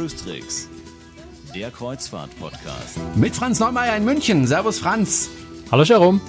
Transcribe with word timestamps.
Cruise 0.00 0.16
Tricks, 0.16 0.66
der 1.54 1.70
Kreuzfahrt-Podcast. 1.70 2.98
Mit 3.16 3.36
Franz 3.36 3.60
Neumeier 3.60 3.98
in 3.98 4.06
München. 4.06 4.46
Servus 4.46 4.78
Franz. 4.78 5.28
Hallo 5.70 5.82
Jerome. 5.82 6.22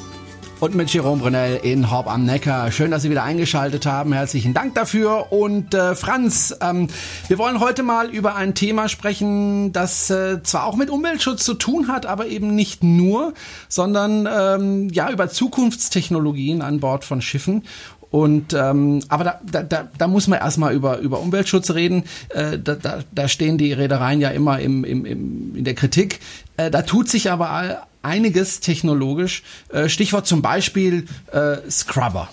Und 0.60 0.76
mit 0.76 0.94
Jerome 0.94 1.22
Brunel 1.22 1.58
in 1.64 1.90
Horb 1.90 2.08
am 2.08 2.26
Neckar. 2.26 2.70
Schön, 2.74 2.92
dass 2.92 3.04
Sie 3.04 3.10
wieder 3.10 3.24
eingeschaltet 3.24 3.86
haben. 3.86 4.12
Herzlichen 4.12 4.54
Dank 4.54 4.76
dafür. 4.76 5.32
Und 5.32 5.74
äh, 5.74 5.96
Franz, 5.96 6.54
ähm, 6.60 6.90
wir 7.30 7.38
wollen 7.38 7.62
heute 7.62 7.82
mal 7.82 8.10
über 8.10 8.36
ein 8.36 8.56
Thema 8.56 8.90
sprechen, 8.90 9.72
das 9.72 10.10
äh, 10.10 10.44
zwar 10.44 10.66
auch 10.66 10.76
mit 10.76 10.90
Umweltschutz 10.90 11.46
zu 11.46 11.54
tun 11.54 11.88
hat, 11.88 12.06
aber 12.06 12.28
eben 12.28 12.54
nicht 12.54 12.84
nur, 12.84 13.34
sondern 13.70 14.28
ähm, 14.30 14.90
ja 14.90 15.10
über 15.10 15.30
Zukunftstechnologien 15.30 16.62
an 16.62 16.82
Bord 16.82 17.06
von 17.06 17.22
Schiffen. 17.22 17.64
Und 18.12 18.54
ähm, 18.54 19.02
aber 19.08 19.24
da, 19.24 19.40
da, 19.50 19.64
da, 19.64 19.88
da 19.98 20.08
muss 20.08 20.28
man 20.28 20.40
erstmal 20.40 20.74
über, 20.74 20.98
über 21.00 21.20
Umweltschutz 21.20 21.72
reden. 21.72 22.04
Äh, 22.30 22.60
da, 22.60 22.76
da, 22.76 23.00
da 23.12 23.28
stehen 23.30 23.58
die 23.58 23.72
Reedereien 23.72 24.20
ja 24.20 24.30
immer 24.30 24.60
im, 24.60 24.84
im, 24.84 25.06
im, 25.06 25.56
in 25.56 25.64
der 25.64 25.76
Kritik. 25.76 26.20
Äh, 26.58 26.70
da 26.70 26.82
tut 26.82 27.08
sich 27.08 27.32
aber 27.32 27.88
einiges 28.02 28.60
technologisch. 28.60 29.44
Äh, 29.70 29.88
Stichwort 29.88 30.28
zum 30.28 30.42
Beispiel 30.42 31.06
äh, 31.32 31.58
Scrubber. 31.70 32.30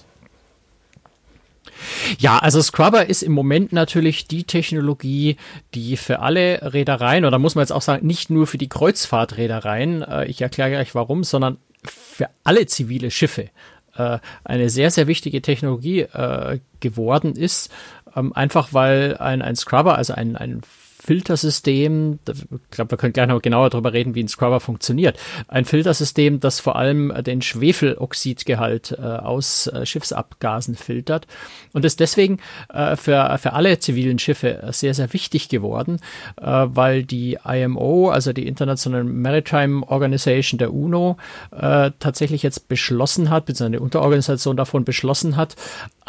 Ja, 2.19 2.39
also 2.39 2.61
Scrubber 2.61 3.07
ist 3.09 3.23
im 3.23 3.33
Moment 3.33 3.73
natürlich 3.73 4.27
die 4.27 4.43
Technologie, 4.43 5.37
die 5.75 5.97
für 5.97 6.19
alle 6.19 6.73
Reedereien, 6.73 7.25
oder 7.25 7.39
muss 7.39 7.55
man 7.55 7.63
jetzt 7.63 7.73
auch 7.73 7.83
sagen, 7.83 8.05
nicht 8.05 8.31
nur 8.31 8.49
für 8.49 8.59
die 8.59 8.69
Kreuzfahrtreedereien, 8.69 10.03
äh, 10.03 10.27
ich 10.27 10.41
erkläre 10.41 10.71
gleich 10.71 10.97
warum, 10.97 11.23
sondern 11.23 11.59
für 11.85 12.29
alle 12.43 12.67
zivile 12.67 13.13
Schiffe 13.13 13.51
äh, 13.99 14.19
eine 14.45 14.71
sehr, 14.71 14.91
sehr 14.91 15.07
wichtige 15.07 15.43
Technologie 15.43 16.01
äh, 16.01 16.61
geworden 16.81 17.35
ist, 17.35 17.73
ähm, 18.17 18.33
einfach 18.33 18.73
weil 18.73 19.17
ein, 19.19 19.43
ein 19.43 19.57
Scrubber, 19.57 19.97
also 19.97 20.15
ein, 20.15 20.37
ein 20.37 20.63
Filtersystem, 21.01 22.19
ich 22.29 22.71
glaube, 22.71 22.93
wir 22.93 22.99
können 22.99 23.13
gleich 23.13 23.29
noch 23.29 23.41
genauer 23.41 23.71
darüber 23.71 23.93
reden, 23.93 24.15
wie 24.15 24.23
ein 24.23 24.29
Scrubber 24.29 24.61
funktioniert. 24.61 25.19
Ein 25.47 25.65
Filtersystem, 25.65 26.41
das 26.41 26.61
vor 26.61 26.77
allem 26.77 27.13
den 27.23 27.41
Schwefeloxidgehalt 27.41 28.97
äh, 28.99 29.03
aus 29.03 29.69
äh, 29.69 29.87
Schiffsabgasen 29.87 30.75
filtert 30.75 31.27
und 31.73 31.85
ist 31.85 32.01
deswegen 32.01 32.39
äh, 32.73 32.97
für, 32.97 33.39
für 33.39 33.53
alle 33.53 33.79
zivilen 33.79 34.19
Schiffe 34.19 34.69
sehr, 34.73 34.93
sehr 34.95 35.13
wichtig 35.13 35.49
geworden, 35.49 36.01
äh, 36.41 36.45
weil 36.45 37.05
die 37.05 37.39
IMO, 37.45 38.11
also 38.11 38.33
die 38.33 38.47
International 38.47 39.05
Maritime 39.05 39.87
Organization 39.87 40.59
der 40.59 40.75
UNO, 40.75 41.17
äh, 41.53 41.93
tatsächlich 41.99 42.43
jetzt 42.43 42.69
beschlossen 42.69 43.31
hat, 43.31 43.47
beziehungsweise 43.47 43.77
eine 43.77 43.81
Unterorganisation 43.81 44.57
davon 44.57 44.85
beschlossen 44.85 45.37
hat, 45.37 45.55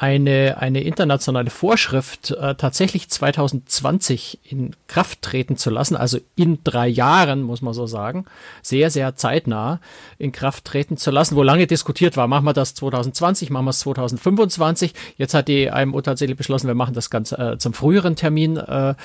eine, 0.02 0.56
eine 0.60 0.82
internationale 0.82 1.50
Vorschrift 1.50 2.32
äh, 2.32 2.56
tatsächlich 2.56 3.10
2020 3.10 4.40
in 4.44 4.74
Kraft 4.88 5.22
treten 5.22 5.58
zu 5.58 5.70
lassen, 5.70 5.98
also 5.98 6.20
in 6.38 6.64
drei 6.64 6.88
Jahren, 6.88 7.42
muss 7.42 7.62
man 7.62 7.74
so 7.74 7.86
sagen, 7.86 8.24
sehr, 8.62 8.92
sehr 8.92 9.18
zeitnah 9.18 9.82
in 10.18 10.32
Kraft 10.32 10.64
treten 10.64 10.96
zu 10.96 11.12
lassen, 11.12 11.36
wo 11.36 11.44
lange 11.44 11.68
diskutiert 11.68 12.16
war, 12.16 12.30
machen 12.30 12.46
wir 12.46 12.54
das 12.54 12.76
2020, 12.76 13.50
machen 13.50 13.66
wir 13.66 13.72
es 13.72 13.80
2025. 13.80 14.94
Jetzt 15.18 15.34
hat 15.34 15.50
die 15.50 15.66
IMO 15.66 16.00
tatsächlich 16.00 16.38
beschlossen, 16.38 16.68
wir 16.68 16.76
machen 16.76 16.94
das 16.94 17.10
Ganze 17.10 17.38
äh, 17.38 17.58
zum 17.58 17.74
früheren 17.74 18.16
Termin. 18.16 18.56
Äh, 18.56 18.96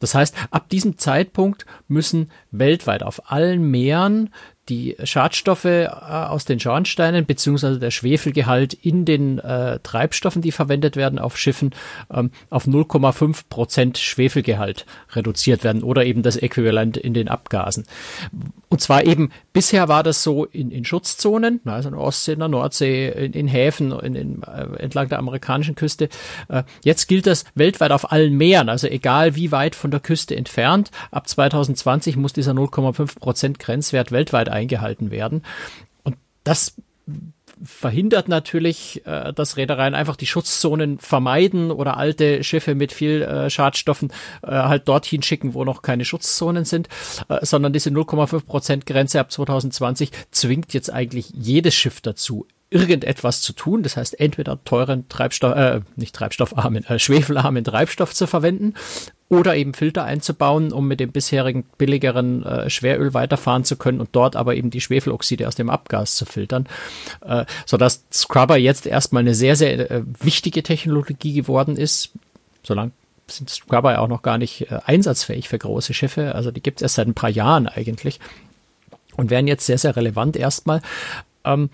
das 0.00 0.16
heißt, 0.16 0.34
ab 0.50 0.68
diesem 0.68 0.98
Zeitpunkt 0.98 1.64
müssen 1.86 2.28
weltweit 2.50 3.04
auf 3.04 3.30
allen 3.30 3.70
Meeren 3.70 4.30
die 4.70 4.96
Schadstoffe 5.02 5.64
äh, 5.64 5.88
aus 5.88 6.44
den 6.44 6.60
Schornsteinen 6.60 7.26
beziehungsweise 7.26 7.78
der 7.78 7.90
Schwefelgehalt 7.90 8.72
in 8.72 9.04
den 9.04 9.38
äh, 9.40 9.80
Treibstoffen, 9.80 10.40
die 10.40 10.52
verwendet 10.52 10.96
werden 10.96 11.18
auf 11.18 11.36
Schiffen, 11.36 11.72
ähm, 12.12 12.30
auf 12.48 12.66
0,5 12.66 13.42
Prozent 13.50 13.98
Schwefelgehalt 13.98 14.86
reduziert 15.12 15.64
werden 15.64 15.82
oder 15.82 16.06
eben 16.06 16.22
das 16.22 16.36
Äquivalent 16.36 16.96
in 16.96 17.12
den 17.12 17.28
Abgasen. 17.28 17.84
Und 18.68 18.80
zwar 18.80 19.04
eben, 19.04 19.30
bisher 19.52 19.88
war 19.88 20.02
das 20.02 20.22
so 20.22 20.44
in, 20.44 20.70
in 20.70 20.84
Schutzzonen, 20.84 21.60
also 21.64 21.88
in 21.88 21.94
der 21.94 22.02
Ostsee, 22.02 22.32
in 22.32 22.38
der 22.38 22.48
Nordsee, 22.48 23.08
in, 23.08 23.32
in 23.32 23.48
Häfen, 23.48 23.92
in, 23.92 24.14
in, 24.14 24.42
äh, 24.42 24.76
entlang 24.78 25.08
der 25.08 25.18
amerikanischen 25.18 25.74
Küste. 25.74 26.08
Äh, 26.48 26.64
jetzt 26.84 27.06
gilt 27.06 27.26
das 27.26 27.44
weltweit 27.54 27.92
auf 27.92 28.12
allen 28.12 28.36
Meeren, 28.36 28.68
also 28.68 28.86
egal 28.86 29.36
wie 29.36 29.52
weit 29.52 29.74
von 29.74 29.90
der 29.90 30.00
Küste 30.00 30.36
entfernt. 30.36 30.90
Ab 31.10 31.28
2020 31.28 32.16
muss 32.16 32.32
dieser 32.32 32.52
0,5 32.52 33.18
Prozent 33.18 33.58
Grenzwert 33.58 34.12
weltweit 34.12 34.48
eingehalten 34.48 35.10
werden. 35.10 35.42
Und 36.04 36.16
das 36.44 36.74
verhindert 37.62 38.28
natürlich, 38.28 39.02
äh, 39.06 39.32
dass 39.32 39.56
Reedereien 39.56 39.94
einfach 39.94 40.16
die 40.16 40.26
Schutzzonen 40.26 40.98
vermeiden 40.98 41.70
oder 41.70 41.96
alte 41.96 42.42
Schiffe 42.44 42.74
mit 42.74 42.92
viel 42.92 43.22
äh, 43.22 43.50
Schadstoffen 43.50 44.12
äh, 44.42 44.48
halt 44.48 44.88
dorthin 44.88 45.22
schicken, 45.22 45.54
wo 45.54 45.64
noch 45.64 45.82
keine 45.82 46.04
Schutzzonen 46.04 46.64
sind, 46.64 46.88
äh, 47.28 47.44
sondern 47.44 47.72
diese 47.72 47.90
0,5 47.90 48.44
Prozent 48.44 48.86
Grenze 48.86 49.20
ab 49.20 49.30
2020 49.30 50.10
zwingt 50.30 50.72
jetzt 50.74 50.92
eigentlich 50.92 51.30
jedes 51.34 51.74
Schiff 51.74 52.00
dazu, 52.00 52.46
irgendetwas 52.70 53.42
zu 53.42 53.52
tun. 53.52 53.82
Das 53.82 53.96
heißt, 53.96 54.18
entweder 54.20 54.62
teuren 54.64 55.08
Treibstoff, 55.08 55.56
äh, 55.56 55.80
nicht 55.96 56.14
treibstoffarmen, 56.14 56.84
äh, 56.86 56.98
schwefelarmen 56.98 57.64
Treibstoff 57.64 58.14
zu 58.14 58.26
verwenden 58.26 58.74
oder 59.30 59.56
eben 59.56 59.74
Filter 59.74 60.04
einzubauen, 60.04 60.72
um 60.72 60.88
mit 60.88 60.98
dem 61.00 61.12
bisherigen 61.12 61.62
billigeren 61.78 62.44
äh, 62.44 62.68
Schweröl 62.68 63.14
weiterfahren 63.14 63.64
zu 63.64 63.76
können 63.76 64.00
und 64.00 64.10
dort 64.12 64.34
aber 64.34 64.56
eben 64.56 64.70
die 64.70 64.80
Schwefeloxide 64.80 65.46
aus 65.46 65.54
dem 65.54 65.70
Abgas 65.70 66.16
zu 66.16 66.26
filtern, 66.26 66.66
äh, 67.24 67.46
sodass 67.64 68.04
Scrubber 68.12 68.56
jetzt 68.56 68.86
erstmal 68.86 69.20
eine 69.20 69.34
sehr, 69.34 69.54
sehr 69.54 69.90
äh, 69.90 70.02
wichtige 70.20 70.64
Technologie 70.64 71.32
geworden 71.32 71.76
ist, 71.76 72.10
solange 72.64 72.90
sind 73.28 73.48
Scrubber 73.48 73.92
ja 73.92 73.98
auch 74.00 74.08
noch 74.08 74.22
gar 74.22 74.36
nicht 74.36 74.70
äh, 74.70 74.80
einsatzfähig 74.84 75.48
für 75.48 75.58
große 75.58 75.94
Schiffe, 75.94 76.34
also 76.34 76.50
die 76.50 76.60
gibt 76.60 76.80
es 76.80 76.82
erst 76.82 76.96
seit 76.96 77.06
ein 77.06 77.14
paar 77.14 77.30
Jahren 77.30 77.68
eigentlich 77.68 78.18
und 79.16 79.30
werden 79.30 79.46
jetzt 79.46 79.64
sehr, 79.64 79.78
sehr 79.78 79.94
relevant 79.94 80.36
erstmal. 80.36 80.82
Ähm, 81.44 81.70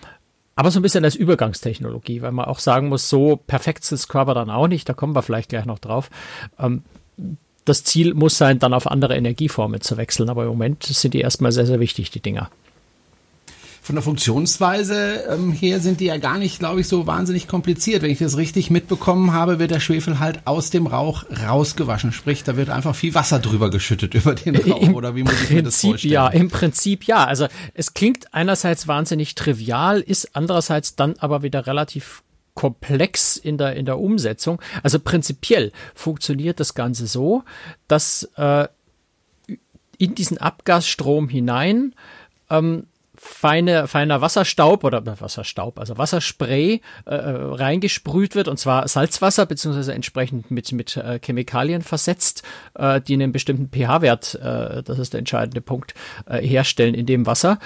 aber 0.57 0.71
so 0.71 0.79
ein 0.79 0.83
bisschen 0.83 1.05
als 1.05 1.15
Übergangstechnologie, 1.15 2.21
weil 2.21 2.33
man 2.33 2.45
auch 2.45 2.59
sagen 2.59 2.89
muss, 2.89 3.09
so 3.09 3.37
perfekt 3.37 3.85
sind 3.85 3.97
Scrubber 3.99 4.35
dann 4.35 4.51
auch 4.51 4.69
nicht, 4.69 4.87
da 4.89 4.93
kommen 4.93 5.15
wir 5.15 5.23
vielleicht 5.23 5.49
gleich 5.49 5.65
noch 5.65 5.79
drauf. 5.79 6.11
Ähm, 6.59 6.83
das 7.67 7.85
Ziel 7.85 8.15
muss 8.15 8.39
sein, 8.39 8.59
dann 8.59 8.73
auf 8.73 8.91
andere 8.91 9.17
Energieformen 9.17 9.83
zu 9.83 9.99
wechseln. 9.99 10.31
Aber 10.31 10.45
im 10.45 10.49
Moment 10.49 10.85
sind 10.85 11.13
die 11.13 11.21
erstmal 11.21 11.53
sehr, 11.53 11.67
sehr 11.67 11.81
wichtig, 11.81 12.11
die 12.11 12.21
Dinger. 12.21 12.49
Von 13.83 13.95
der 13.95 14.03
Funktionsweise 14.03 15.27
ähm, 15.31 15.53
her 15.53 15.79
sind 15.79 16.01
die 16.01 16.07
ja 16.07 16.17
gar 16.17 16.39
nicht, 16.39 16.59
glaube 16.59 16.81
ich, 16.81 16.89
so 16.89 17.07
wahnsinnig 17.07 17.47
kompliziert. 17.47 18.03
Wenn 18.03 18.11
ich 18.11 18.19
das 18.19 18.37
richtig 18.37 18.69
mitbekommen 18.69 19.33
habe, 19.33 19.61
wird 19.61 19.71
der 19.71 19.79
Schwefel 19.79 20.19
halt 20.19 20.41
aus 20.45 20.71
dem 20.71 20.89
Rauch 20.89 21.25
rausgewaschen. 21.47 22.11
Sprich, 22.11 22.43
da 22.43 22.57
wird 22.57 22.69
einfach 22.69 22.97
viel 22.97 23.15
Wasser 23.15 23.39
drüber 23.39 23.71
geschüttet 23.71 24.15
über 24.15 24.35
den 24.35 24.57
Rauch. 24.57 24.83
Im 24.83 24.97
oder 24.97 25.15
wie 25.15 25.23
muss 25.23 25.41
ich 25.41 25.51
mir 25.51 25.63
das 25.63 25.81
vorstellen? 25.81 26.13
Ja, 26.13 26.27
im 26.27 26.49
Prinzip 26.49 27.05
ja. 27.05 27.27
Also 27.27 27.47
es 27.75 27.95
klingt 27.95 28.35
einerseits 28.35 28.89
wahnsinnig 28.89 29.37
trivial, 29.37 30.01
ist 30.01 30.35
andererseits 30.35 30.97
dann 30.97 31.15
aber 31.21 31.45
wieder 31.45 31.69
relativ 31.69 32.25
komplex 32.57 33.37
in 33.37 33.59
der, 33.59 33.77
in 33.77 33.87
der 33.87 34.01
Umsetzung. 34.01 34.61
Also 34.83 34.99
prinzipiell 34.99 35.71
funktioniert 35.95 36.59
das 36.59 36.75
Ganze 36.75 37.07
so, 37.07 37.45
dass 37.87 38.29
äh, 38.37 38.67
in 39.99 40.15
diesen 40.17 40.39
Abgasstrom 40.39 41.29
hinein 41.29 41.95
ähm, 42.51 42.87
feine, 43.15 43.87
feiner 43.89 44.21
Wasserstaub 44.21 44.85
oder 44.85 44.99
äh, 44.99 45.21
Wasserstaub, 45.21 45.79
also 45.79 45.99
Wasserspray 45.99 46.81
äh, 47.05 47.15
reingesprüht 47.15 48.35
wird 48.35 48.49
und 48.49 48.59
zwar 48.59 48.89
Salzwasser 48.89 49.47
beziehungsweise 49.47 49.95
entsprechend 49.95 50.51
mit, 50.51 50.73
mit 50.73 50.97
äh, 50.97 51.21
Chemikalien 51.23 51.83
versetzt, 51.83 52.43
äh, 52.75 53.01
die 53.01 53.15
einen 53.15 53.33
bestimmten 53.33 53.69
pH-Wert, 53.69 54.35
äh, 54.37 54.83
das 54.83 54.99
ist 54.99 55.13
der 55.13 55.19
entscheidende 55.19 55.61
Punkt, 55.61 55.95
äh, 56.27 56.41
herstellen 56.41 56.95
in 56.95 57.07
dem 57.07 57.27
Wasser. 57.27 57.59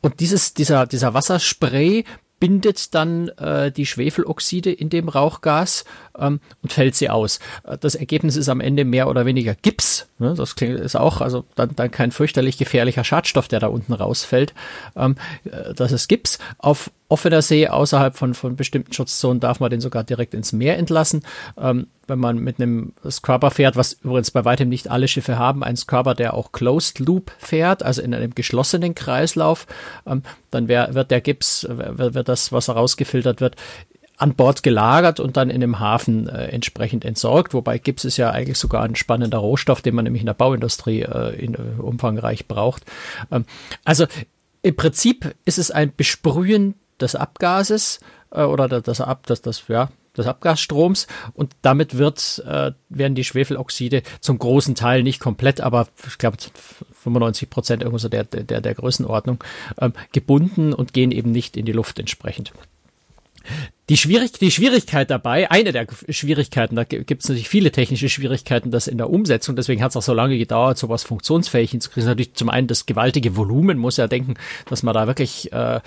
Und 0.00 0.20
dieses, 0.20 0.54
dieser, 0.54 0.86
dieser 0.86 1.14
Wasserspray 1.14 2.04
bindet 2.38 2.94
dann 2.94 3.28
äh, 3.28 3.72
die 3.72 3.86
Schwefeloxide 3.86 4.70
in 4.70 4.88
dem 4.88 5.08
Rauchgas 5.08 5.84
ähm, 6.18 6.40
und 6.62 6.72
fällt 6.72 6.94
sie 6.94 7.08
aus. 7.08 7.38
Äh, 7.64 7.78
das 7.78 7.94
Ergebnis 7.94 8.36
ist 8.36 8.48
am 8.48 8.60
Ende 8.60 8.84
mehr 8.84 9.08
oder 9.08 9.26
weniger 9.26 9.54
Gips. 9.54 10.08
Ne? 10.18 10.34
Das 10.36 10.54
klingt, 10.54 10.78
ist 10.78 10.96
auch 10.96 11.20
also 11.20 11.44
dann, 11.54 11.74
dann 11.76 11.90
kein 11.90 12.12
fürchterlich 12.12 12.58
gefährlicher 12.58 13.04
Schadstoff, 13.04 13.48
der 13.48 13.60
da 13.60 13.68
unten 13.68 13.92
rausfällt. 13.92 14.54
Ähm, 14.96 15.16
äh, 15.44 15.74
das 15.74 15.92
ist 15.92 16.08
Gips. 16.08 16.38
Auf 16.58 16.90
offener 17.08 17.42
See 17.42 17.68
außerhalb 17.68 18.16
von, 18.16 18.34
von 18.34 18.56
bestimmten 18.56 18.92
Schutzzonen 18.92 19.40
darf 19.40 19.60
man 19.60 19.70
den 19.70 19.80
sogar 19.80 20.04
direkt 20.04 20.34
ins 20.34 20.52
Meer 20.52 20.76
entlassen. 20.76 21.22
Ähm, 21.58 21.86
wenn 22.06 22.18
man 22.18 22.38
mit 22.38 22.60
einem 22.60 22.92
Scrubber 23.08 23.50
fährt, 23.50 23.76
was 23.76 23.94
übrigens 23.94 24.30
bei 24.30 24.44
weitem 24.44 24.68
nicht 24.68 24.90
alle 24.90 25.08
Schiffe 25.08 25.38
haben, 25.38 25.64
ein 25.64 25.76
Scrubber, 25.76 26.14
der 26.14 26.34
auch 26.34 26.52
Closed 26.52 26.98
Loop 26.98 27.32
fährt, 27.38 27.82
also 27.82 28.02
in 28.02 28.14
einem 28.14 28.34
geschlossenen 28.34 28.94
Kreislauf, 28.94 29.66
ähm, 30.06 30.22
dann 30.50 30.68
wär, 30.68 30.94
wird 30.94 31.10
der 31.10 31.20
Gips, 31.20 31.66
wird, 31.68 32.14
wird 32.14 32.28
das, 32.28 32.52
was 32.52 32.68
herausgefiltert 32.68 33.40
wird, 33.40 33.56
an 34.18 34.34
Bord 34.34 34.62
gelagert 34.62 35.20
und 35.20 35.36
dann 35.36 35.50
in 35.50 35.62
einem 35.62 35.78
Hafen 35.78 36.28
äh, 36.28 36.46
entsprechend 36.46 37.04
entsorgt. 37.04 37.54
Wobei 37.54 37.78
Gips 37.78 38.04
ist 38.04 38.16
ja 38.16 38.30
eigentlich 38.30 38.58
sogar 38.58 38.82
ein 38.82 38.96
spannender 38.96 39.38
Rohstoff, 39.38 39.82
den 39.82 39.94
man 39.94 40.04
nämlich 40.04 40.22
in 40.22 40.26
der 40.26 40.34
Bauindustrie 40.34 41.02
äh, 41.02 41.36
in, 41.36 41.54
äh, 41.54 41.80
umfangreich 41.80 42.48
braucht. 42.48 42.84
Ähm, 43.30 43.44
also 43.84 44.06
im 44.62 44.74
Prinzip 44.74 45.34
ist 45.44 45.58
es 45.58 45.70
ein 45.70 45.92
Besprühen 45.94 46.74
des 47.00 47.14
Abgases 47.14 48.00
äh, 48.30 48.42
oder 48.42 48.68
das 48.68 49.00
Ab, 49.00 49.26
das, 49.26 49.42
das, 49.42 49.68
ja, 49.68 49.90
des 50.16 50.26
Abgasstroms 50.26 51.06
und 51.34 51.54
damit 51.62 51.98
wird, 51.98 52.42
äh, 52.46 52.72
werden 52.88 53.14
die 53.14 53.24
Schwefeloxide 53.24 54.02
zum 54.20 54.38
großen 54.38 54.74
Teil 54.74 55.02
nicht 55.02 55.20
komplett, 55.20 55.60
aber 55.60 55.88
ich 56.06 56.18
glaube 56.18 56.38
95 57.02 57.50
Prozent 57.50 57.82
irgendwo 57.82 57.98
so 57.98 58.08
der, 58.08 58.24
der, 58.24 58.60
der 58.60 58.74
Größenordnung 58.74 59.42
ähm, 59.78 59.92
gebunden 60.12 60.72
und 60.72 60.92
gehen 60.92 61.10
eben 61.10 61.32
nicht 61.32 61.56
in 61.56 61.66
die 61.66 61.72
Luft 61.72 61.98
entsprechend. 61.98 62.52
Die, 63.88 63.96
Schwierig 63.96 64.32
die 64.32 64.50
Schwierigkeit 64.50 65.10
dabei, 65.10 65.50
eine 65.50 65.72
der 65.72 65.86
Schwierigkeiten, 66.08 66.74
da 66.74 66.84
gibt 66.84 67.22
es 67.22 67.28
natürlich 67.28 67.48
viele 67.48 67.70
technische 67.70 68.08
Schwierigkeiten, 68.08 68.70
das 68.70 68.88
in 68.88 68.98
der 68.98 69.10
Umsetzung, 69.10 69.54
deswegen 69.54 69.82
hat 69.82 69.90
es 69.90 69.96
auch 69.96 70.02
so 70.02 70.12
lange 70.12 70.38
gedauert, 70.38 70.76
sowas 70.76 71.04
funktionsfähig 71.04 71.70
hinzukriegen. 71.70 72.08
Natürlich 72.08 72.34
zum 72.34 72.48
einen 72.48 72.66
das 72.66 72.86
gewaltige 72.86 73.36
Volumen, 73.36 73.78
muss 73.78 73.96
ja 73.96 74.08
denken, 74.08 74.34
dass 74.68 74.82
man 74.82 74.94
da 74.94 75.06
wirklich 75.06 75.52
äh, 75.52 75.80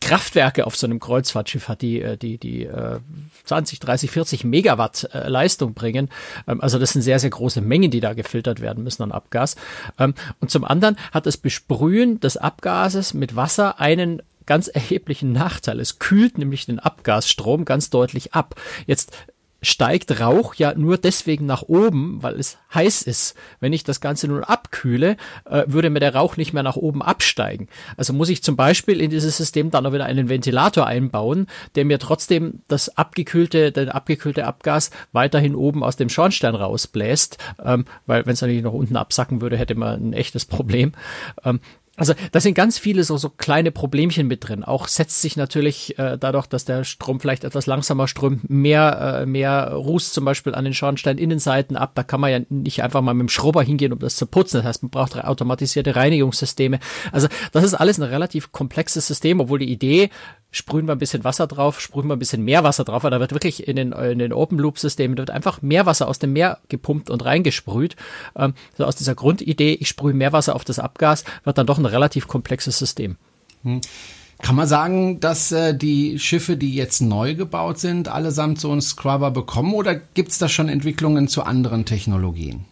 Kraftwerke 0.00 0.66
auf 0.66 0.76
so 0.76 0.86
einem 0.86 1.00
Kreuzfahrtschiff 1.00 1.68
hat, 1.68 1.82
die 1.82 2.00
äh, 2.00 2.16
die 2.16 2.38
die 2.38 2.64
äh, 2.64 2.98
20, 3.44 3.80
30, 3.80 4.10
40 4.10 4.44
Megawatt 4.44 5.08
äh, 5.12 5.28
Leistung 5.28 5.74
bringen. 5.74 6.08
Ähm, 6.46 6.60
also 6.60 6.78
das 6.78 6.92
sind 6.92 7.02
sehr 7.02 7.18
sehr 7.18 7.30
große 7.30 7.60
Mengen, 7.60 7.90
die 7.90 8.00
da 8.00 8.14
gefiltert 8.14 8.60
werden 8.60 8.84
müssen 8.84 9.02
an 9.02 9.12
Abgas. 9.12 9.56
Ähm, 9.98 10.14
und 10.40 10.50
zum 10.50 10.64
anderen 10.64 10.96
hat 11.12 11.26
das 11.26 11.36
Besprühen 11.36 12.20
des 12.20 12.36
Abgases 12.36 13.12
mit 13.12 13.36
Wasser 13.36 13.80
einen 13.80 14.22
ganz 14.48 14.66
erheblichen 14.66 15.32
Nachteil. 15.32 15.78
Es 15.78 16.00
kühlt 16.00 16.38
nämlich 16.38 16.66
den 16.66 16.80
Abgasstrom 16.80 17.64
ganz 17.64 17.90
deutlich 17.90 18.34
ab. 18.34 18.56
Jetzt 18.86 19.12
steigt 19.60 20.20
Rauch 20.20 20.54
ja 20.54 20.74
nur 20.74 20.98
deswegen 20.98 21.46
nach 21.46 21.62
oben, 21.62 22.22
weil 22.22 22.38
es 22.38 22.58
heiß 22.72 23.02
ist. 23.02 23.34
Wenn 23.60 23.72
ich 23.72 23.82
das 23.82 24.00
Ganze 24.00 24.28
nun 24.28 24.44
abkühle, 24.44 25.16
äh, 25.46 25.64
würde 25.66 25.90
mir 25.90 26.00
der 26.00 26.14
Rauch 26.14 26.36
nicht 26.36 26.52
mehr 26.52 26.62
nach 26.62 26.76
oben 26.76 27.02
absteigen. 27.02 27.68
Also 27.96 28.12
muss 28.12 28.28
ich 28.28 28.42
zum 28.42 28.56
Beispiel 28.56 29.00
in 29.00 29.10
dieses 29.10 29.36
System 29.36 29.70
dann 29.70 29.84
noch 29.84 29.92
wieder 29.92 30.04
einen 30.04 30.28
Ventilator 30.28 30.86
einbauen, 30.86 31.48
der 31.74 31.84
mir 31.84 31.98
trotzdem 31.98 32.62
das 32.68 32.96
abgekühlte, 32.96 33.72
den 33.72 33.88
abgekühlte 33.88 34.46
Abgas 34.46 34.90
weiterhin 35.12 35.56
oben 35.56 35.82
aus 35.82 35.96
dem 35.96 36.08
Schornstein 36.08 36.54
rausbläst, 36.54 37.38
ähm, 37.64 37.84
weil 38.06 38.26
wenn 38.26 38.34
es 38.34 38.40
natürlich 38.40 38.62
noch 38.62 38.72
unten 38.72 38.96
absacken 38.96 39.40
würde, 39.40 39.56
hätte 39.56 39.74
man 39.74 40.10
ein 40.10 40.12
echtes 40.12 40.44
Problem. 40.44 40.92
Ähm, 41.44 41.60
also 41.98 42.14
da 42.32 42.40
sind 42.40 42.54
ganz 42.54 42.78
viele 42.78 43.02
so, 43.02 43.16
so 43.16 43.28
kleine 43.28 43.72
Problemchen 43.72 44.28
mit 44.28 44.48
drin. 44.48 44.62
Auch 44.62 44.86
setzt 44.86 45.20
sich 45.20 45.36
natürlich 45.36 45.98
äh, 45.98 46.16
dadurch, 46.18 46.46
dass 46.46 46.64
der 46.64 46.84
Strom 46.84 47.18
vielleicht 47.18 47.42
etwas 47.42 47.66
langsamer 47.66 48.06
strömt, 48.06 48.48
mehr, 48.48 49.20
äh, 49.22 49.26
mehr 49.26 49.72
Ruß 49.72 50.12
zum 50.12 50.24
Beispiel 50.24 50.54
an 50.54 50.64
den 50.64 50.74
Schornsteininnenseiten 50.74 51.76
ab. 51.76 51.92
Da 51.96 52.04
kann 52.04 52.20
man 52.20 52.30
ja 52.30 52.40
nicht 52.48 52.84
einfach 52.84 53.02
mal 53.02 53.14
mit 53.14 53.22
dem 53.22 53.28
Schrubber 53.28 53.64
hingehen, 53.64 53.92
um 53.92 53.98
das 53.98 54.16
zu 54.16 54.26
putzen. 54.26 54.58
Das 54.58 54.66
heißt, 54.66 54.82
man 54.84 54.90
braucht 54.90 55.22
automatisierte 55.22 55.96
Reinigungssysteme. 55.96 56.78
Also 57.10 57.26
das 57.52 57.64
ist 57.64 57.74
alles 57.74 57.98
ein 57.98 58.04
relativ 58.04 58.52
komplexes 58.52 59.08
System, 59.08 59.40
obwohl 59.40 59.58
die 59.58 59.72
Idee 59.72 60.10
sprühen 60.50 60.86
wir 60.86 60.92
ein 60.92 60.98
bisschen 60.98 61.24
Wasser 61.24 61.46
drauf, 61.46 61.80
sprühen 61.80 62.08
wir 62.08 62.16
ein 62.16 62.18
bisschen 62.18 62.42
mehr 62.42 62.64
Wasser 62.64 62.84
drauf, 62.84 63.04
weil 63.04 63.10
da 63.10 63.20
wird 63.20 63.32
wirklich 63.32 63.68
in 63.68 63.76
den, 63.76 63.92
in 63.92 64.18
den 64.18 64.32
Open 64.32 64.58
Loop 64.58 64.78
Systemen 64.78 65.18
wird 65.18 65.30
einfach 65.30 65.60
mehr 65.60 65.84
Wasser 65.84 66.08
aus 66.08 66.18
dem 66.18 66.32
Meer 66.32 66.58
gepumpt 66.68 67.10
und 67.10 67.24
reingesprüht. 67.24 67.96
Ähm, 68.34 68.54
so 68.76 68.84
aus 68.84 68.96
dieser 68.96 69.14
Grundidee, 69.14 69.74
ich 69.74 69.88
sprühe 69.88 70.14
mehr 70.14 70.32
Wasser 70.32 70.54
auf 70.54 70.64
das 70.64 70.78
Abgas, 70.78 71.24
wird 71.44 71.58
dann 71.58 71.66
doch 71.66 71.78
ein 71.78 71.86
relativ 71.88 72.28
komplexes 72.28 72.78
System. 72.78 73.16
Hm. 73.62 73.80
Kann 74.40 74.54
man 74.54 74.68
sagen, 74.68 75.18
dass 75.18 75.50
äh, 75.50 75.76
die 75.76 76.18
Schiffe, 76.20 76.56
die 76.56 76.74
jetzt 76.74 77.00
neu 77.00 77.34
gebaut 77.34 77.78
sind, 77.80 78.06
allesamt 78.06 78.60
so 78.60 78.70
einen 78.70 78.80
Scrubber 78.80 79.32
bekommen 79.32 79.74
oder 79.74 79.96
gibt 79.96 80.30
es 80.30 80.38
da 80.38 80.48
schon 80.48 80.68
Entwicklungen 80.68 81.26
zu 81.26 81.42
anderen 81.42 81.84
Technologien? 81.84 82.64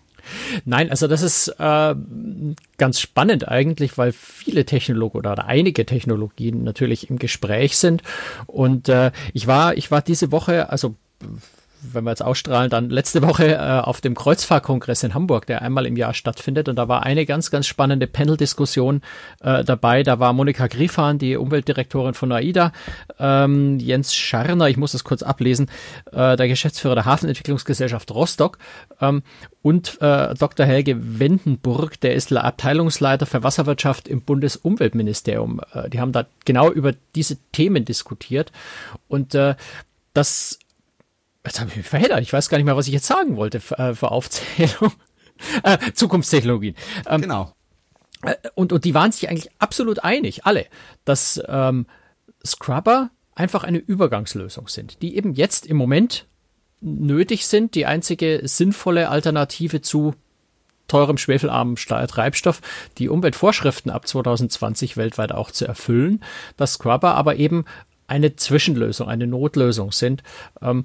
Nein, 0.65 0.91
also 0.91 1.07
das 1.07 1.23
ist 1.23 1.49
äh, 1.59 1.95
ganz 2.79 3.01
spannend 3.01 3.49
eigentlich, 3.49 3.99
weil 3.99 4.13
viele 4.13 4.65
Technologien 4.65 5.19
oder 5.19 5.47
einige 5.47 5.87
Technologien 5.87 6.65
natürlich 6.65 7.11
im 7.11 7.19
Gespräch 7.19 7.77
sind. 7.77 8.03
Und 8.47 8.89
äh, 8.89 9.13
ich 9.35 9.47
war, 9.47 9.77
ich 9.77 9.91
war 9.91 10.03
diese 10.03 10.33
Woche, 10.33 10.71
also 10.71 10.95
wenn 11.83 12.05
wir 12.05 12.11
jetzt 12.11 12.23
ausstrahlen, 12.23 12.71
dann 12.71 12.91
letzte 12.91 13.23
Woche 13.23 13.55
äh, 13.55 13.59
auf 13.59 14.01
dem 14.01 14.15
Kreuzfahrtkongress 14.15 15.03
in 15.03 15.15
Hamburg, 15.15 15.47
der 15.47 15.63
einmal 15.63 15.87
im 15.87 15.97
Jahr 15.97 16.15
stattfindet. 16.15 16.69
Und 16.69 16.77
da 16.77 16.89
war 16.89 17.03
eine 17.03 17.27
ganz, 17.27 17.51
ganz 17.51 17.67
spannende 17.67 18.07
Panel-Diskussion 18.07 19.03
äh, 19.41 19.65
dabei. 19.65 20.03
Da 20.03 20.19
war 20.19 20.33
Monika 20.33 20.67
Griefahn, 20.67 21.19
die 21.19 21.37
Umweltdirektorin 21.37 22.15
von 22.15 22.33
AIDA, 22.33 22.73
ähm, 23.19 23.79
Jens 23.79 24.15
Scharner, 24.15 24.69
ich 24.69 24.77
muss 24.77 24.93
das 24.93 25.05
kurz 25.05 25.23
ablesen, 25.23 25.69
äh, 26.13 26.37
der 26.37 26.49
Geschäftsführer 26.49 26.95
der 26.95 27.05
Hafenentwicklungsgesellschaft 27.05 28.11
Rostock 28.11 28.59
ähm, 29.01 29.23
und 29.63 30.01
äh, 30.01 30.35
Dr. 30.35 30.65
Helge 30.65 30.97
Wendenburg, 31.19 32.01
der 32.01 32.15
ist 32.15 32.33
Abteilungsleiter 32.33 33.27
für 33.27 33.43
Wasserwirtschaft 33.43 34.07
im 34.09 34.23
Bundesumweltministerium. 34.23 35.61
Äh, 35.73 35.91
die 35.91 36.01
haben 36.01 36.13
da 36.13 36.27
genau 36.45 36.71
über 36.71 36.93
diese 37.15 37.37
Themen 37.53 37.85
diskutiert. 37.85 38.53
Und 39.09 39.35
äh, 39.35 39.57
das 40.15 40.59
Jetzt 41.47 41.61
habe 41.61 41.71
ich 41.71 41.77
mich 41.77 41.87
verheddert. 41.87 42.21
Ich 42.21 42.33
weiß 42.33 42.49
gar 42.49 42.59
nicht 42.59 42.65
mehr, 42.65 42.77
was 42.77 42.87
ich 42.87 42.93
jetzt 42.93 43.07
sagen 43.07 43.37
wollte 43.37 43.61
für, 43.61 43.79
äh, 43.79 43.95
für 43.95 44.11
Aufzählung. 44.11 44.93
äh, 45.63 45.79
Zukunftstechnologien. 45.95 46.75
Ähm, 47.09 47.23
genau. 47.23 47.53
Äh, 48.23 48.35
und, 48.55 48.73
und 48.73 48.85
die 48.85 48.95
waren 48.95 49.13
sich 49.13 49.29
eigentlich 49.29 49.51
absolut 49.59 50.05
einig, 50.05 50.45
alle, 50.45 50.67
dass 51.05 51.41
ähm, 51.47 51.87
Scrubber 52.45 53.11
einfach 53.35 53.65
eine 53.65 53.79
Übergangslösung 53.79 54.69
sind, 54.69 55.03
die 55.03 55.17
eben 55.17 55.35
jetzt 55.35 55.67
im 55.67 55.77
Moment 55.77 56.27
nötig 56.81 57.47
sind, 57.47 57.75
die 57.75 57.87
einzige 57.87 58.41
sinnvolle 58.45 59.09
Alternative 59.09 59.81
zu 59.81 60.15
teurem 60.89 61.19
schwefelarmen 61.19 61.77
Treibstoff, 61.77 62.61
die 62.99 63.09
Umweltvorschriften 63.09 63.91
ab 63.91 64.07
2020 64.07 64.97
weltweit 64.97 65.33
auch 65.33 65.51
zu 65.51 65.67
erfüllen, 65.67 66.23
dass 66.57 66.75
Scrubber 66.75 67.15
aber 67.15 67.37
eben 67.37 67.65
eine 68.07 68.37
Zwischenlösung, 68.37 69.09
eine 69.09 69.27
Notlösung 69.27 69.91
sind, 69.91 70.23
ähm, 70.63 70.85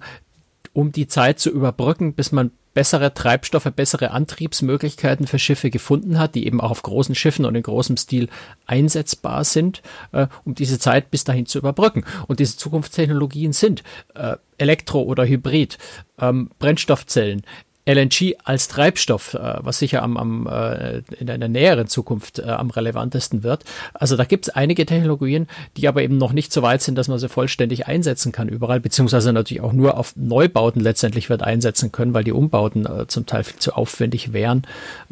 um 0.73 0.91
die 0.91 1.07
Zeit 1.07 1.39
zu 1.39 1.49
überbrücken, 1.49 2.13
bis 2.13 2.31
man 2.31 2.51
bessere 2.73 3.13
Treibstoffe, 3.13 3.69
bessere 3.75 4.11
Antriebsmöglichkeiten 4.11 5.27
für 5.27 5.39
Schiffe 5.39 5.69
gefunden 5.69 6.17
hat, 6.17 6.35
die 6.35 6.45
eben 6.45 6.61
auch 6.61 6.71
auf 6.71 6.83
großen 6.83 7.15
Schiffen 7.15 7.45
und 7.45 7.55
in 7.55 7.63
großem 7.63 7.97
Stil 7.97 8.29
einsetzbar 8.65 9.43
sind, 9.43 9.81
äh, 10.13 10.27
um 10.45 10.55
diese 10.55 10.79
Zeit 10.79 11.11
bis 11.11 11.23
dahin 11.23 11.45
zu 11.45 11.57
überbrücken. 11.57 12.05
Und 12.27 12.39
diese 12.39 12.57
Zukunftstechnologien 12.57 13.51
sind 13.53 13.83
äh, 14.15 14.37
Elektro- 14.57 15.03
oder 15.03 15.25
Hybrid, 15.25 15.77
ähm, 16.19 16.49
Brennstoffzellen, 16.59 17.41
LNG 17.85 18.35
als 18.43 18.67
Treibstoff, 18.67 19.33
äh, 19.33 19.55
was 19.59 19.79
sicher 19.79 20.03
am, 20.03 20.17
am, 20.17 20.47
äh, 20.47 20.99
in 21.19 21.29
einer 21.29 21.47
näheren 21.47 21.87
Zukunft 21.87 22.39
äh, 22.39 22.43
am 22.43 22.69
relevantesten 22.69 23.43
wird. 23.43 23.63
Also 23.93 24.15
da 24.15 24.23
gibt 24.23 24.47
es 24.47 24.53
einige 24.53 24.85
Technologien, 24.85 25.47
die 25.77 25.87
aber 25.87 26.03
eben 26.03 26.17
noch 26.17 26.31
nicht 26.31 26.53
so 26.53 26.61
weit 26.61 26.81
sind, 26.81 26.95
dass 26.95 27.07
man 27.07 27.17
sie 27.17 27.29
vollständig 27.29 27.87
einsetzen 27.87 28.31
kann 28.31 28.49
überall, 28.49 28.79
beziehungsweise 28.79 29.33
natürlich 29.33 29.61
auch 29.61 29.73
nur 29.73 29.97
auf 29.97 30.15
Neubauten 30.15 30.81
letztendlich 30.81 31.29
wird 31.29 31.41
einsetzen 31.41 31.91
können, 31.91 32.13
weil 32.13 32.23
die 32.23 32.31
Umbauten 32.31 32.87
zum 33.07 33.25
Teil 33.25 33.43
viel 33.43 33.59
zu 33.59 33.73
aufwendig 33.73 34.33
wären, 34.33 34.63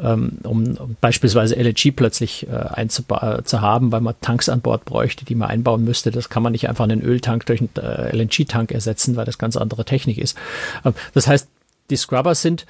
ähm, 0.01 0.38
um, 0.43 0.77
um 0.77 0.95
beispielsweise 1.01 1.55
LNG 1.55 1.91
plötzlich 1.95 2.47
äh, 2.47 2.88
zu 2.88 3.61
haben, 3.61 3.91
weil 3.91 4.01
man 4.01 4.15
Tanks 4.21 4.49
an 4.49 4.61
Bord 4.61 4.85
bräuchte, 4.85 5.25
die 5.25 5.35
man 5.35 5.49
einbauen 5.49 5.83
müsste. 5.83 6.11
Das 6.11 6.29
kann 6.29 6.43
man 6.43 6.51
nicht 6.51 6.69
einfach 6.69 6.83
einen 6.83 7.01
Öltank 7.01 7.45
durch 7.45 7.61
einen 7.61 7.69
LNG-Tank 7.75 8.71
ersetzen, 8.71 9.15
weil 9.15 9.25
das 9.25 9.38
ganz 9.38 9.57
andere 9.57 9.85
Technik 9.85 10.17
ist. 10.17 10.38
Ähm, 10.85 10.93
das 11.13 11.27
heißt, 11.27 11.47
die 11.89 11.96
Scrubber 11.96 12.36
sind 12.36 12.65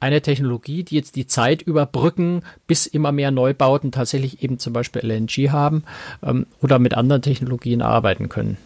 eine 0.00 0.20
Technologie, 0.20 0.84
die 0.84 0.96
jetzt 0.96 1.16
die 1.16 1.26
Zeit 1.26 1.62
überbrücken, 1.62 2.42
bis 2.66 2.86
immer 2.86 3.10
mehr 3.10 3.30
Neubauten 3.30 3.90
tatsächlich 3.90 4.42
eben 4.42 4.58
zum 4.58 4.72
Beispiel 4.72 5.02
LNG 5.02 5.50
haben 5.50 5.84
ähm, 6.22 6.46
oder 6.60 6.78
mit 6.78 6.94
anderen 6.94 7.22
Technologien 7.22 7.80
arbeiten 7.80 8.28
können. 8.28 8.58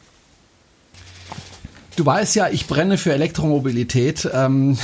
Du 1.95 2.07
weißt 2.07 2.37
ja, 2.37 2.49
ich 2.49 2.67
brenne 2.67 2.99
für 2.99 3.13
Elektromobilität. 3.13 4.29
Ähm, 4.33 4.79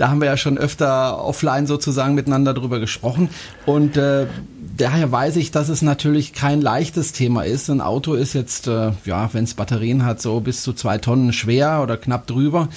da 0.00 0.08
haben 0.08 0.22
wir 0.22 0.26
ja 0.26 0.38
schon 0.38 0.56
öfter 0.56 1.22
offline 1.22 1.66
sozusagen 1.66 2.14
miteinander 2.14 2.54
drüber 2.54 2.80
gesprochen. 2.80 3.28
Und 3.66 3.98
äh, 3.98 4.26
daher 4.74 5.12
weiß 5.12 5.36
ich, 5.36 5.50
dass 5.50 5.68
es 5.68 5.82
natürlich 5.82 6.32
kein 6.32 6.62
leichtes 6.62 7.12
Thema 7.12 7.42
ist. 7.42 7.68
Ein 7.68 7.82
Auto 7.82 8.14
ist 8.14 8.32
jetzt, 8.32 8.66
äh, 8.66 8.92
ja, 9.04 9.28
wenn 9.34 9.44
es 9.44 9.52
Batterien 9.52 10.06
hat, 10.06 10.22
so 10.22 10.40
bis 10.40 10.62
zu 10.62 10.72
zwei 10.72 10.96
Tonnen 10.96 11.34
schwer 11.34 11.82
oder 11.82 11.98
knapp 11.98 12.26
drüber. 12.26 12.70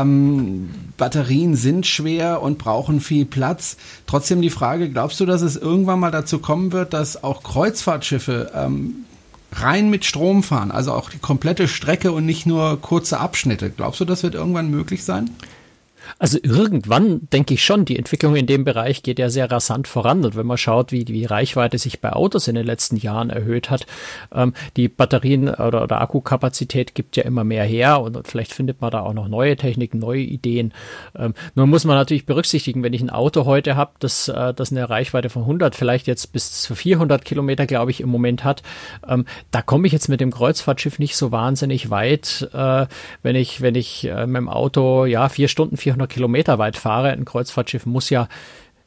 Ähm, 0.00 0.70
Batterien 0.96 1.56
sind 1.56 1.86
schwer 1.86 2.42
und 2.42 2.58
brauchen 2.58 3.00
viel 3.00 3.24
Platz. 3.24 3.76
Trotzdem 4.06 4.42
die 4.42 4.50
Frage, 4.50 4.88
glaubst 4.90 5.20
du, 5.20 5.26
dass 5.26 5.42
es 5.42 5.56
irgendwann 5.56 6.00
mal 6.00 6.10
dazu 6.10 6.38
kommen 6.38 6.72
wird, 6.72 6.92
dass 6.92 7.22
auch 7.24 7.42
Kreuzfahrtschiffe 7.42 8.52
ähm, 8.54 9.04
rein 9.52 9.90
mit 9.90 10.04
Strom 10.04 10.42
fahren, 10.42 10.70
also 10.70 10.92
auch 10.92 11.10
die 11.10 11.18
komplette 11.18 11.68
Strecke 11.68 12.12
und 12.12 12.24
nicht 12.24 12.46
nur 12.46 12.80
kurze 12.80 13.18
Abschnitte? 13.18 13.70
Glaubst 13.70 14.00
du, 14.00 14.04
das 14.04 14.22
wird 14.22 14.34
irgendwann 14.34 14.70
möglich 14.70 15.04
sein? 15.04 15.30
Also 16.18 16.38
irgendwann 16.42 17.28
denke 17.32 17.54
ich 17.54 17.64
schon, 17.64 17.84
die 17.84 17.98
Entwicklung 17.98 18.36
in 18.36 18.46
dem 18.46 18.64
Bereich 18.64 19.02
geht 19.02 19.18
ja 19.18 19.30
sehr 19.30 19.50
rasant 19.50 19.88
voran. 19.88 20.24
Und 20.24 20.36
wenn 20.36 20.46
man 20.46 20.58
schaut, 20.58 20.92
wie 20.92 21.04
die 21.04 21.24
Reichweite 21.24 21.78
sich 21.78 22.00
bei 22.00 22.12
Autos 22.12 22.48
in 22.48 22.54
den 22.54 22.66
letzten 22.66 22.96
Jahren 22.96 23.30
erhöht 23.30 23.70
hat, 23.70 23.86
ähm, 24.34 24.54
die 24.76 24.88
Batterien 24.88 25.48
oder, 25.48 25.82
oder 25.82 26.00
Akkukapazität 26.00 26.94
gibt 26.94 27.16
ja 27.16 27.24
immer 27.24 27.44
mehr 27.44 27.64
her 27.64 28.00
und 28.00 28.26
vielleicht 28.26 28.52
findet 28.52 28.80
man 28.80 28.90
da 28.90 29.00
auch 29.00 29.14
noch 29.14 29.28
neue 29.28 29.56
Techniken, 29.56 29.98
neue 29.98 30.20
Ideen. 30.20 30.72
Ähm, 31.16 31.34
nur 31.54 31.66
muss 31.66 31.84
man 31.84 31.96
natürlich 31.96 32.26
berücksichtigen, 32.26 32.82
wenn 32.82 32.92
ich 32.92 33.02
ein 33.02 33.10
Auto 33.10 33.44
heute 33.44 33.76
habe, 33.76 33.92
das, 33.98 34.28
äh, 34.28 34.54
das 34.54 34.70
eine 34.70 34.88
Reichweite 34.88 35.30
von 35.30 35.42
100, 35.42 35.74
vielleicht 35.74 36.06
jetzt 36.06 36.32
bis 36.32 36.62
zu 36.62 36.74
400 36.74 37.24
Kilometer, 37.24 37.66
glaube 37.66 37.90
ich, 37.90 38.00
im 38.00 38.08
Moment 38.08 38.44
hat, 38.44 38.62
ähm, 39.08 39.24
da 39.50 39.62
komme 39.62 39.86
ich 39.86 39.92
jetzt 39.92 40.08
mit 40.08 40.20
dem 40.20 40.30
Kreuzfahrtschiff 40.30 40.98
nicht 40.98 41.16
so 41.16 41.32
wahnsinnig 41.32 41.90
weit, 41.90 42.48
äh, 42.52 42.86
wenn 43.22 43.36
ich, 43.36 43.60
wenn 43.60 43.74
ich 43.74 44.04
äh, 44.04 44.26
mit 44.26 44.36
dem 44.36 44.48
Auto, 44.48 45.04
ja, 45.04 45.28
vier 45.28 45.48
Stunden, 45.48 45.76
400 45.76 46.01
Kilometer 46.06 46.58
weit 46.58 46.76
fahre. 46.76 47.10
Ein 47.10 47.24
Kreuzfahrtschiff 47.24 47.86
muss 47.86 48.10
ja 48.10 48.28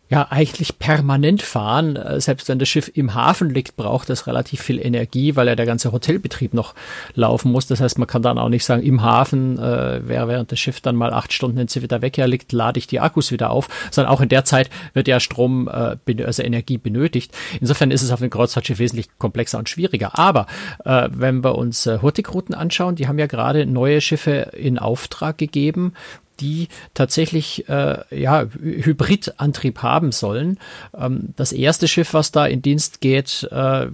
ja 0.10 0.28
eigentlich 0.30 0.78
permanent 0.78 1.42
fahren. 1.42 1.96
Äh, 1.96 2.22
selbst 2.22 2.48
wenn 2.48 2.60
das 2.60 2.70
Schiff 2.70 2.92
im 2.94 3.16
Hafen 3.16 3.50
liegt, 3.50 3.76
braucht 3.76 4.10
es 4.10 4.28
relativ 4.28 4.62
viel 4.62 4.80
Energie, 4.80 5.36
weil 5.36 5.48
ja 5.48 5.56
der 5.56 5.66
ganze 5.66 5.92
Hotelbetrieb 5.92 6.54
noch 6.54 6.76
laufen 7.16 7.52
muss. 7.52 7.68
Das 7.68 7.82
heißt, 7.82 7.98
man 7.98 8.08
kann 8.08 8.22
dann 8.22 8.38
auch 8.38 8.50
nicht 8.50 8.66
sagen, 8.66 8.84
im 8.84 9.02
Hafen, 9.02 9.58
äh, 9.58 10.08
während 10.08 10.52
das 10.52 10.60
Schiff 10.60 10.82
dann 10.82 10.96
mal 10.96 11.12
acht 11.12 11.34
Stunden 11.34 11.58
in 11.58 11.68
Vecchia 11.68 12.26
liegt, 12.26 12.52
lade 12.52 12.78
ich 12.78 12.88
die 12.88 13.00
Akkus 13.00 13.32
wieder 13.32 13.50
auf, 13.50 13.68
sondern 13.92 14.14
auch 14.14 14.22
in 14.22 14.30
der 14.30 14.46
Zeit 14.46 14.70
wird 14.94 15.08
ja 15.08 15.20
Strom, 15.20 15.68
äh, 15.68 15.98
also 16.24 16.44
Energie 16.44 16.78
benötigt. 16.78 17.36
Insofern 17.60 17.92
ist 17.92 18.04
es 18.04 18.12
auf 18.12 18.20
dem 18.20 18.30
Kreuzfahrtschiff 18.30 18.80
wesentlich 18.80 19.10
komplexer 19.18 19.58
und 19.58 19.70
schwieriger. 19.70 20.18
Aber 20.18 20.46
äh, 20.84 21.10
wenn 21.12 21.44
wir 21.44 21.56
uns 21.56 21.88
äh, 21.88 22.00
Hurtigruten 22.02 22.54
anschauen, 22.54 22.96
die 22.96 23.08
haben 23.08 23.18
ja 23.18 23.28
gerade 23.28 23.66
neue 23.66 24.02
Schiffe 24.02 24.52
in 24.56 24.78
Auftrag 24.78 25.38
gegeben, 25.38 25.94
die 26.40 26.68
tatsächlich 26.94 27.68
äh, 27.70 27.98
ja, 28.12 28.46
Hybridantrieb 28.62 29.82
haben 29.82 30.12
sollen. 30.12 30.60
Ähm, 30.98 31.34
das 31.36 31.52
erste 31.52 31.88
Schiff, 31.88 32.14
was 32.14 32.32
da 32.32 32.46
in 32.46 32.62
Dienst 32.62 33.02
geht, 33.02 33.48
äh, 33.52 33.88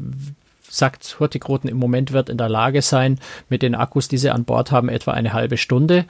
sagt 0.69 1.17
Hurtigruten 1.19 1.69
im 1.69 1.77
Moment 1.77 2.13
wird 2.13 2.29
in 2.29 2.37
der 2.37 2.49
Lage 2.49 2.81
sein, 2.81 3.19
mit 3.49 3.61
den 3.61 3.75
Akkus, 3.75 4.07
die 4.07 4.17
sie 4.17 4.29
an 4.29 4.45
Bord 4.45 4.71
haben, 4.71 4.89
etwa 4.89 5.11
eine 5.11 5.33
halbe 5.33 5.57
Stunde 5.57 6.05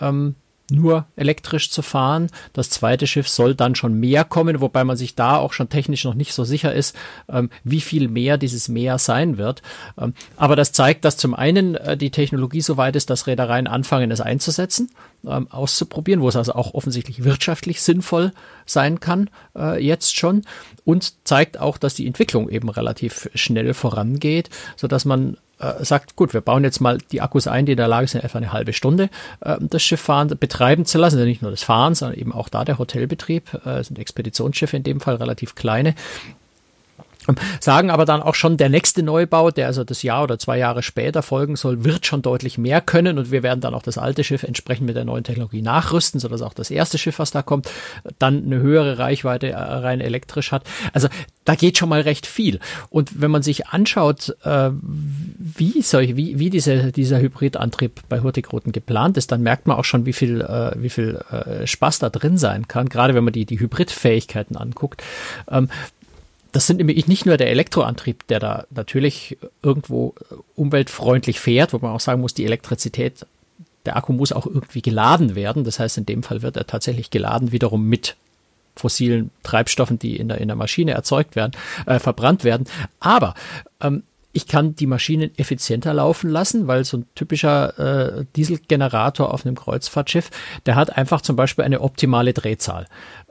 ähm, 0.00 0.36
nur 0.70 1.06
elektrisch 1.16 1.70
zu 1.70 1.82
fahren. 1.82 2.30
Das 2.52 2.70
zweite 2.70 3.06
Schiff 3.06 3.28
soll 3.28 3.54
dann 3.54 3.74
schon 3.74 3.94
mehr 3.94 4.24
kommen, 4.24 4.60
wobei 4.60 4.84
man 4.84 4.96
sich 4.96 5.14
da 5.14 5.36
auch 5.36 5.52
schon 5.52 5.68
technisch 5.68 6.04
noch 6.04 6.14
nicht 6.14 6.32
so 6.32 6.44
sicher 6.44 6.72
ist, 6.72 6.96
ähm, 7.28 7.50
wie 7.64 7.80
viel 7.80 8.08
mehr 8.08 8.38
dieses 8.38 8.68
mehr 8.68 8.98
sein 8.98 9.36
wird. 9.36 9.62
Ähm, 9.98 10.14
aber 10.36 10.56
das 10.56 10.72
zeigt, 10.72 11.04
dass 11.04 11.16
zum 11.16 11.34
einen 11.34 11.74
äh, 11.74 11.96
die 11.96 12.10
Technologie 12.10 12.62
so 12.62 12.76
weit 12.76 12.96
ist, 12.96 13.10
dass 13.10 13.26
Reedereien 13.26 13.66
anfangen, 13.66 14.10
es 14.10 14.20
einzusetzen, 14.20 14.90
ähm, 15.26 15.50
auszuprobieren, 15.50 16.22
wo 16.22 16.28
es 16.28 16.36
also 16.36 16.54
auch 16.54 16.72
offensichtlich 16.72 17.24
wirtschaftlich 17.24 17.82
sinnvoll 17.82 18.32
sein 18.64 19.00
kann, 19.00 19.28
äh, 19.56 19.84
jetzt 19.84 20.16
schon. 20.16 20.42
Und 20.84 21.26
zeigt 21.26 21.58
auch, 21.58 21.76
dass 21.76 21.94
die 21.94 22.06
Entwicklung 22.06 22.48
eben 22.48 22.68
relativ 22.68 23.28
schnell 23.34 23.74
vorangeht, 23.74 24.50
so 24.76 24.88
dass 24.88 25.04
man 25.04 25.36
äh, 25.58 25.84
sagt, 25.84 26.16
gut, 26.16 26.34
wir 26.34 26.40
bauen 26.40 26.64
jetzt 26.64 26.80
mal 26.80 26.98
die 27.12 27.20
Akkus 27.20 27.46
ein, 27.46 27.66
die 27.66 27.72
in 27.72 27.78
der 27.78 27.88
Lage 27.88 28.08
sind, 28.08 28.24
etwa 28.24 28.38
eine 28.38 28.52
halbe 28.52 28.72
Stunde 28.72 29.10
äh, 29.40 29.56
das 29.60 29.82
Schiff 29.82 30.00
fahren, 30.00 30.28
betreiben 30.38 30.84
zu 30.84 30.98
lassen. 30.98 31.16
Also 31.16 31.26
nicht 31.26 31.42
nur 31.42 31.50
das 31.50 31.62
Fahren, 31.62 31.94
sondern 31.94 32.18
eben 32.18 32.32
auch 32.32 32.48
da 32.48 32.64
der 32.64 32.78
Hotelbetrieb, 32.78 33.54
äh, 33.64 33.82
sind 33.82 33.98
Expeditionsschiffe 33.98 34.76
in 34.76 34.82
dem 34.82 35.00
Fall 35.00 35.16
relativ 35.16 35.54
kleine. 35.54 35.94
Sagen 37.60 37.90
aber 37.90 38.04
dann 38.04 38.22
auch 38.22 38.34
schon, 38.34 38.56
der 38.56 38.68
nächste 38.68 39.02
Neubau, 39.02 39.50
der 39.50 39.66
also 39.66 39.84
das 39.84 40.02
Jahr 40.02 40.24
oder 40.24 40.38
zwei 40.38 40.58
Jahre 40.58 40.82
später 40.82 41.22
folgen 41.22 41.56
soll, 41.56 41.84
wird 41.84 42.06
schon 42.06 42.22
deutlich 42.22 42.58
mehr 42.58 42.80
können 42.80 43.18
und 43.18 43.30
wir 43.30 43.42
werden 43.42 43.60
dann 43.60 43.74
auch 43.74 43.82
das 43.82 43.98
alte 43.98 44.24
Schiff 44.24 44.42
entsprechend 44.42 44.86
mit 44.86 44.96
der 44.96 45.04
neuen 45.04 45.24
Technologie 45.24 45.62
nachrüsten, 45.62 46.20
sodass 46.20 46.42
auch 46.42 46.54
das 46.54 46.70
erste 46.70 46.98
Schiff, 46.98 47.18
was 47.18 47.30
da 47.30 47.42
kommt, 47.42 47.70
dann 48.18 48.44
eine 48.44 48.58
höhere 48.58 48.98
Reichweite 48.98 49.50
äh, 49.50 49.56
rein 49.56 50.00
elektrisch 50.00 50.52
hat. 50.52 50.64
Also 50.92 51.08
da 51.44 51.54
geht 51.54 51.78
schon 51.78 51.88
mal 51.88 52.00
recht 52.00 52.26
viel. 52.26 52.60
Und 52.90 53.20
wenn 53.20 53.30
man 53.30 53.42
sich 53.42 53.68
anschaut, 53.68 54.36
äh, 54.44 54.70
wie 54.72 55.82
solche, 55.82 56.16
wie, 56.16 56.38
wie 56.38 56.50
diese, 56.50 56.92
dieser 56.92 57.20
Hybridantrieb 57.20 58.00
bei 58.08 58.20
Hurtigruten 58.20 58.72
geplant 58.72 59.16
ist, 59.16 59.32
dann 59.32 59.42
merkt 59.42 59.66
man 59.66 59.76
auch 59.76 59.84
schon, 59.84 60.06
wie 60.06 60.12
viel, 60.12 60.40
äh, 60.40 60.72
wie 60.76 60.90
viel 60.90 61.22
Spaß 61.64 61.98
da 61.98 62.10
drin 62.10 62.38
sein 62.38 62.68
kann, 62.68 62.88
gerade 62.88 63.14
wenn 63.14 63.24
man 63.24 63.32
die, 63.32 63.46
die 63.46 63.58
Hybridfähigkeiten 63.58 64.56
anguckt. 64.56 65.02
Ähm, 65.50 65.68
das 66.54 66.68
sind 66.68 66.76
nämlich 66.76 67.08
nicht 67.08 67.26
nur 67.26 67.36
der 67.36 67.50
Elektroantrieb, 67.50 68.28
der 68.28 68.38
da 68.38 68.64
natürlich 68.70 69.36
irgendwo 69.60 70.14
umweltfreundlich 70.54 71.40
fährt, 71.40 71.72
wo 71.72 71.78
man 71.78 71.90
auch 71.90 72.00
sagen 72.00 72.20
muss, 72.20 72.32
die 72.32 72.44
Elektrizität, 72.44 73.26
der 73.84 73.96
Akku 73.96 74.12
muss 74.12 74.30
auch 74.30 74.46
irgendwie 74.46 74.80
geladen 74.80 75.34
werden. 75.34 75.64
Das 75.64 75.80
heißt, 75.80 75.98
in 75.98 76.06
dem 76.06 76.22
Fall 76.22 76.42
wird 76.42 76.56
er 76.56 76.68
tatsächlich 76.68 77.10
geladen 77.10 77.50
wiederum 77.50 77.88
mit 77.88 78.14
fossilen 78.76 79.32
Treibstoffen, 79.42 79.98
die 79.98 80.16
in 80.16 80.28
der, 80.28 80.38
in 80.38 80.46
der 80.46 80.56
Maschine 80.56 80.92
erzeugt 80.92 81.34
werden, 81.34 81.52
äh, 81.86 81.98
verbrannt 81.98 82.44
werden. 82.44 82.68
Aber 83.00 83.34
ähm, 83.80 84.04
ich 84.32 84.46
kann 84.46 84.76
die 84.76 84.86
Maschinen 84.86 85.36
effizienter 85.36 85.92
laufen 85.92 86.30
lassen, 86.30 86.68
weil 86.68 86.84
so 86.84 86.98
ein 86.98 87.06
typischer 87.16 88.20
äh, 88.20 88.26
Dieselgenerator 88.36 89.34
auf 89.34 89.44
einem 89.44 89.56
Kreuzfahrtschiff, 89.56 90.30
der 90.66 90.76
hat 90.76 90.96
einfach 90.96 91.20
zum 91.20 91.34
Beispiel 91.34 91.64
eine 91.64 91.80
optimale 91.80 92.32
Drehzahl. 92.32 92.86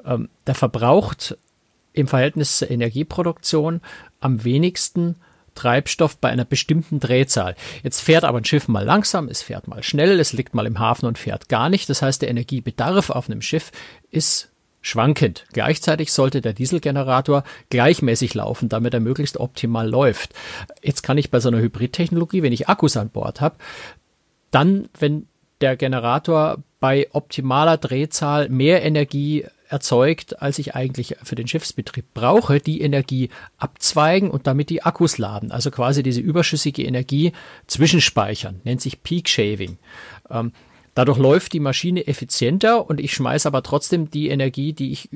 Ähm, 0.05 0.27
der 0.45 0.55
verbraucht 0.55 1.37
im 1.93 2.07
Verhältnis 2.07 2.57
zur 2.57 2.71
Energieproduktion 2.71 3.81
am 4.19 4.43
wenigsten 4.43 5.15
Treibstoff 5.55 6.17
bei 6.17 6.29
einer 6.29 6.45
bestimmten 6.45 6.99
Drehzahl. 6.99 7.55
Jetzt 7.83 8.01
fährt 8.01 8.23
aber 8.23 8.39
ein 8.39 8.45
Schiff 8.45 8.67
mal 8.67 8.83
langsam, 8.83 9.27
es 9.27 9.41
fährt 9.41 9.67
mal 9.67 9.83
schnell, 9.83 10.19
es 10.19 10.33
liegt 10.33 10.55
mal 10.55 10.65
im 10.65 10.79
Hafen 10.79 11.05
und 11.05 11.17
fährt 11.17 11.49
gar 11.49 11.69
nicht. 11.69 11.89
Das 11.89 12.01
heißt, 12.01 12.21
der 12.21 12.29
Energiebedarf 12.29 13.09
auf 13.09 13.29
einem 13.29 13.41
Schiff 13.41 13.71
ist 14.09 14.49
schwankend. 14.81 15.45
Gleichzeitig 15.53 16.11
sollte 16.11 16.41
der 16.41 16.53
Dieselgenerator 16.53 17.43
gleichmäßig 17.69 18.33
laufen, 18.33 18.69
damit 18.69 18.93
er 18.93 18.99
möglichst 18.99 19.37
optimal 19.37 19.89
läuft. 19.89 20.33
Jetzt 20.81 21.03
kann 21.03 21.17
ich 21.17 21.31
bei 21.31 21.39
so 21.39 21.49
einer 21.49 21.59
Hybridtechnologie, 21.59 22.43
wenn 22.43 22.53
ich 22.53 22.67
Akkus 22.67 22.97
an 22.97 23.09
Bord 23.09 23.39
habe, 23.39 23.55
dann, 24.51 24.89
wenn 24.99 25.27
der 25.61 25.77
Generator 25.77 26.57
bei 26.79 27.07
optimaler 27.13 27.77
Drehzahl 27.77 28.49
mehr 28.49 28.83
Energie 28.83 29.45
erzeugt, 29.73 30.41
als 30.41 30.59
ich 30.59 30.75
eigentlich 30.75 31.17
für 31.23 31.35
den 31.35 31.47
Schiffsbetrieb 31.47 32.05
brauche, 32.13 32.59
die 32.59 32.81
Energie 32.81 33.29
abzweigen 33.57 34.29
und 34.29 34.47
damit 34.47 34.69
die 34.69 34.83
Akkus 34.83 35.17
laden. 35.17 35.51
Also 35.51 35.71
quasi 35.71 36.03
diese 36.03 36.21
überschüssige 36.21 36.83
Energie 36.83 37.33
zwischenspeichern, 37.67 38.61
nennt 38.63 38.81
sich 38.81 39.03
Peak 39.03 39.27
Shaving. 39.27 39.77
Ähm, 40.29 40.53
dadurch 40.93 41.17
läuft 41.17 41.53
die 41.53 41.59
Maschine 41.59 42.07
effizienter 42.07 42.87
und 42.89 42.99
ich 42.99 43.13
schmeiße 43.13 43.47
aber 43.47 43.63
trotzdem 43.63 44.09
die 44.11 44.29
Energie, 44.29 44.73
die 44.73 44.91
ich 44.91 45.09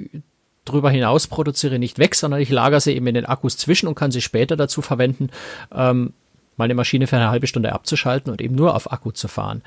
drüber 0.66 0.90
hinaus 0.90 1.28
produziere, 1.28 1.80
nicht 1.80 2.00
weg, 2.00 2.16
sondern 2.16 2.42
ich 2.42 2.50
lagere 2.50 2.82
sie 2.82 2.94
eben 2.94 3.08
in 3.08 3.14
den 3.14 3.26
Akkus 3.26 3.58
zwischen 3.58 3.88
und 3.88 3.96
kann 3.96 4.12
sie 4.12 4.22
später 4.22 4.58
dazu 4.58 4.82
verwenden, 4.82 5.30
ähm, 5.74 6.14
meine 6.58 6.76
Maschine 6.76 7.08
für 7.08 7.16
eine 7.16 7.30
halbe 7.30 7.48
Stunde 7.48 7.74
abzuschalten 7.74 8.32
und 8.32 8.42
eben 8.42 8.56
nur 8.56 8.76
auf 8.76 8.92
Akku 8.92 9.12
zu 9.12 9.28
fahren. 9.28 9.62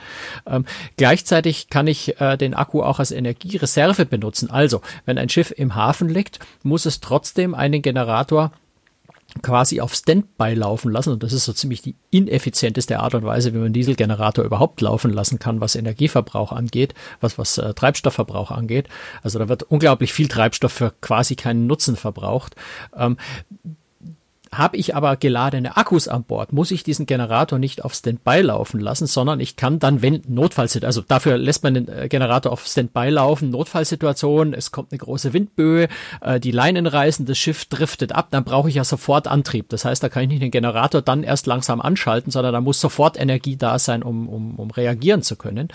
Ähm, 0.47 0.65
gleichzeitig 0.97 1.71
kann 1.71 1.87
ich 1.87 2.21
äh, 2.21 2.37
den 2.37 2.55
Akku 2.55 2.83
auch 2.83 2.99
als 2.99 3.13
Energiereserve 3.13 4.05
benutzen. 4.05 4.51
Also, 4.51 4.83
wenn 5.07 5.19
ein 5.19 5.29
Schiff 5.29 5.53
im 5.57 5.75
Hafen 5.75 6.09
liegt, 6.09 6.41
muss 6.63 6.87
es 6.87 7.01
trotzdem 7.01 7.55
einen 7.55 7.83
Generator 7.83 8.53
quasi 9.43 9.81
auf 9.81 9.95
Standby 9.95 10.55
laufen 10.55 10.91
lassen. 10.91 11.13
Und 11.13 11.23
das 11.23 11.33
ist 11.33 11.45
so 11.45 11.53
ziemlich 11.53 11.83
die 11.83 11.95
ineffizienteste 12.11 12.99
Art 13.01 13.15
und 13.15 13.25
Weise, 13.25 13.53
wie 13.53 13.59
man 13.59 13.67
einen 13.67 13.75
Dieselgenerator 13.75 14.45
überhaupt 14.45 14.81
laufen 14.81 15.13
lassen 15.13 15.39
kann, 15.39 15.61
was 15.61 15.77
Energieverbrauch 15.77 16.53
angeht, 16.53 16.95
was, 17.21 17.39
was 17.39 17.59
äh, 17.59 17.73
Treibstoffverbrauch 17.75 18.51
angeht. 18.51 18.89
Also 19.23 19.39
da 19.39 19.49
wird 19.49 19.63
unglaublich 19.63 20.13
viel 20.13 20.29
Treibstoff 20.29 20.73
für 20.73 20.93
quasi 21.01 21.37
keinen 21.37 21.67
Nutzen 21.67 21.97
verbraucht. 21.97 22.57
Ähm, 22.97 23.17
habe 24.53 24.77
ich 24.77 24.97
aber 24.97 25.17
geladene 25.17 25.77
Akkus 25.77 26.09
an 26.09 26.25
Bord, 26.25 26.53
muss 26.53 26.73
ich 26.73 26.83
diesen 26.83 27.07
Generator 27.07 27.61
nicht 27.61 27.85
auf 27.85 27.95
Standby 27.95 28.41
laufen 28.41 28.81
lassen, 28.81 29.07
sondern 29.07 29.39
ich 29.39 29.55
kann 29.55 29.79
dann, 29.79 30.03
wenn 30.03 30.23
Notfallsituation, 30.27 30.87
also 30.87 31.03
dafür 31.07 31.39
lässt 31.39 31.63
man 31.63 31.75
den 31.75 31.89
äh, 31.89 32.09
Generator 32.09 32.51
auf 32.51 32.67
Standby 32.67 33.11
laufen, 33.11 33.51
Notfallsituation, 33.51 34.53
es 34.53 34.73
kommt 34.73 34.91
eine 34.91 34.99
große 34.99 35.33
Windböe, 35.33 35.87
äh, 36.21 36.41
die 36.41 36.51
Leinen 36.51 36.89
reißen, 36.89 37.27
das 37.27 37.39
Schiff 37.39 37.67
driftet 37.67 38.13
ab, 38.13 38.29
dann 38.33 38.43
brauche 38.43 38.69
ich 38.69 38.75
ja 38.75 38.83
sofort 38.83 39.29
Antrieb. 39.29 39.69
Das 39.69 39.85
heißt, 39.85 40.03
da 40.03 40.09
kann 40.09 40.25
ich 40.25 40.29
nicht 40.29 40.43
den 40.43 40.51
Generator 40.51 41.01
dann 41.01 41.23
erst 41.23 41.47
langsam 41.47 41.81
anschalten, 41.81 42.33
sondern 42.33 42.53
da 42.53 42.61
muss 42.61 42.81
sofort 42.81 43.21
Energie 43.21 43.57
da 43.57 43.79
sein, 43.79 44.03
um, 44.03 44.29
um, 44.29 44.57
um 44.57 44.71
reagieren 44.73 45.23
zu 45.23 45.37
können. 45.37 45.69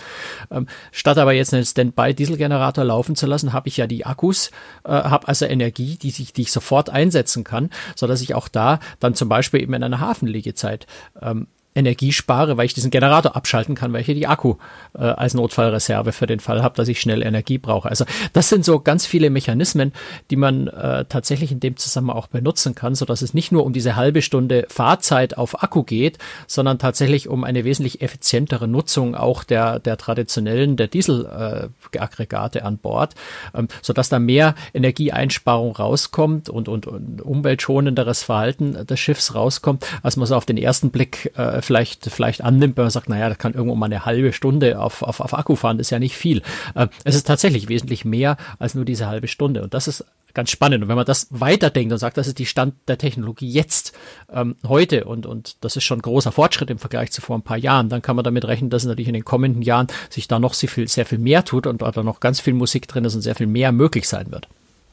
Ähm, 0.50 0.66
statt 0.92 1.16
aber 1.16 1.32
jetzt 1.32 1.54
einen 1.54 1.64
Standby-Dieselgenerator 1.64 2.84
laufen 2.84 3.16
zu 3.16 3.26
lassen, 3.26 3.54
habe 3.54 3.68
ich 3.68 3.78
ja 3.78 3.86
die 3.86 4.04
Akkus, 4.04 4.50
äh, 4.84 4.90
habe 4.90 5.28
also 5.28 5.46
Energie, 5.46 5.96
die, 5.96 6.10
sich, 6.10 6.34
die 6.34 6.42
ich 6.42 6.52
sofort 6.52 6.90
einsetzen 6.90 7.42
kann, 7.42 7.70
so 7.94 8.06
dass 8.06 8.20
ich 8.20 8.34
auch 8.34 8.48
da 8.48 8.65
dann 9.00 9.14
zum 9.14 9.28
Beispiel 9.28 9.62
eben 9.62 9.74
in 9.74 9.82
einer 9.82 10.00
Hafenliegezeit 10.00 10.86
ähm, 11.20 11.48
Energie 11.76 12.12
spare, 12.12 12.56
weil 12.56 12.66
ich 12.66 12.74
diesen 12.74 12.90
Generator 12.90 13.36
abschalten 13.36 13.74
kann, 13.74 13.92
weil 13.92 14.00
ich 14.00 14.06
hier 14.06 14.14
die 14.14 14.26
Akku 14.26 14.54
äh, 14.94 15.02
als 15.02 15.34
Notfallreserve 15.34 16.12
für 16.12 16.26
den 16.26 16.40
Fall 16.40 16.62
habe, 16.62 16.74
dass 16.74 16.88
ich 16.88 17.00
schnell 17.00 17.22
Energie 17.22 17.58
brauche. 17.58 17.88
Also 17.88 18.06
das 18.32 18.48
sind 18.48 18.64
so 18.64 18.80
ganz 18.80 19.06
viele 19.06 19.30
Mechanismen, 19.30 19.92
die 20.30 20.36
man 20.36 20.68
äh, 20.68 21.04
tatsächlich 21.04 21.52
in 21.52 21.60
dem 21.60 21.76
Zusammenhang 21.76 22.16
auch 22.16 22.28
benutzen 22.28 22.74
kann, 22.74 22.94
so 22.94 23.04
dass 23.04 23.22
es 23.22 23.34
nicht 23.34 23.52
nur 23.52 23.64
um 23.64 23.72
diese 23.72 23.94
halbe 23.94 24.22
Stunde 24.22 24.66
Fahrzeit 24.68 25.36
auf 25.36 25.62
Akku 25.62 25.82
geht, 25.82 26.18
sondern 26.46 26.78
tatsächlich 26.78 27.28
um 27.28 27.44
eine 27.44 27.64
wesentlich 27.64 28.00
effizientere 28.00 28.66
Nutzung 28.66 29.14
auch 29.14 29.44
der 29.44 29.78
der 29.78 29.98
traditionellen 29.98 30.76
der 30.76 30.88
Dieselaggregate 30.88 32.60
äh, 32.60 32.62
an 32.62 32.78
Bord, 32.78 33.14
ähm, 33.54 33.68
so 33.82 33.92
dass 33.92 34.08
da 34.08 34.18
mehr 34.18 34.54
Energieeinsparung 34.72 35.76
rauskommt 35.76 36.48
und 36.48 36.68
und, 36.68 36.86
und 36.86 37.20
umweltschonenderes 37.20 38.22
Verhalten 38.22 38.86
des 38.86 38.98
Schiffs 38.98 39.34
rauskommt, 39.34 39.86
als 40.02 40.16
man 40.16 40.26
so 40.26 40.36
auf 40.36 40.46
den 40.46 40.56
ersten 40.56 40.90
Blick 40.90 41.32
äh, 41.36 41.60
vielleicht, 41.66 42.06
vielleicht 42.06 42.42
annimmt, 42.42 42.76
wenn 42.76 42.84
man 42.84 42.90
sagt, 42.90 43.08
naja, 43.08 43.28
das 43.28 43.38
kann 43.38 43.54
irgendwo 43.54 43.74
mal 43.74 43.86
eine 43.86 44.06
halbe 44.06 44.32
Stunde 44.32 44.80
auf, 44.80 45.02
auf, 45.02 45.20
auf 45.20 45.34
Akku 45.34 45.56
fahren, 45.56 45.78
das 45.78 45.88
ist 45.88 45.90
ja 45.90 45.98
nicht 45.98 46.16
viel. 46.16 46.42
Äh, 46.74 46.88
es 47.04 47.14
ist 47.14 47.26
tatsächlich 47.26 47.68
wesentlich 47.68 48.04
mehr 48.04 48.36
als 48.58 48.74
nur 48.74 48.84
diese 48.84 49.06
halbe 49.06 49.28
Stunde. 49.28 49.62
Und 49.62 49.74
das 49.74 49.88
ist 49.88 50.04
ganz 50.36 50.50
spannend. 50.50 50.84
Und 50.84 50.88
wenn 50.88 50.96
man 50.96 51.06
das 51.06 51.26
weiterdenkt 51.30 51.92
und 51.92 51.98
sagt, 51.98 52.18
das 52.18 52.28
ist 52.28 52.38
die 52.38 52.46
Stand 52.46 52.74
der 52.88 52.98
Technologie 52.98 53.50
jetzt, 53.50 53.92
ähm, 54.30 54.56
heute 54.68 55.04
und, 55.04 55.26
und 55.26 55.56
das 55.64 55.76
ist 55.76 55.84
schon 55.84 56.00
großer 56.00 56.30
Fortschritt 56.30 56.70
im 56.70 56.78
Vergleich 56.78 57.10
zu 57.10 57.20
vor 57.20 57.36
ein 57.36 57.42
paar 57.42 57.56
Jahren, 57.56 57.88
dann 57.88 58.02
kann 58.02 58.16
man 58.16 58.24
damit 58.24 58.44
rechnen, 58.44 58.70
dass 58.70 58.84
natürlich 58.84 59.08
in 59.08 59.14
den 59.14 59.24
kommenden 59.24 59.62
Jahren 59.62 59.88
sich 60.10 60.28
da 60.28 60.38
noch 60.38 60.54
sehr 60.54 60.68
viel, 60.68 60.86
sehr 60.86 61.06
viel 61.06 61.18
mehr 61.18 61.44
tut 61.44 61.66
und 61.66 61.82
da 61.82 62.02
noch 62.02 62.20
ganz 62.20 62.40
viel 62.40 62.54
Musik 62.54 62.86
drin 62.86 63.04
ist 63.04 63.14
und 63.14 63.22
sehr 63.22 63.34
viel 63.34 63.46
mehr 63.46 63.72
möglich 63.72 64.06
sein 64.08 64.30
wird. 64.30 64.46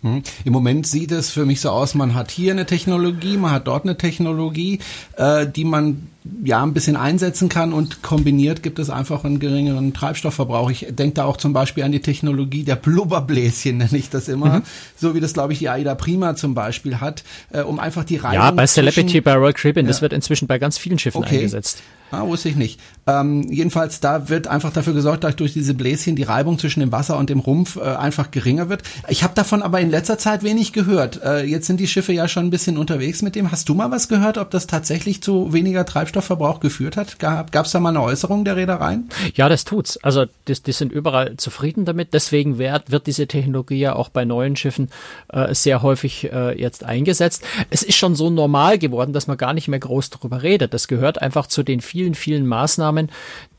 Hm. 0.03 0.21
Im 0.43 0.53
Moment 0.53 0.85
sieht 0.85 1.11
es 1.11 1.29
für 1.29 1.45
mich 1.45 1.61
so 1.61 1.69
aus, 1.69 1.95
man 1.95 2.13
hat 2.13 2.29
hier 2.29 2.51
eine 2.51 2.65
Technologie, 2.65 3.37
man 3.37 3.51
hat 3.51 3.67
dort 3.67 3.85
eine 3.85 3.97
Technologie, 3.97 4.79
äh, 5.15 5.47
die 5.47 5.63
man 5.63 6.09
ja 6.43 6.61
ein 6.61 6.73
bisschen 6.73 6.97
einsetzen 6.97 7.47
kann 7.47 7.71
und 7.71 8.01
kombiniert 8.01 8.63
gibt 8.63 8.79
es 8.79 8.89
einfach 8.89 9.23
einen 9.23 9.39
geringeren 9.39 9.93
Treibstoffverbrauch. 9.93 10.69
Ich 10.71 10.87
denke 10.89 11.15
da 11.15 11.25
auch 11.25 11.37
zum 11.37 11.53
Beispiel 11.53 11.83
an 11.83 11.93
die 11.93 12.01
Technologie 12.01 12.63
der 12.63 12.75
Blubberbläschen, 12.75 13.77
nenne 13.77 13.97
ich 13.97 14.09
das 14.09 14.27
immer, 14.27 14.59
mhm. 14.59 14.63
so 14.97 15.15
wie 15.15 15.21
das 15.21 15.33
glaube 15.33 15.53
ich 15.53 15.59
die 15.59 15.69
AIDA 15.69 15.95
Prima 15.95 16.35
zum 16.35 16.53
Beispiel 16.53 16.99
hat, 16.99 17.23
äh, 17.51 17.61
um 17.61 17.79
einfach 17.79 18.03
die 18.03 18.17
Reibung 18.17 18.35
Ja, 18.35 18.51
bei 18.51 18.67
Celebrity, 18.67 19.21
bei 19.21 19.35
Royal 19.35 19.53
Caribbean, 19.53 19.85
ja. 19.85 19.89
das 19.89 20.01
wird 20.01 20.11
inzwischen 20.11 20.47
bei 20.47 20.59
ganz 20.59 20.77
vielen 20.77 20.99
Schiffen 20.99 21.23
okay. 21.23 21.37
eingesetzt. 21.37 21.81
Ah, 22.13 22.27
wusste 22.27 22.47
ich 22.47 22.55
nicht. 22.55 22.79
Ähm, 23.07 23.51
jedenfalls, 23.51 23.99
da 23.99 24.29
wird 24.29 24.45
einfach 24.47 24.71
dafür 24.71 24.93
gesorgt, 24.93 25.23
dass 25.23 25.35
durch 25.35 25.53
diese 25.53 25.73
Bläschen 25.73 26.15
die 26.15 26.21
Reibung 26.21 26.59
zwischen 26.59 26.79
dem 26.79 26.91
Wasser 26.91 27.17
und 27.17 27.31
dem 27.31 27.39
Rumpf 27.39 27.75
äh, 27.75 27.81
einfach 27.81 28.29
geringer 28.29 28.69
wird. 28.69 28.83
Ich 29.07 29.23
habe 29.23 29.33
davon 29.33 29.63
aber 29.63 29.79
in 29.81 29.89
letzter 29.89 30.19
Zeit 30.19 30.43
wenig 30.43 30.73
gehört. 30.73 31.23
Äh, 31.23 31.43
jetzt 31.45 31.65
sind 31.65 31.79
die 31.79 31.87
Schiffe 31.87 32.13
ja 32.13 32.27
schon 32.27 32.45
ein 32.45 32.49
bisschen 32.51 32.77
unterwegs 32.77 33.23
mit 33.23 33.33
dem. 33.33 33.51
Hast 33.51 33.67
du 33.67 33.73
mal 33.73 33.89
was 33.89 34.09
gehört, 34.09 34.37
ob 34.37 34.51
das 34.51 34.67
tatsächlich 34.67 35.23
zu 35.23 35.53
weniger 35.53 35.87
Treibstoffverbrauch 35.87 36.59
geführt 36.59 36.95
hat? 36.95 37.17
Gab 37.17 37.51
es 37.65 37.71
da 37.71 37.79
mal 37.79 37.89
eine 37.89 38.03
Äußerung 38.03 38.45
der 38.45 38.57
Reedereien? 38.57 39.09
Ja, 39.33 39.49
das 39.49 39.65
tut's. 39.65 39.97
Also 40.03 40.25
die, 40.47 40.53
die 40.53 40.71
sind 40.71 40.91
überall 40.91 41.35
zufrieden 41.37 41.85
damit. 41.85 42.13
Deswegen 42.13 42.59
wird, 42.59 42.91
wird 42.91 43.07
diese 43.07 43.25
Technologie 43.25 43.79
ja 43.79 43.95
auch 43.95 44.09
bei 44.09 44.23
neuen 44.23 44.55
Schiffen 44.55 44.89
äh, 45.29 45.55
sehr 45.55 45.81
häufig 45.81 46.31
äh, 46.31 46.61
jetzt 46.61 46.83
eingesetzt. 46.83 47.43
Es 47.71 47.81
ist 47.81 47.97
schon 47.97 48.13
so 48.13 48.29
normal 48.29 48.77
geworden, 48.77 49.13
dass 49.13 49.25
man 49.25 49.37
gar 49.37 49.55
nicht 49.55 49.67
mehr 49.67 49.79
groß 49.79 50.11
darüber 50.11 50.43
redet. 50.43 50.75
Das 50.75 50.87
gehört 50.87 51.19
einfach 51.19 51.47
zu 51.47 51.63
den 51.63 51.81
vielen 51.81 52.02
vielen, 52.03 52.15
vielen 52.15 52.47
Maßnahmen, 52.47 53.09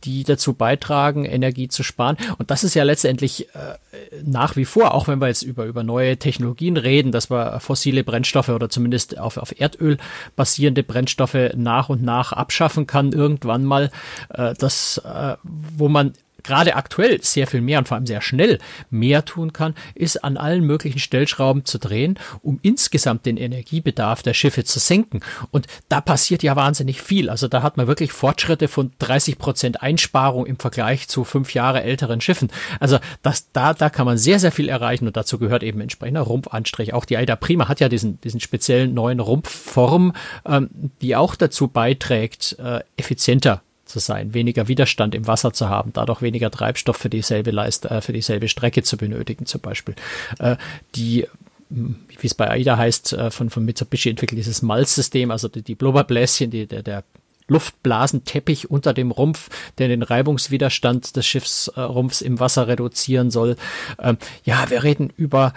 die 0.04 0.22
dazu 0.22 0.52
beitragen, 0.52 1.24
Energie 1.24 1.68
zu 1.68 1.82
sparen. 1.82 2.18
Und 2.38 2.50
das 2.50 2.62
ist 2.62 2.74
ja 2.74 2.82
letztendlich 2.82 3.48
äh, 3.54 3.78
nach 4.22 4.54
wie 4.56 4.66
vor, 4.66 4.92
auch 4.92 5.08
wenn 5.08 5.18
wir 5.18 5.28
jetzt 5.28 5.42
über, 5.42 5.64
über 5.64 5.82
neue 5.82 6.18
Technologien 6.18 6.76
reden, 6.76 7.10
dass 7.10 7.30
wir 7.30 7.58
fossile 7.60 8.04
Brennstoffe 8.04 8.50
oder 8.50 8.68
zumindest 8.68 9.18
auf, 9.18 9.38
auf 9.38 9.58
Erdöl 9.58 9.96
basierende 10.36 10.82
Brennstoffe 10.82 11.52
nach 11.56 11.88
und 11.88 12.02
nach 12.02 12.32
abschaffen 12.32 12.86
kann, 12.86 13.12
irgendwann 13.12 13.64
mal, 13.64 13.90
äh, 14.28 14.52
das, 14.58 14.98
äh, 14.98 15.36
wo 15.42 15.88
man 15.88 16.12
gerade 16.44 16.76
aktuell 16.76 17.20
sehr 17.22 17.46
viel 17.46 17.60
mehr 17.60 17.78
und 17.78 17.88
vor 17.88 17.96
allem 17.96 18.06
sehr 18.06 18.20
schnell 18.20 18.58
mehr 18.90 19.24
tun 19.24 19.52
kann, 19.52 19.74
ist 19.94 20.22
an 20.22 20.36
allen 20.36 20.64
möglichen 20.64 20.98
Stellschrauben 20.98 21.64
zu 21.64 21.78
drehen, 21.78 22.18
um 22.42 22.60
insgesamt 22.62 23.26
den 23.26 23.36
Energiebedarf 23.36 24.22
der 24.22 24.34
Schiffe 24.34 24.64
zu 24.64 24.78
senken. 24.78 25.20
Und 25.50 25.66
da 25.88 26.00
passiert 26.00 26.42
ja 26.42 26.54
wahnsinnig 26.54 27.02
viel. 27.02 27.30
Also 27.30 27.48
da 27.48 27.62
hat 27.62 27.76
man 27.76 27.86
wirklich 27.86 28.12
Fortschritte 28.12 28.68
von 28.68 28.92
30 28.98 29.38
Prozent 29.38 29.82
Einsparung 29.82 30.46
im 30.46 30.58
Vergleich 30.58 31.08
zu 31.08 31.24
fünf 31.24 31.54
Jahre 31.54 31.82
älteren 31.82 32.20
Schiffen. 32.20 32.50
Also 32.78 32.98
das, 33.22 33.50
da, 33.52 33.74
da 33.74 33.90
kann 33.90 34.06
man 34.06 34.18
sehr, 34.18 34.38
sehr 34.38 34.52
viel 34.52 34.68
erreichen 34.68 35.06
und 35.06 35.16
dazu 35.16 35.38
gehört 35.38 35.62
eben 35.62 35.80
entsprechender 35.80 36.22
Rumpfanstrich. 36.22 36.92
Auch 36.94 37.04
die 37.04 37.16
Aida 37.16 37.36
Prima 37.36 37.68
hat 37.68 37.80
ja 37.80 37.88
diesen, 37.88 38.20
diesen 38.20 38.40
speziellen 38.40 38.94
neuen 38.94 39.20
Rumpfform, 39.20 40.12
ähm, 40.46 40.70
die 41.00 41.16
auch 41.16 41.34
dazu 41.34 41.68
beiträgt, 41.68 42.56
äh, 42.58 42.80
effizienter 42.96 43.62
zu 43.94 44.00
sein, 44.00 44.34
weniger 44.34 44.66
Widerstand 44.66 45.14
im 45.14 45.28
Wasser 45.28 45.52
zu 45.52 45.68
haben, 45.68 45.92
dadurch 45.92 46.20
weniger 46.20 46.50
Treibstoff 46.50 46.96
für 46.96 47.08
dieselbe 47.08 47.52
Leist 47.52 47.84
äh, 47.86 48.00
für 48.00 48.12
dieselbe 48.12 48.48
Strecke 48.48 48.82
zu 48.82 48.96
benötigen, 48.96 49.46
zum 49.46 49.60
Beispiel. 49.60 49.94
Äh, 50.40 50.56
die 50.96 51.28
hm, 51.70 52.00
wie 52.18 52.26
es 52.26 52.34
bei 52.34 52.50
AIDA 52.50 52.76
heißt, 52.76 53.12
äh, 53.12 53.30
von, 53.30 53.50
von 53.50 53.64
Mitsubishi 53.64 54.10
entwickelt 54.10 54.38
dieses 54.38 54.62
Malzsystem, 54.62 55.30
also 55.30 55.46
die, 55.46 55.62
die 55.62 55.76
Blubberbläschen, 55.76 56.50
die, 56.50 56.66
der, 56.66 56.82
der 56.82 57.04
Luftblasenteppich 57.46 58.70
unter 58.70 58.92
dem 58.94 59.12
Rumpf, 59.12 59.50
der 59.78 59.88
den 59.88 60.02
Reibungswiderstand 60.02 61.14
des 61.14 61.26
Schiffsrumpfs 61.26 62.20
im 62.20 62.40
Wasser 62.40 62.66
reduzieren 62.66 63.30
soll. 63.30 63.56
Ähm, 64.00 64.16
ja, 64.44 64.70
wir 64.70 64.82
reden 64.82 65.12
über 65.16 65.52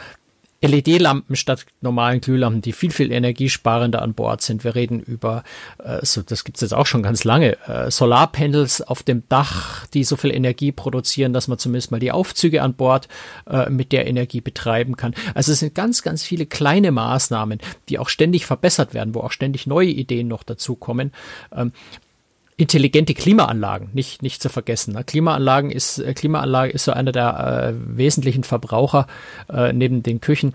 LED-Lampen 0.61 1.35
statt 1.35 1.65
normalen 1.81 2.19
Glühlampen, 2.19 2.61
die 2.61 2.71
viel, 2.71 2.91
viel 2.91 3.11
energiesparender 3.11 4.01
an 4.01 4.13
Bord 4.13 4.41
sind. 4.41 4.63
Wir 4.63 4.73
reden 4.73 4.99
über, 4.99 5.43
äh, 5.83 6.03
so, 6.03 6.21
das 6.23 6.43
gibt 6.43 6.57
es 6.57 6.61
jetzt 6.61 6.73
auch 6.73 6.87
schon 6.87 7.03
ganz 7.03 7.23
lange, 7.23 7.57
äh, 7.67 7.91
Solarpanels 7.91 8.81
auf 8.81 9.03
dem 9.03 9.23
Dach, 9.29 9.85
die 9.87 10.03
so 10.03 10.15
viel 10.15 10.31
Energie 10.31 10.71
produzieren, 10.71 11.33
dass 11.33 11.47
man 11.47 11.59
zumindest 11.59 11.91
mal 11.91 11.99
die 11.99 12.11
Aufzüge 12.11 12.63
an 12.63 12.73
Bord 12.73 13.07
äh, 13.47 13.69
mit 13.69 13.91
der 13.91 14.07
Energie 14.07 14.41
betreiben 14.41 14.95
kann. 14.95 15.13
Also 15.35 15.51
es 15.51 15.59
sind 15.59 15.75
ganz, 15.75 16.01
ganz 16.01 16.23
viele 16.23 16.47
kleine 16.47 16.91
Maßnahmen, 16.91 17.59
die 17.89 17.99
auch 17.99 18.09
ständig 18.09 18.45
verbessert 18.45 18.93
werden, 18.93 19.13
wo 19.13 19.19
auch 19.19 19.31
ständig 19.31 19.67
neue 19.67 19.89
Ideen 19.89 20.27
noch 20.27 20.43
dazukommen. 20.43 21.11
Ähm, 21.55 21.71
intelligente 22.57 23.13
Klimaanlagen 23.13 23.89
nicht 23.93 24.23
nicht 24.23 24.41
zu 24.41 24.49
vergessen. 24.49 24.93
Ne? 24.93 25.03
Klimaanlagen 25.03 25.69
ist 25.69 25.99
äh, 25.99 26.13
Klimaanlage 26.13 26.71
ist 26.71 26.85
so 26.85 26.91
einer 26.91 27.11
der 27.11 27.73
äh, 27.73 27.97
wesentlichen 27.97 28.43
Verbraucher 28.43 29.05
äh, 29.47 29.71
neben 29.71 30.01
den 30.01 30.19
Küchen 30.19 30.53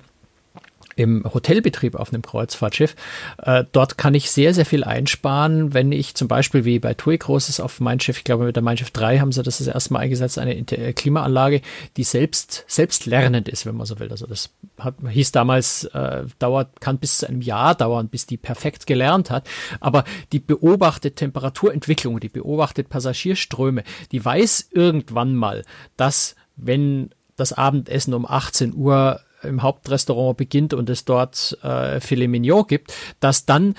im 0.96 1.24
Hotelbetrieb 1.24 1.94
auf 1.94 2.12
einem 2.12 2.22
Kreuzfahrtschiff. 2.22 2.96
Äh, 3.42 3.64
dort 3.72 3.98
kann 3.98 4.14
ich 4.14 4.30
sehr, 4.30 4.54
sehr 4.54 4.66
viel 4.66 4.84
einsparen, 4.84 5.74
wenn 5.74 5.92
ich 5.92 6.14
zum 6.14 6.28
Beispiel 6.28 6.64
wie 6.64 6.78
bei 6.78 6.94
TUI 6.94 7.18
Großes 7.18 7.60
auf 7.60 7.80
mein 7.80 8.00
Schiff, 8.00 8.18
ich 8.18 8.24
glaube 8.24 8.44
mit 8.44 8.56
der 8.56 8.62
Mein 8.62 8.76
Schiff 8.76 8.90
3 8.90 9.18
haben 9.18 9.32
sie 9.32 9.42
das 9.42 9.58
das 9.58 9.66
erste 9.66 9.92
Mal 9.92 10.00
eingesetzt, 10.00 10.38
eine 10.38 10.56
äh, 10.56 10.92
Klimaanlage, 10.92 11.62
die 11.96 12.04
selbst, 12.04 12.64
selbst 12.66 13.06
lernend 13.06 13.48
ist, 13.48 13.66
wenn 13.66 13.76
man 13.76 13.86
so 13.86 13.98
will. 13.98 14.10
Also 14.10 14.26
das 14.26 14.50
hat, 14.78 14.94
hieß 15.08 15.32
damals, 15.32 15.84
äh, 15.84 16.24
dauert, 16.38 16.80
kann 16.80 16.98
bis 16.98 17.18
zu 17.18 17.28
einem 17.28 17.42
Jahr 17.42 17.74
dauern, 17.74 18.08
bis 18.08 18.26
die 18.26 18.36
perfekt 18.36 18.86
gelernt 18.86 19.30
hat. 19.30 19.48
Aber 19.80 20.04
die 20.32 20.40
beobachtet 20.40 21.16
Temperaturentwicklung, 21.16 22.20
die 22.20 22.28
beobachtet 22.28 22.88
Passagierströme, 22.88 23.84
die 24.10 24.24
weiß 24.24 24.68
irgendwann 24.72 25.34
mal, 25.34 25.64
dass 25.96 26.36
wenn 26.56 27.10
das 27.36 27.52
Abendessen 27.52 28.14
um 28.14 28.26
18 28.26 28.74
Uhr 28.74 29.20
im 29.42 29.62
Hauptrestaurant 29.62 30.36
beginnt 30.36 30.74
und 30.74 30.90
es 30.90 31.04
dort 31.04 31.58
äh, 31.62 32.00
Filet 32.00 32.28
Mignon 32.28 32.66
gibt, 32.66 32.92
dass 33.20 33.46
dann 33.46 33.74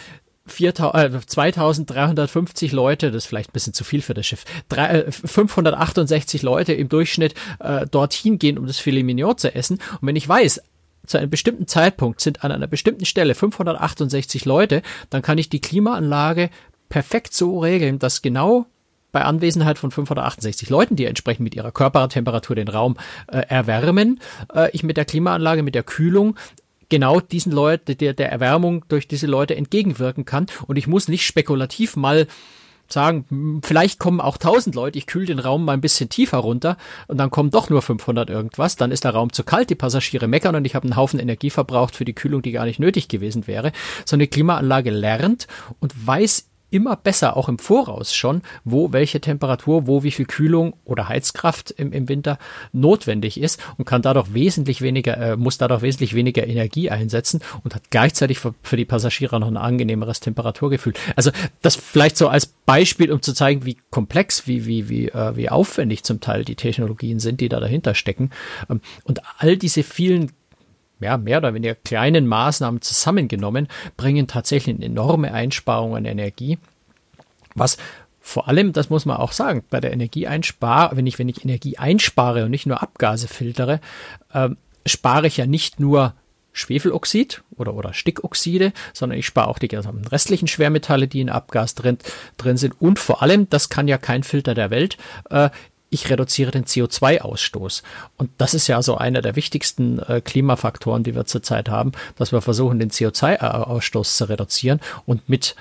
2350 0.45 2.71
äh, 2.71 2.75
Leute, 2.75 3.11
das 3.11 3.23
ist 3.23 3.27
vielleicht 3.27 3.51
ein 3.51 3.53
bisschen 3.53 3.73
zu 3.73 3.83
viel 3.83 4.01
für 4.01 4.13
das 4.13 4.25
Schiff, 4.25 4.45
568 4.69 6.41
äh, 6.41 6.45
Leute 6.45 6.73
im 6.73 6.89
Durchschnitt 6.89 7.33
äh, 7.59 7.85
dorthin 7.87 8.39
gehen, 8.39 8.57
um 8.57 8.67
das 8.67 8.79
Filet 8.79 9.03
Mignon 9.03 9.37
zu 9.37 9.55
essen. 9.55 9.79
Und 10.01 10.07
wenn 10.07 10.17
ich 10.17 10.27
weiß, 10.27 10.61
zu 11.05 11.17
einem 11.17 11.29
bestimmten 11.29 11.67
Zeitpunkt 11.67 12.21
sind 12.21 12.43
an 12.43 12.51
einer 12.51 12.67
bestimmten 12.67 13.05
Stelle 13.05 13.35
568 13.35 14.45
Leute, 14.45 14.81
dann 15.09 15.21
kann 15.21 15.37
ich 15.37 15.49
die 15.49 15.61
Klimaanlage 15.61 16.49
perfekt 16.89 17.33
so 17.33 17.59
regeln, 17.59 17.99
dass 17.99 18.21
genau 18.21 18.65
bei 19.13 19.23
Anwesenheit 19.23 19.77
von 19.77 19.91
568 19.91 20.69
Leuten, 20.69 20.97
die 20.97 21.05
entsprechend 21.05 21.45
mit 21.45 21.55
ihrer 21.55 21.71
Körpertemperatur 21.71 22.57
den 22.57 22.67
Raum 22.67 22.97
äh, 23.27 23.37
erwärmen, 23.47 24.19
äh, 24.53 24.69
ich 24.71 24.83
mit 24.83 24.97
der 24.97 25.05
Klimaanlage, 25.05 25.63
mit 25.63 25.75
der 25.75 25.83
Kühlung 25.83 26.35
genau 26.89 27.21
diesen 27.21 27.53
Leuten, 27.53 27.97
der, 27.97 28.13
der 28.13 28.31
Erwärmung 28.31 28.83
durch 28.89 29.07
diese 29.07 29.27
Leute 29.27 29.55
entgegenwirken 29.55 30.25
kann. 30.25 30.47
Und 30.67 30.75
ich 30.75 30.87
muss 30.87 31.07
nicht 31.07 31.25
spekulativ 31.25 31.95
mal 31.95 32.27
sagen, 32.87 33.25
hm, 33.29 33.61
vielleicht 33.63 33.99
kommen 33.99 34.19
auch 34.19 34.35
1000 34.35 34.75
Leute, 34.75 34.97
ich 34.97 35.07
kühle 35.07 35.27
den 35.27 35.39
Raum 35.39 35.65
mal 35.65 35.73
ein 35.73 35.81
bisschen 35.81 36.09
tiefer 36.09 36.39
runter 36.39 36.77
und 37.07 37.17
dann 37.17 37.29
kommen 37.29 37.49
doch 37.49 37.69
nur 37.69 37.81
500 37.81 38.29
irgendwas, 38.29 38.75
dann 38.75 38.91
ist 38.91 39.03
der 39.03 39.11
Raum 39.11 39.31
zu 39.31 39.43
kalt, 39.43 39.69
die 39.69 39.75
Passagiere 39.75 40.27
meckern 40.27 40.55
und 40.55 40.65
ich 40.65 40.75
habe 40.75 40.85
einen 40.85 40.95
Haufen 40.95 41.19
Energie 41.19 41.49
verbraucht 41.49 41.95
für 41.95 42.05
die 42.05 42.13
Kühlung, 42.13 42.41
die 42.41 42.51
gar 42.51 42.65
nicht 42.65 42.79
nötig 42.79 43.07
gewesen 43.07 43.47
wäre. 43.47 43.71
So 44.05 44.15
eine 44.15 44.27
Klimaanlage 44.27 44.91
lernt 44.91 45.47
und 45.79 45.93
weiß 46.05 46.49
immer 46.73 46.95
besser, 46.95 47.37
auch 47.37 47.49
im 47.49 47.59
Voraus 47.59 48.15
schon, 48.15 48.41
wo 48.63 48.91
welche 48.91 49.21
Temperatur, 49.21 49.85
wo 49.85 50.03
wie 50.03 50.11
viel 50.11 50.25
Kühlung 50.25 50.73
oder 50.85 51.07
Heizkraft 51.07 51.71
im, 51.71 51.93
im 51.93 52.09
Winter 52.09 52.39
notwendig 52.71 53.39
ist 53.39 53.63
und 53.77 53.85
kann 53.85 54.01
dadurch 54.01 54.33
wesentlich 54.33 54.81
weniger, 54.81 55.17
äh, 55.17 55.37
muss 55.37 55.57
dadurch 55.57 55.83
wesentlich 55.83 56.15
weniger 56.15 56.47
Energie 56.47 56.89
einsetzen 56.89 57.41
und 57.63 57.75
hat 57.75 57.83
gleichzeitig 57.91 58.39
für, 58.39 58.55
für 58.63 58.75
die 58.75 58.85
Passagiere 58.85 59.39
noch 59.39 59.47
ein 59.47 59.57
angenehmeres 59.57 60.19
Temperaturgefühl. 60.19 60.93
Also 61.15 61.31
das 61.61 61.75
vielleicht 61.75 62.17
so 62.17 62.27
als 62.27 62.47
Beispiel, 62.47 63.11
um 63.11 63.21
zu 63.21 63.33
zeigen, 63.33 63.65
wie 63.65 63.77
komplex, 63.91 64.47
wie, 64.47 64.65
wie, 64.65 64.89
wie, 64.89 65.09
äh, 65.09 65.35
wie 65.35 65.49
aufwendig 65.49 66.03
zum 66.03 66.21
Teil 66.21 66.43
die 66.43 66.55
Technologien 66.55 67.19
sind, 67.19 67.39
die 67.39 67.49
da 67.49 67.59
dahinter 67.59 67.93
stecken. 67.93 68.31
Ähm, 68.69 68.81
und 69.03 69.21
all 69.37 69.57
diese 69.57 69.83
vielen 69.83 70.31
ja, 71.03 71.17
mehr 71.17 71.37
oder 71.37 71.53
weniger 71.53 71.75
kleinen 71.75 72.27
Maßnahmen 72.27 72.81
zusammengenommen, 72.81 73.67
bringen 73.97 74.27
tatsächlich 74.27 74.79
enorme 74.81 75.33
Einsparung 75.33 75.95
an 75.95 76.05
Energie, 76.05 76.57
was 77.55 77.77
vor 78.25 78.47
allem, 78.47 78.71
das 78.71 78.89
muss 78.89 79.05
man 79.05 79.17
auch 79.17 79.33
sagen, 79.33 79.65
bei 79.69 79.81
der 79.81 79.91
Energieeinsparung, 79.91 80.97
wenn 80.97 81.05
ich, 81.05 81.19
wenn 81.19 81.27
ich 81.27 81.43
Energie 81.43 81.77
einspare 81.77 82.45
und 82.45 82.51
nicht 82.51 82.65
nur 82.65 82.81
Abgase 82.81 83.27
filtere, 83.27 83.81
äh, 84.31 84.49
spare 84.85 85.27
ich 85.27 85.37
ja 85.37 85.45
nicht 85.45 85.81
nur 85.81 86.13
Schwefeloxid 86.53 87.43
oder, 87.57 87.73
oder 87.73 87.93
Stickoxide, 87.93 88.71
sondern 88.93 89.19
ich 89.19 89.25
spare 89.25 89.49
auch 89.49 89.59
die 89.59 89.67
gesamten 89.67 90.07
restlichen 90.07 90.47
Schwermetalle, 90.47 91.07
die 91.07 91.19
in 91.19 91.29
Abgas 91.29 91.75
drin, 91.75 91.97
drin 92.37 92.57
sind. 92.57 92.79
Und 92.79 92.99
vor 92.99 93.21
allem, 93.21 93.49
das 93.49 93.69
kann 93.69 93.87
ja 93.87 93.97
kein 93.97 94.23
Filter 94.23 94.53
der 94.53 94.69
Welt, 94.69 94.97
äh, 95.29 95.49
ich 95.93 96.09
reduziere 96.09 96.51
den 96.51 96.65
CO2-Ausstoß. 96.65 97.83
Und 98.17 98.31
das 98.37 98.53
ist 98.53 98.67
ja 98.67 98.81
so 98.81 98.97
einer 98.97 99.21
der 99.21 99.35
wichtigsten 99.35 99.99
äh, 99.99 100.21
Klimafaktoren, 100.21 101.03
die 101.03 101.15
wir 101.15 101.25
zurzeit 101.25 101.69
haben, 101.69 101.91
dass 102.17 102.31
wir 102.31 102.41
versuchen, 102.41 102.79
den 102.79 102.89
CO2-Ausstoß 102.89 104.17
zu 104.17 104.29
reduzieren. 104.29 104.79
Und 105.05 105.29
mit 105.29 105.55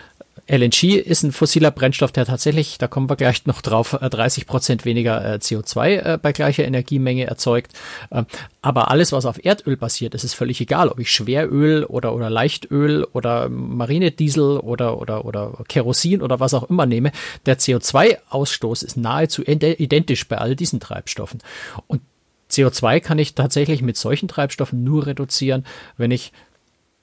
LNG 0.52 0.98
ist 0.98 1.22
ein 1.22 1.32
fossiler 1.32 1.70
Brennstoff, 1.70 2.12
der 2.12 2.26
tatsächlich, 2.26 2.76
da 2.76 2.86
kommen 2.86 3.08
wir 3.08 3.16
gleich 3.16 3.46
noch 3.46 3.62
drauf, 3.62 3.98
30 3.98 4.42
äh, 4.42 4.46
Prozent 4.46 4.84
weniger 4.84 5.24
äh, 5.24 5.38
CO2 5.38 5.88
äh, 5.88 6.18
bei 6.20 6.32
gleicher 6.32 6.64
Energiemenge 6.64 7.24
erzeugt. 7.24 7.72
Ähm, 8.10 8.26
aber 8.60 8.90
alles, 8.90 9.12
was 9.12 9.24
auf 9.24 9.42
Erdöl 9.42 9.78
basiert, 9.78 10.14
ist 10.14 10.24
es 10.24 10.34
völlig 10.34 10.60
egal, 10.60 10.90
ob 10.90 10.98
ich 10.98 11.10
Schweröl 11.10 11.84
oder, 11.84 12.14
oder 12.14 12.28
Leichtöl 12.28 13.04
oder 13.14 13.48
Marinediesel 13.48 14.58
oder, 14.58 15.00
oder, 15.00 15.24
oder 15.24 15.54
Kerosin 15.68 16.20
oder 16.20 16.38
was 16.38 16.52
auch 16.52 16.68
immer 16.68 16.84
nehme. 16.84 17.12
Der 17.46 17.58
CO2-Ausstoß 17.58 18.84
ist 18.84 18.98
nahezu 18.98 19.42
identisch 19.42 20.28
bei 20.28 20.36
all 20.36 20.54
diesen 20.54 20.80
Treibstoffen. 20.80 21.40
Und 21.86 22.02
CO2 22.50 23.00
kann 23.00 23.18
ich 23.18 23.34
tatsächlich 23.34 23.80
mit 23.80 23.96
solchen 23.96 24.28
Treibstoffen 24.28 24.84
nur 24.84 25.06
reduzieren, 25.06 25.64
wenn 25.96 26.10
ich 26.10 26.30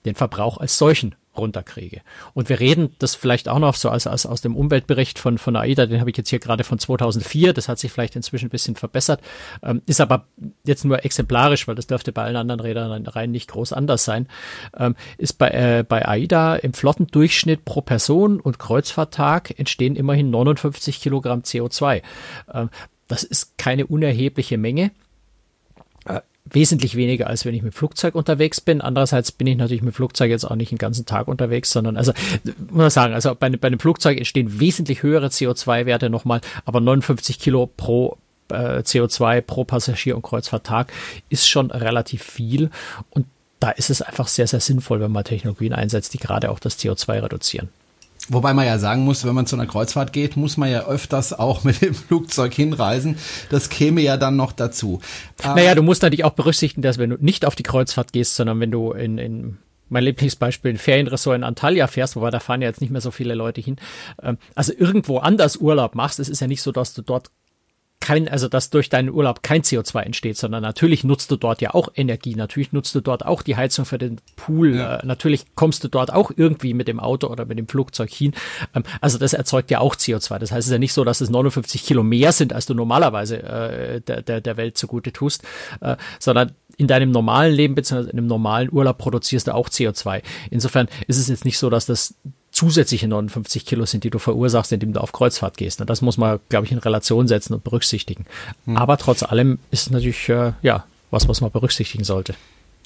den 0.06 0.14
Verbrauch 0.14 0.60
als 0.60 0.78
solchen 0.78 1.16
runterkriege. 1.40 2.02
Und 2.34 2.50
wir 2.50 2.60
reden 2.60 2.96
das 3.00 3.16
vielleicht 3.16 3.50
auch 3.50 3.60
noch 3.60 3.76
so 3.76 3.90
als, 3.90 4.08
als 4.08 4.26
aus 4.26 4.42
dem 4.42 4.56
Umweltbericht 4.56 5.20
von, 5.20 5.38
von 5.38 5.56
AIDA, 5.56 5.86
den 5.86 6.00
habe 6.00 6.10
ich 6.10 6.18
jetzt 6.18 6.30
hier 6.30 6.40
gerade 6.40 6.64
von 6.64 6.80
2004, 6.80 7.54
das 7.54 7.68
hat 7.68 7.80
sich 7.80 7.92
vielleicht 7.92 8.16
inzwischen 8.16 8.48
ein 8.48 8.52
bisschen 8.52 8.76
verbessert, 8.76 9.22
ähm, 9.64 9.82
ist 9.86 10.02
aber 10.02 10.26
jetzt 10.66 10.86
nur 10.86 11.04
exemplarisch, 11.04 11.68
weil 11.68 11.76
das 11.76 11.88
dürfte 11.88 12.12
bei 12.12 12.24
allen 12.24 12.36
anderen 12.36 12.60
Rädern 12.60 13.08
rein 13.08 13.32
nicht 13.32 13.50
groß 13.50 13.74
anders 13.74 14.06
sein, 14.06 14.28
ähm, 14.78 14.96
ist 15.18 15.34
bei, 15.34 15.50
äh, 15.50 15.84
bei 15.88 16.08
AIDA 16.08 16.56
im 16.56 16.74
Flottendurchschnitt 16.74 17.66
pro 17.66 17.82
Person 17.82 18.40
und 18.40 18.60
Kreuzfahrttag 18.60 19.58
entstehen 19.58 19.96
immerhin 19.96 20.30
59 20.30 21.02
Kilogramm 21.02 21.42
CO2. 21.42 22.02
Ähm, 22.54 22.70
das 23.08 23.24
ist 23.24 23.58
keine 23.58 23.88
unerhebliche 23.88 24.58
Menge 24.58 24.92
wesentlich 26.46 26.96
weniger, 26.96 27.28
als 27.28 27.46
wenn 27.46 27.54
ich 27.54 27.62
mit 27.62 27.76
Flugzeug 27.76 28.16
unterwegs 28.16 28.62
bin. 28.62 28.82
Andererseits 28.82 29.32
bin 29.32 29.48
ich 29.48 29.58
natürlich 29.58 29.84
mit 29.84 29.96
Flugzeug 29.96 30.30
jetzt 30.30 30.46
auch 30.46 30.56
nicht 30.56 30.72
den 30.72 30.78
ganzen 30.78 31.06
Tag 31.06 31.28
unterwegs, 31.28 31.72
sondern 31.72 31.98
also 31.98 32.12
muss 32.44 32.72
man 32.72 32.90
sagen, 32.90 33.14
also 33.14 33.36
bei, 33.36 33.50
bei 33.50 33.68
einem 33.68 33.80
Flugzeug 33.80 34.18
entstehen 34.18 34.60
wesentlich 34.60 35.04
höhere 35.04 35.28
CO2-Werte 35.28 36.10
nochmal, 36.10 36.42
aber 36.66 36.80
59 36.80 37.40
Kilo 37.40 37.68
pro 37.68 38.18
äh, 38.50 38.80
CO2 38.80 39.42
pro 39.42 39.64
Passagier 39.64 40.16
und 40.16 40.24
Kreuzfahrttag 40.24 40.92
ist 41.30 41.48
schon 41.48 41.72
relativ 41.72 42.24
viel 42.24 42.70
und 43.12 43.26
da 43.60 43.72
ist 43.72 43.90
es 43.90 44.02
einfach 44.02 44.28
sehr, 44.28 44.48
sehr 44.48 44.62
sinnvoll, 44.62 45.02
wenn 45.02 45.12
man 45.12 45.26
Technologien 45.26 45.74
einsetzt, 45.74 46.14
die 46.14 46.18
gerade 46.18 46.50
auch 46.50 46.60
das 46.60 46.80
CO2 46.80 47.24
reduzieren. 47.24 47.70
Wobei 48.30 48.54
man 48.54 48.66
ja 48.66 48.78
sagen 48.80 49.04
muss, 49.04 49.26
wenn 49.26 49.36
man 49.36 49.46
zu 49.46 49.56
einer 49.56 49.66
Kreuzfahrt 49.66 50.14
geht, 50.14 50.38
muss 50.38 50.58
man 50.58 50.72
ja 50.72 50.86
öfters 50.86 51.38
auch 51.38 51.64
mit 51.64 51.82
dem 51.82 51.94
Flugzeug 51.94 52.54
hinreisen. 52.54 53.18
Das 53.50 53.70
käme 53.70 54.02
ja 54.02 54.18
dann 54.18 54.36
noch 54.36 54.52
dazu. 54.52 55.02
Naja, 55.44 55.76
du 55.76 55.84
musst 55.84 56.02
natürlich 56.04 56.26
auch 56.26 56.34
berücksichtigen, 56.34 56.82
dass 56.82 56.98
wenn 56.98 57.10
du 57.10 57.18
nicht 57.20 57.46
auf 57.46 57.56
die 57.56 57.64
Kreuzfahrt 57.64 58.14
gehst, 58.14 58.36
sondern 58.36 58.60
wenn 58.60 58.72
du 58.72 58.92
in, 58.92 59.18
in 59.18 59.58
mein 59.90 60.04
Lieblingsbeispiel, 60.04 60.72
ein 60.72 60.78
Ferienressort 60.78 61.36
in 61.36 61.44
Antalya 61.44 61.88
fährst, 61.88 62.16
wobei 62.16 62.30
da 62.30 62.40
fahren 62.40 62.62
ja 62.62 62.68
jetzt 62.68 62.82
nicht 62.82 62.92
mehr 62.92 63.02
so 63.02 63.12
viele 63.12 63.34
Leute 63.34 63.62
hin. 63.62 63.78
Ähm, 64.22 64.38
also 64.56 64.74
irgendwo 64.78 65.18
anders 65.18 65.58
Urlaub 65.58 65.96
machst, 65.96 66.20
es 66.20 66.30
ist 66.30 66.40
ja 66.40 66.48
nicht 66.48 66.62
so, 66.62 66.72
dass 66.72 66.94
du 66.94 67.02
dort 67.02 67.32
kein, 68.00 68.28
also 68.28 68.48
dass 68.48 68.70
durch 68.70 68.90
deinen 68.90 69.10
Urlaub 69.10 69.44
kein 69.44 69.62
CO2 69.62 70.02
entsteht, 70.02 70.38
sondern 70.38 70.62
natürlich 70.62 71.04
nutzt 71.04 71.32
du 71.32 71.36
dort 71.36 71.62
ja 71.62 71.74
auch 71.74 71.90
Energie, 71.96 72.36
natürlich 72.36 72.72
nutzt 72.72 72.96
du 72.96 73.02
dort 73.02 73.26
auch 73.26 73.42
die 73.42 73.56
Heizung 73.56 73.86
für 73.86 73.98
den 73.98 74.20
Pool, 74.36 74.78
ja. 74.78 74.98
äh, 74.98 75.06
natürlich 75.06 75.46
kommst 75.56 75.84
du 75.84 75.88
dort 75.90 76.12
auch 76.12 76.32
irgendwie 76.36 76.74
mit 76.74 76.88
dem 76.88 77.00
Auto 77.00 77.28
oder 77.28 77.46
mit 77.46 77.58
dem 77.58 77.68
Flugzeug 77.68 78.10
hin. 78.10 78.34
Ähm, 78.74 78.84
also 79.02 79.18
das 79.18 79.34
erzeugt 79.34 79.70
ja 79.72 79.80
auch 79.80 79.96
CO2. 79.96 80.40
Das 80.40 80.52
heißt, 80.52 80.60
es 80.60 80.66
ist 80.68 80.72
ja 80.72 80.80
nicht 80.80 80.94
so, 80.94 81.04
dass 81.04 81.22
es 81.22 81.30
59 81.30 81.84
Kilo 81.84 82.04
mehr 82.04 82.32
sind, 82.32 82.54
als 82.54 82.66
du 82.66 82.74
normalerweise 82.74 83.44
äh, 83.44 84.02
der, 84.02 84.22
der, 84.22 84.42
der 84.42 84.58
Welt 84.58 84.78
zugute 84.78 85.12
tust, 85.12 85.44
äh, 85.82 85.98
sondern 86.20 86.54
in 86.78 86.88
deinem 86.88 87.12
normalen 87.12 87.54
Leben 87.54 87.76
bzw. 87.76 88.10
in 88.10 88.12
einem 88.12 88.28
normalen 88.28 88.72
Urlaub 88.72 88.98
produzierst 88.98 89.48
du 89.48 89.54
auch 89.54 89.68
CO2. 89.68 90.22
Insofern 90.50 90.88
ist 91.08 91.18
es 91.18 91.28
jetzt 91.28 91.44
nicht 91.44 91.60
so, 91.60 91.70
dass 91.70 91.86
das 91.86 92.16
zusätzliche 92.60 93.08
59 93.08 93.66
Kilo 93.66 93.86
sind, 93.86 94.04
die 94.04 94.10
du 94.10 94.20
verursachst, 94.20 94.74
indem 94.74 94.92
du 94.92 95.00
auf 95.00 95.14
Kreuzfahrt 95.14 95.56
gehst. 95.56 95.80
Und 95.80 95.90
das 95.90 96.02
muss 96.02 96.18
man, 96.18 96.40
glaube 96.50 96.66
ich, 96.66 96.74
in 96.74 96.78
Relation 96.78 97.26
setzen 97.26 97.54
und 97.54 97.64
berücksichtigen. 97.64 98.26
Hm. 98.66 98.76
Aber 98.76 98.98
trotz 98.98 99.24
allem 99.24 99.60
ist 99.72 99.84
es 99.84 99.92
natürlich, 99.92 100.28
äh, 100.28 100.52
ja, 100.62 100.84
was, 101.10 101.30
was 101.30 101.40
man 101.40 101.52
berücksichtigen 101.52 102.04
sollte. 102.04 102.36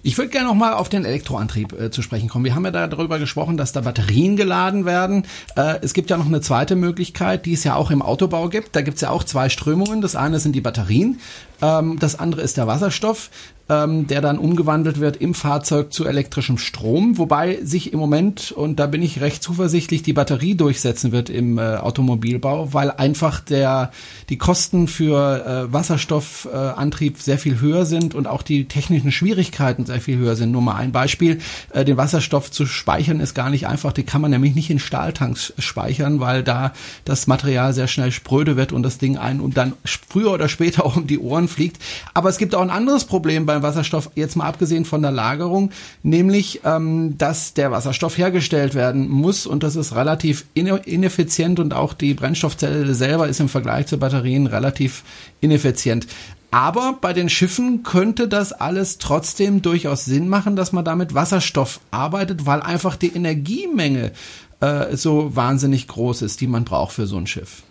Ich 0.06 0.18
würde 0.18 0.30
gerne 0.30 0.50
noch 0.50 0.56
mal 0.56 0.74
auf 0.74 0.90
den 0.90 1.06
Elektroantrieb 1.06 1.80
äh, 1.80 1.90
zu 1.90 2.04
sprechen 2.04 2.30
kommen. 2.30 2.46
Wir 2.46 2.54
haben 2.54 2.66
ja 2.66 2.72
da 2.72 2.88
darüber 2.88 3.18
gesprochen, 3.18 3.58
dass 3.58 3.72
da 3.72 3.82
Batterien 3.82 4.36
geladen 4.36 4.86
werden. 4.86 5.26
Äh, 5.56 5.80
es 5.82 5.94
gibt 5.94 6.12
ja 6.12 6.18
noch 6.18 6.28
eine 6.28 6.42
zweite 6.42 6.76
Möglichkeit, 6.76 7.48
die 7.48 7.54
es 7.54 7.64
ja 7.64 7.76
auch 7.76 7.90
im 7.90 8.04
Autobau 8.04 8.50
gibt. 8.50 8.76
Da 8.76 8.82
gibt 8.82 8.96
es 8.96 9.02
ja 9.02 9.10
auch 9.10 9.24
zwei 9.24 9.50
Strömungen. 9.50 10.02
Das 10.02 10.16
eine 10.16 10.40
sind 10.40 10.54
die 10.54 10.62
Batterien, 10.62 11.20
ähm, 11.62 11.98
das 12.00 12.20
andere 12.20 12.42
ist 12.42 12.58
der 12.58 12.68
Wasserstoff 12.68 13.30
ähm, 13.70 14.08
der 14.08 14.22
dann 14.22 14.38
umgewandelt 14.38 15.00
wird 15.00 15.18
im 15.18 15.34
Fahrzeug 15.34 15.94
zu 15.94 16.06
elektrischem 16.06 16.58
Strom, 16.58 17.18
wobei 17.18 17.60
sich 17.64 17.94
im 17.94 18.00
Moment, 18.00 18.52
und 18.52 18.78
da 18.80 18.88
bin 18.88 19.02
ich 19.02 19.22
recht 19.22 19.42
zuversichtlich, 19.42 20.04
die 20.04 20.14
Batterie 20.14 20.56
durchsetzen 20.56 21.14
wird 21.14 21.30
im 21.30 21.58
äh, 21.58 21.78
Automobilbau, 21.78 22.74
weil 22.74 22.92
einfach 22.92 23.40
der, 23.40 23.92
die 24.30 24.38
Kosten 24.38 24.88
für 24.88 25.46
äh, 25.70 25.74
Wasserstoffantrieb 25.74 27.18
äh, 27.18 27.22
sehr 27.22 27.38
viel 27.38 27.62
höher 27.62 27.86
sind 27.86 28.16
und 28.16 28.28
auch 28.28 28.42
die 28.42 28.66
technischen 28.66 29.14
Schwierigkeiten 29.14 29.86
sehr 29.86 30.02
viel 30.02 30.18
höher 30.18 30.36
sind. 30.36 30.52
Nur 30.52 30.62
mal 30.62 30.76
ein 30.76 30.92
Beispiel, 30.92 31.40
äh, 31.72 31.86
den 31.86 31.96
Wasserstoff 31.96 32.52
zu 32.52 32.66
speichern 32.66 33.22
ist 33.22 33.34
gar 33.34 33.50
nicht 33.50 33.68
einfach, 33.68 33.94
den 33.94 34.06
kann 34.06 34.22
man 34.22 34.32
nämlich 34.32 34.56
nicht 34.56 34.70
in 34.70 34.80
Stahltanks 34.80 35.54
speichern, 35.58 36.20
weil 36.20 36.44
da 36.44 36.74
das 37.06 37.28
Material 37.28 37.74
sehr 37.74 37.88
schnell 37.88 38.12
spröde 38.12 38.58
wird 38.58 38.74
und 38.74 38.84
das 38.84 38.98
Ding 38.98 39.18
ein 39.18 39.40
und 39.40 39.56
dann 39.56 39.74
früher 39.86 40.34
oder 40.34 40.50
später 40.50 40.86
um 40.98 41.08
die 41.08 41.20
Ohren 41.20 41.43
fliegt. 41.48 41.82
Aber 42.14 42.30
es 42.30 42.38
gibt 42.38 42.56
auch 42.56 42.62
ein 42.62 42.70
anderes 42.70 43.06
Problem 43.06 43.46
bei 43.46 43.54
beim 43.54 43.64
Wasserstoff, 43.64 44.10
jetzt 44.16 44.36
mal 44.36 44.48
abgesehen 44.48 44.84
von 44.84 45.02
der 45.02 45.12
Lagerung, 45.12 45.72
nämlich, 46.02 46.62
ähm, 46.66 47.18
dass 47.18 47.54
der 47.54 47.72
Wasserstoff 47.72 48.18
hergestellt 48.18 48.74
werden 48.74 49.08
muss 49.10 49.46
und 49.46 49.64
das 49.64 49.76
ist 49.76 49.96
relativ 49.96 50.46
ineffizient 50.56 51.60
und 51.60 51.74
auch 51.74 51.94
die 51.94 52.16
Brennstoffzelle 52.16 52.96
selber 52.96 53.28
ist 53.28 53.40
im 53.40 53.50
Vergleich 53.50 53.88
zu 53.88 53.98
Batterien 53.98 54.48
relativ 54.48 55.04
ineffizient. 55.40 56.08
Aber 56.50 56.98
bei 57.00 57.14
den 57.14 57.30
Schiffen 57.30 57.84
könnte 57.84 58.28
das 58.28 58.54
alles 58.54 58.98
trotzdem 58.98 59.62
durchaus 59.62 60.06
Sinn 60.06 60.30
machen, 60.30 60.56
dass 60.56 60.72
man 60.72 60.86
damit 60.86 61.14
Wasserstoff 61.14 61.80
arbeitet, 61.92 62.46
weil 62.46 62.62
einfach 62.62 62.96
die 62.96 63.16
Energiemenge 63.16 64.12
äh, 64.60 64.96
so 64.96 65.36
wahnsinnig 65.36 65.88
groß 65.88 66.22
ist, 66.24 66.42
die 66.42 66.48
man 66.48 66.64
braucht 66.64 66.94
für 66.94 67.08
so 67.08 67.18
ein 67.18 67.28
Schiff. 67.28 67.64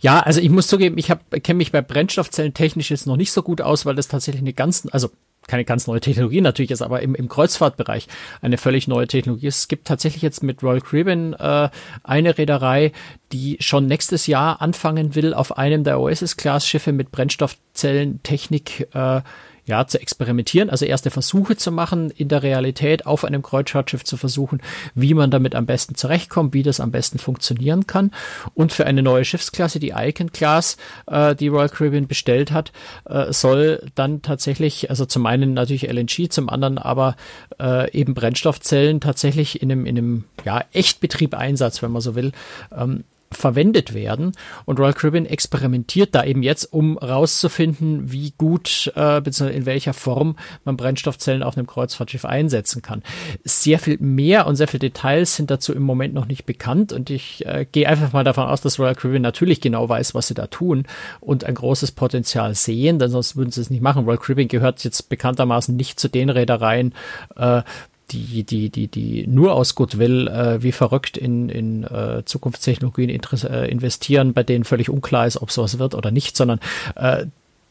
Ja, 0.00 0.20
also 0.20 0.40
ich 0.40 0.50
muss 0.50 0.66
zugeben, 0.66 0.96
ich 0.98 1.12
kenne 1.42 1.58
mich 1.58 1.72
bei 1.72 1.82
Brennstoffzellen 1.82 2.54
technisch 2.54 2.90
jetzt 2.90 3.06
noch 3.06 3.16
nicht 3.16 3.32
so 3.32 3.42
gut 3.42 3.60
aus, 3.60 3.84
weil 3.86 3.94
das 3.94 4.08
tatsächlich 4.08 4.42
eine 4.42 4.54
ganz, 4.54 4.86
also 4.90 5.10
keine 5.46 5.64
ganz 5.64 5.86
neue 5.86 6.00
Technologie 6.00 6.40
natürlich 6.40 6.70
ist, 6.70 6.82
aber 6.82 7.02
im, 7.02 7.14
im 7.14 7.28
Kreuzfahrtbereich 7.28 8.08
eine 8.40 8.56
völlig 8.56 8.88
neue 8.88 9.06
Technologie 9.08 9.48
ist. 9.48 9.58
Es 9.58 9.68
gibt 9.68 9.86
tatsächlich 9.86 10.22
jetzt 10.22 10.42
mit 10.42 10.62
Royal 10.62 10.80
Caribbean 10.80 11.34
äh, 11.34 11.70
eine 12.04 12.38
Reederei, 12.38 12.92
die 13.32 13.56
schon 13.60 13.86
nächstes 13.86 14.26
Jahr 14.26 14.62
anfangen 14.62 15.14
will, 15.14 15.34
auf 15.34 15.58
einem 15.58 15.84
der 15.84 16.00
Oasis-Class-Schiffe 16.00 16.92
mit 16.92 17.10
Brennstoffzellentechnik 17.10 18.88
äh, 18.94 19.22
ja, 19.70 19.86
zu 19.86 20.00
experimentieren, 20.00 20.68
also 20.68 20.84
erste 20.84 21.10
Versuche 21.10 21.56
zu 21.56 21.70
machen, 21.70 22.10
in 22.10 22.26
der 22.26 22.42
Realität 22.42 23.06
auf 23.06 23.24
einem 23.24 23.40
Kreuzfahrtschiff 23.40 24.02
zu 24.02 24.16
versuchen, 24.16 24.60
wie 24.96 25.14
man 25.14 25.30
damit 25.30 25.54
am 25.54 25.64
besten 25.64 25.94
zurechtkommt, 25.94 26.54
wie 26.54 26.64
das 26.64 26.80
am 26.80 26.90
besten 26.90 27.20
funktionieren 27.20 27.86
kann. 27.86 28.10
Und 28.54 28.72
für 28.72 28.84
eine 28.84 29.02
neue 29.02 29.24
Schiffsklasse, 29.24 29.78
die 29.78 29.92
Icon 29.96 30.32
Class, 30.32 30.76
äh, 31.06 31.36
die 31.36 31.46
Royal 31.46 31.68
Caribbean 31.68 32.08
bestellt 32.08 32.50
hat, 32.50 32.72
äh, 33.04 33.32
soll 33.32 33.86
dann 33.94 34.22
tatsächlich, 34.22 34.90
also 34.90 35.06
zum 35.06 35.24
einen 35.24 35.54
natürlich 35.54 35.88
LNG, 35.88 36.30
zum 36.30 36.48
anderen 36.48 36.76
aber 36.78 37.14
äh, 37.60 37.90
eben 37.92 38.14
Brennstoffzellen 38.14 39.00
tatsächlich 39.00 39.62
in 39.62 39.70
einem, 39.70 39.86
in 39.86 39.96
einem 39.96 40.24
ja, 40.44 40.64
Echtbetrieb 40.72 41.34
Einsatz, 41.34 41.80
wenn 41.80 41.92
man 41.92 42.02
so 42.02 42.16
will, 42.16 42.32
ähm, 42.76 43.04
verwendet 43.32 43.94
werden. 43.94 44.32
Und 44.64 44.80
Royal 44.80 44.92
Caribbean 44.92 45.26
experimentiert 45.26 46.14
da 46.14 46.24
eben 46.24 46.42
jetzt, 46.42 46.72
um 46.72 46.98
rauszufinden, 46.98 48.10
wie 48.10 48.32
gut 48.36 48.92
äh, 48.96 49.20
bzw. 49.20 49.54
in 49.54 49.66
welcher 49.66 49.94
Form 49.94 50.36
man 50.64 50.76
Brennstoffzellen 50.76 51.42
auf 51.42 51.56
einem 51.56 51.66
Kreuzfahrtschiff 51.66 52.24
einsetzen 52.24 52.82
kann. 52.82 53.02
Sehr 53.44 53.78
viel 53.78 53.98
mehr 53.98 54.46
und 54.46 54.56
sehr 54.56 54.68
viele 54.68 54.80
Details 54.80 55.36
sind 55.36 55.50
dazu 55.50 55.72
im 55.72 55.82
Moment 55.82 56.12
noch 56.12 56.26
nicht 56.26 56.44
bekannt 56.44 56.92
und 56.92 57.08
ich 57.10 57.46
äh, 57.46 57.66
gehe 57.70 57.88
einfach 57.88 58.12
mal 58.12 58.24
davon 58.24 58.44
aus, 58.44 58.62
dass 58.62 58.78
Royal 58.80 58.96
Caribbean 58.96 59.22
natürlich 59.22 59.60
genau 59.60 59.88
weiß, 59.88 60.14
was 60.14 60.28
sie 60.28 60.34
da 60.34 60.48
tun 60.48 60.86
und 61.20 61.44
ein 61.44 61.54
großes 61.54 61.92
Potenzial 61.92 62.54
sehen, 62.54 62.98
denn 62.98 63.10
sonst 63.10 63.36
würden 63.36 63.52
sie 63.52 63.60
es 63.60 63.70
nicht 63.70 63.82
machen. 63.82 64.04
Royal 64.04 64.18
Caribbean 64.18 64.48
gehört 64.48 64.82
jetzt 64.82 65.08
bekanntermaßen 65.08 65.76
nicht 65.76 66.00
zu 66.00 66.08
den 66.08 66.30
Reedereien, 66.30 66.94
äh, 67.36 67.62
die, 68.12 68.44
die, 68.44 68.70
die, 68.70 68.88
die 68.88 69.26
nur 69.26 69.54
aus 69.54 69.74
Goodwill 69.74 70.28
äh, 70.28 70.62
wie 70.62 70.72
verrückt 70.72 71.16
in, 71.16 71.48
in 71.48 71.84
äh, 71.84 72.22
Zukunftstechnologien 72.24 73.10
äh, 73.10 73.66
investieren, 73.68 74.32
bei 74.32 74.42
denen 74.42 74.64
völlig 74.64 74.90
unklar 74.90 75.26
ist, 75.26 75.40
ob 75.40 75.50
sowas 75.50 75.78
wird 75.78 75.94
oder 75.94 76.10
nicht, 76.10 76.36
sondern 76.36 76.60
äh, 76.96 77.26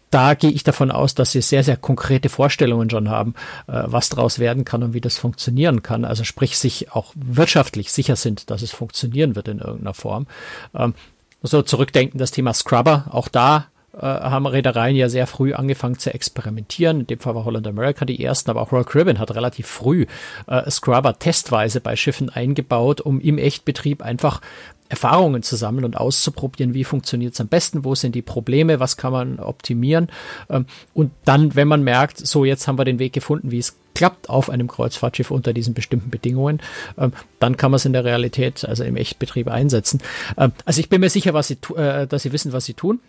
da 0.09 0.33
gehe 0.33 0.49
ich 0.49 0.63
davon 0.63 0.91
aus, 0.91 1.13
dass 1.13 1.31
sie 1.31 1.41
sehr, 1.41 1.63
sehr 1.63 1.77
konkrete 1.77 2.29
Vorstellungen 2.29 2.89
schon 2.89 3.09
haben, 3.09 3.35
äh, 3.67 3.83
was 3.85 4.09
daraus 4.09 4.39
werden 4.39 4.65
kann 4.65 4.83
und 4.83 4.93
wie 4.93 5.01
das 5.01 5.17
funktionieren 5.17 5.83
kann. 5.83 6.05
Also 6.05 6.23
sprich, 6.23 6.57
sich 6.57 6.91
auch 6.91 7.13
wirtschaftlich 7.15 7.91
sicher 7.91 8.15
sind, 8.15 8.49
dass 8.49 8.61
es 8.61 8.71
funktionieren 8.71 9.35
wird 9.35 9.47
in 9.47 9.59
irgendeiner 9.59 9.93
Form. 9.93 10.27
Ähm, 10.73 10.93
so 11.41 11.61
zurückdenken, 11.61 12.17
das 12.19 12.31
Thema 12.31 12.53
Scrubber, 12.53 13.05
auch 13.11 13.27
da 13.27 13.67
äh, 13.99 14.05
haben 14.05 14.45
Reedereien 14.45 14.95
ja 14.95 15.09
sehr 15.09 15.27
früh 15.27 15.53
angefangen 15.53 15.99
zu 15.99 16.13
experimentieren. 16.13 17.01
In 17.01 17.07
dem 17.07 17.19
Fall 17.19 17.35
war 17.35 17.45
Holland 17.45 17.67
America 17.67 18.05
die 18.05 18.23
ersten, 18.23 18.49
aber 18.49 18.61
auch 18.61 18.71
Royal 18.71 18.85
Caribbean 18.85 19.19
hat 19.19 19.33
relativ 19.35 19.67
früh 19.67 20.05
äh, 20.47 20.69
Scrubber 20.69 21.17
testweise 21.19 21.81
bei 21.81 21.95
Schiffen 21.95 22.29
eingebaut, 22.29 23.01
um 23.01 23.19
im 23.19 23.37
Echtbetrieb 23.37 24.01
einfach 24.01 24.41
Erfahrungen 24.89 25.43
zu 25.43 25.55
sammeln 25.55 25.85
und 25.85 25.95
auszuprobieren, 25.95 26.73
wie 26.73 26.83
funktioniert 26.83 27.33
es 27.33 27.41
am 27.41 27.47
besten, 27.47 27.85
wo 27.85 27.93
sind 27.93 28.15
die 28.15 28.23
Probleme, 28.23 28.79
was 28.79 28.97
kann 28.97 29.13
man 29.13 29.39
optimieren. 29.39 30.09
Ähm, 30.49 30.65
und 30.93 31.11
dann, 31.25 31.55
wenn 31.55 31.67
man 31.67 31.83
merkt, 31.83 32.17
so 32.17 32.43
jetzt 32.43 32.67
haben 32.67 32.77
wir 32.77 32.85
den 32.85 32.99
Weg 32.99 33.13
gefunden, 33.13 33.51
wie 33.51 33.59
es 33.59 33.77
klappt 33.93 34.29
auf 34.29 34.49
einem 34.49 34.67
Kreuzfahrtschiff 34.67 35.29
unter 35.29 35.53
diesen 35.53 35.73
bestimmten 35.75 36.09
Bedingungen, 36.09 36.59
ähm, 36.97 37.13
dann 37.39 37.55
kann 37.55 37.71
man 37.71 37.75
es 37.75 37.85
in 37.85 37.93
der 37.93 38.03
Realität, 38.03 38.65
also 38.65 38.83
im 38.83 38.95
Echtbetrieb 38.95 39.47
einsetzen. 39.47 40.01
Ähm, 40.37 40.53
also 40.65 40.79
ich 40.79 40.89
bin 40.89 41.01
mir 41.01 41.09
sicher, 41.09 41.33
was 41.33 41.47
sie, 41.47 41.57
äh, 41.75 42.07
dass 42.07 42.23
sie 42.23 42.33
wissen, 42.33 42.51
was 42.51 42.65
sie 42.65 42.73
tun 42.73 42.99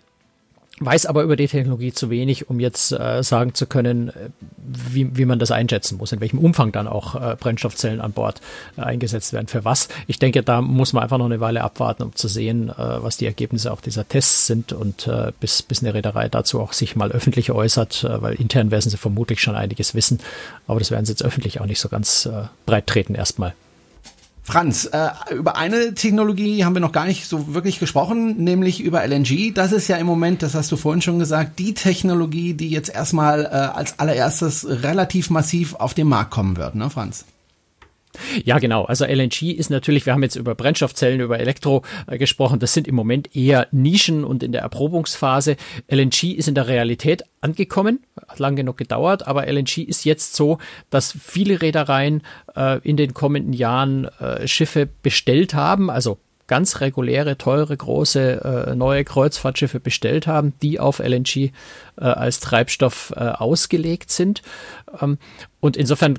weiß 0.80 1.06
aber 1.06 1.22
über 1.22 1.36
die 1.36 1.46
Technologie 1.46 1.92
zu 1.92 2.08
wenig, 2.08 2.48
um 2.48 2.58
jetzt 2.58 2.92
äh, 2.92 3.22
sagen 3.22 3.54
zu 3.54 3.66
können, 3.66 4.08
äh, 4.08 4.30
wie, 4.56 5.16
wie 5.16 5.26
man 5.26 5.38
das 5.38 5.50
einschätzen 5.50 5.98
muss, 5.98 6.12
in 6.12 6.20
welchem 6.20 6.38
Umfang 6.38 6.72
dann 6.72 6.88
auch 6.88 7.14
äh, 7.14 7.36
Brennstoffzellen 7.38 8.00
an 8.00 8.12
Bord 8.12 8.40
äh, 8.76 8.82
eingesetzt 8.82 9.34
werden. 9.34 9.46
Für 9.46 9.64
was? 9.64 9.88
Ich 10.06 10.18
denke, 10.18 10.42
da 10.42 10.62
muss 10.62 10.94
man 10.94 11.02
einfach 11.02 11.18
noch 11.18 11.26
eine 11.26 11.40
Weile 11.40 11.62
abwarten, 11.62 12.02
um 12.02 12.14
zu 12.14 12.28
sehen, 12.28 12.70
äh, 12.70 12.74
was 12.76 13.18
die 13.18 13.26
Ergebnisse 13.26 13.70
auch 13.72 13.82
dieser 13.82 14.08
Tests 14.08 14.46
sind 14.46 14.72
und 14.72 15.06
äh, 15.06 15.32
bis, 15.38 15.62
bis 15.62 15.82
eine 15.82 15.92
Reederei 15.92 16.28
dazu 16.28 16.60
auch 16.60 16.72
sich 16.72 16.96
mal 16.96 17.12
öffentlich 17.12 17.50
äußert, 17.50 18.04
äh, 18.04 18.22
weil 18.22 18.34
intern 18.34 18.70
werden 18.70 18.88
sie 18.88 18.96
vermutlich 18.96 19.42
schon 19.42 19.54
einiges 19.56 19.94
wissen, 19.94 20.18
aber 20.66 20.78
das 20.78 20.90
werden 20.90 21.04
sie 21.04 21.12
jetzt 21.12 21.24
öffentlich 21.24 21.60
auch 21.60 21.66
nicht 21.66 21.80
so 21.80 21.90
ganz 21.90 22.24
äh, 22.24 22.44
breit 22.64 22.86
treten 22.86 23.14
erstmal. 23.14 23.54
Franz, 24.42 24.86
äh, 24.86 25.10
über 25.34 25.56
eine 25.56 25.94
Technologie 25.94 26.64
haben 26.64 26.74
wir 26.74 26.80
noch 26.80 26.92
gar 26.92 27.06
nicht 27.06 27.28
so 27.28 27.54
wirklich 27.54 27.78
gesprochen, 27.78 28.42
nämlich 28.42 28.80
über 28.80 29.06
LNG. 29.06 29.52
Das 29.54 29.72
ist 29.72 29.88
ja 29.88 29.96
im 29.96 30.06
Moment, 30.06 30.42
das 30.42 30.54
hast 30.54 30.72
du 30.72 30.76
vorhin 30.76 31.02
schon 31.02 31.18
gesagt, 31.18 31.58
die 31.58 31.74
Technologie, 31.74 32.54
die 32.54 32.70
jetzt 32.70 32.88
erstmal 32.88 33.44
äh, 33.44 33.48
als 33.48 33.98
allererstes 33.98 34.66
relativ 34.68 35.30
massiv 35.30 35.74
auf 35.74 35.94
den 35.94 36.08
Markt 36.08 36.30
kommen 36.30 36.56
wird, 36.56 36.74
ne, 36.74 36.90
Franz? 36.90 37.24
Ja, 38.44 38.58
genau. 38.58 38.84
Also 38.84 39.04
LNG 39.04 39.52
ist 39.52 39.70
natürlich, 39.70 40.04
wir 40.06 40.12
haben 40.12 40.22
jetzt 40.22 40.36
über 40.36 40.54
Brennstoffzellen, 40.54 41.20
über 41.20 41.38
Elektro 41.38 41.82
äh, 42.06 42.18
gesprochen. 42.18 42.58
Das 42.58 42.74
sind 42.74 42.88
im 42.88 42.94
Moment 42.94 43.34
eher 43.36 43.68
Nischen 43.70 44.24
und 44.24 44.42
in 44.42 44.52
der 44.52 44.62
Erprobungsphase. 44.62 45.56
LNG 45.88 46.34
ist 46.36 46.48
in 46.48 46.54
der 46.54 46.66
Realität 46.66 47.22
angekommen, 47.40 48.00
hat 48.28 48.38
lang 48.38 48.56
genug 48.56 48.76
gedauert, 48.76 49.26
aber 49.26 49.46
LNG 49.46 49.78
ist 49.78 50.04
jetzt 50.04 50.34
so, 50.34 50.58
dass 50.90 51.16
viele 51.20 51.62
Reedereien 51.62 52.22
äh, 52.56 52.80
in 52.86 52.96
den 52.96 53.14
kommenden 53.14 53.52
Jahren 53.52 54.06
äh, 54.20 54.46
Schiffe 54.46 54.88
bestellt 55.02 55.54
haben, 55.54 55.90
also 55.90 56.18
ganz 56.50 56.80
reguläre, 56.80 57.38
teure, 57.38 57.76
große, 57.76 58.70
äh, 58.72 58.74
neue 58.74 59.04
Kreuzfahrtschiffe 59.04 59.78
bestellt 59.78 60.26
haben, 60.26 60.52
die 60.62 60.80
auf 60.80 60.98
LNG 60.98 61.36
äh, 61.36 61.50
als 62.00 62.40
Treibstoff 62.40 63.12
äh, 63.16 63.20
ausgelegt 63.20 64.10
sind. 64.10 64.42
Ähm, 65.00 65.18
und 65.60 65.76
insofern 65.76 66.18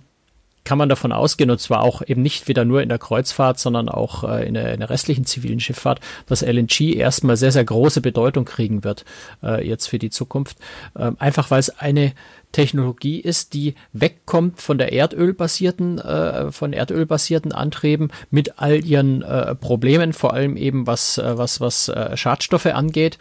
kann 0.63 0.77
man 0.77 0.89
davon 0.89 1.11
ausgehen, 1.11 1.49
und 1.49 1.59
zwar 1.59 1.81
auch 1.81 2.01
eben 2.05 2.21
nicht 2.21 2.47
wieder 2.47 2.65
nur 2.65 2.81
in 2.81 2.89
der 2.89 2.99
Kreuzfahrt, 2.99 3.59
sondern 3.59 3.89
auch 3.89 4.23
äh, 4.23 4.47
in, 4.47 4.53
der, 4.53 4.73
in, 4.73 4.79
der, 4.79 4.89
restlichen 4.89 5.25
zivilen 5.25 5.59
Schifffahrt, 5.59 5.99
dass 6.27 6.43
LNG 6.43 6.95
erstmal 6.95 7.37
sehr, 7.37 7.51
sehr 7.51 7.65
große 7.65 8.01
Bedeutung 8.01 8.45
kriegen 8.45 8.83
wird 8.83 9.05
äh, 9.43 9.67
jetzt 9.67 9.87
für 9.87 9.99
die 9.99 10.09
Zukunft. 10.09 10.57
Ähm, 10.97 11.15
einfach 11.19 11.49
weil 11.49 11.59
es 11.59 11.69
eine 11.79 12.13
Technologie 12.51 13.19
ist, 13.19 13.53
die 13.53 13.75
wegkommt 13.93 14.61
von 14.61 14.77
der 14.77 14.93
erdölbasierten, 14.93 15.99
äh, 15.99 16.51
von 16.51 16.73
erdölbasierten 16.73 17.53
Antrieben 17.53 18.11
mit 18.29 18.59
all 18.59 18.85
ihren 18.85 19.21
äh, 19.21 19.55
Problemen, 19.55 20.13
vor 20.13 20.33
allem 20.33 20.57
eben 20.57 20.85
was, 20.85 21.17
äh, 21.17 21.37
was, 21.37 21.61
was 21.61 21.89
äh, 21.89 22.15
Schadstoffe 22.17 22.67
angeht. 22.67 23.17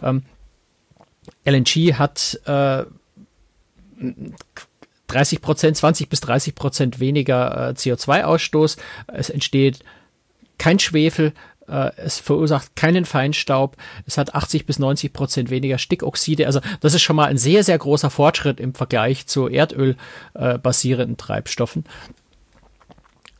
Ähm, 0.00 0.24
LNG 1.44 1.94
hat 1.94 2.40
äh, 2.46 2.84
30 5.12 5.40
Prozent, 5.40 5.76
20 5.76 6.08
bis 6.08 6.20
30 6.20 6.54
Prozent 6.54 7.00
weniger 7.00 7.70
äh, 7.70 7.72
CO2-Ausstoß. 7.72 8.76
Es 9.08 9.30
entsteht 9.30 9.80
kein 10.58 10.78
Schwefel, 10.78 11.32
äh, 11.68 11.90
es 11.96 12.18
verursacht 12.18 12.76
keinen 12.76 13.04
Feinstaub, 13.04 13.76
es 14.06 14.18
hat 14.18 14.34
80 14.34 14.66
bis 14.66 14.78
90 14.78 15.12
Prozent 15.12 15.50
weniger 15.50 15.78
Stickoxide. 15.78 16.46
Also 16.46 16.60
das 16.80 16.94
ist 16.94 17.02
schon 17.02 17.16
mal 17.16 17.26
ein 17.26 17.38
sehr, 17.38 17.64
sehr 17.64 17.78
großer 17.78 18.10
Fortschritt 18.10 18.60
im 18.60 18.74
Vergleich 18.74 19.26
zu 19.26 19.48
Erdöl 19.48 19.96
äh, 20.34 20.58
Treibstoffen. 20.58 21.84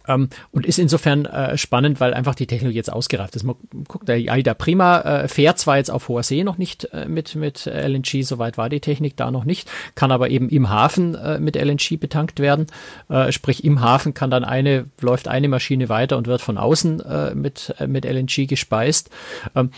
Ähm, 0.06 0.28
und 0.50 0.66
ist 0.66 0.78
insofern 0.78 1.26
äh, 1.26 1.56
spannend, 1.56 2.00
weil 2.00 2.14
einfach 2.14 2.34
die 2.34 2.46
Technologie 2.46 2.76
jetzt 2.76 2.92
ausgereift 2.92 3.36
ist. 3.36 3.44
Man 3.44 3.56
guckt, 3.88 4.08
der 4.08 4.16
AIDA 4.16 4.54
Prima 4.54 5.00
äh, 5.00 5.28
fährt 5.28 5.58
zwar 5.58 5.76
jetzt 5.76 5.90
auf 5.90 6.08
hoher 6.08 6.22
See 6.22 6.44
noch 6.44 6.58
nicht 6.58 6.84
äh, 6.92 7.06
mit, 7.06 7.34
mit 7.34 7.66
LNG, 7.66 8.22
soweit 8.22 8.58
war 8.58 8.68
die 8.68 8.80
Technik 8.80 9.16
da 9.16 9.30
noch 9.30 9.44
nicht, 9.44 9.70
kann 9.94 10.12
aber 10.12 10.30
eben 10.30 10.48
im 10.48 10.70
Hafen 10.70 11.14
äh, 11.14 11.38
mit 11.38 11.56
LNG 11.56 11.98
betankt 11.98 12.40
werden. 12.40 12.66
Äh, 13.08 13.32
sprich, 13.32 13.64
im 13.64 13.80
Hafen 13.80 14.14
kann 14.14 14.30
dann 14.30 14.44
eine, 14.44 14.86
läuft 15.00 15.28
eine 15.28 15.48
Maschine 15.48 15.88
weiter 15.88 16.16
und 16.16 16.26
wird 16.26 16.40
von 16.40 16.58
außen 16.58 17.00
äh, 17.00 17.34
mit, 17.34 17.74
mit 17.86 18.04
LNG 18.04 18.46
gespeist. 18.46 19.10
Ähm, 19.54 19.70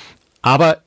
aber 0.43 0.79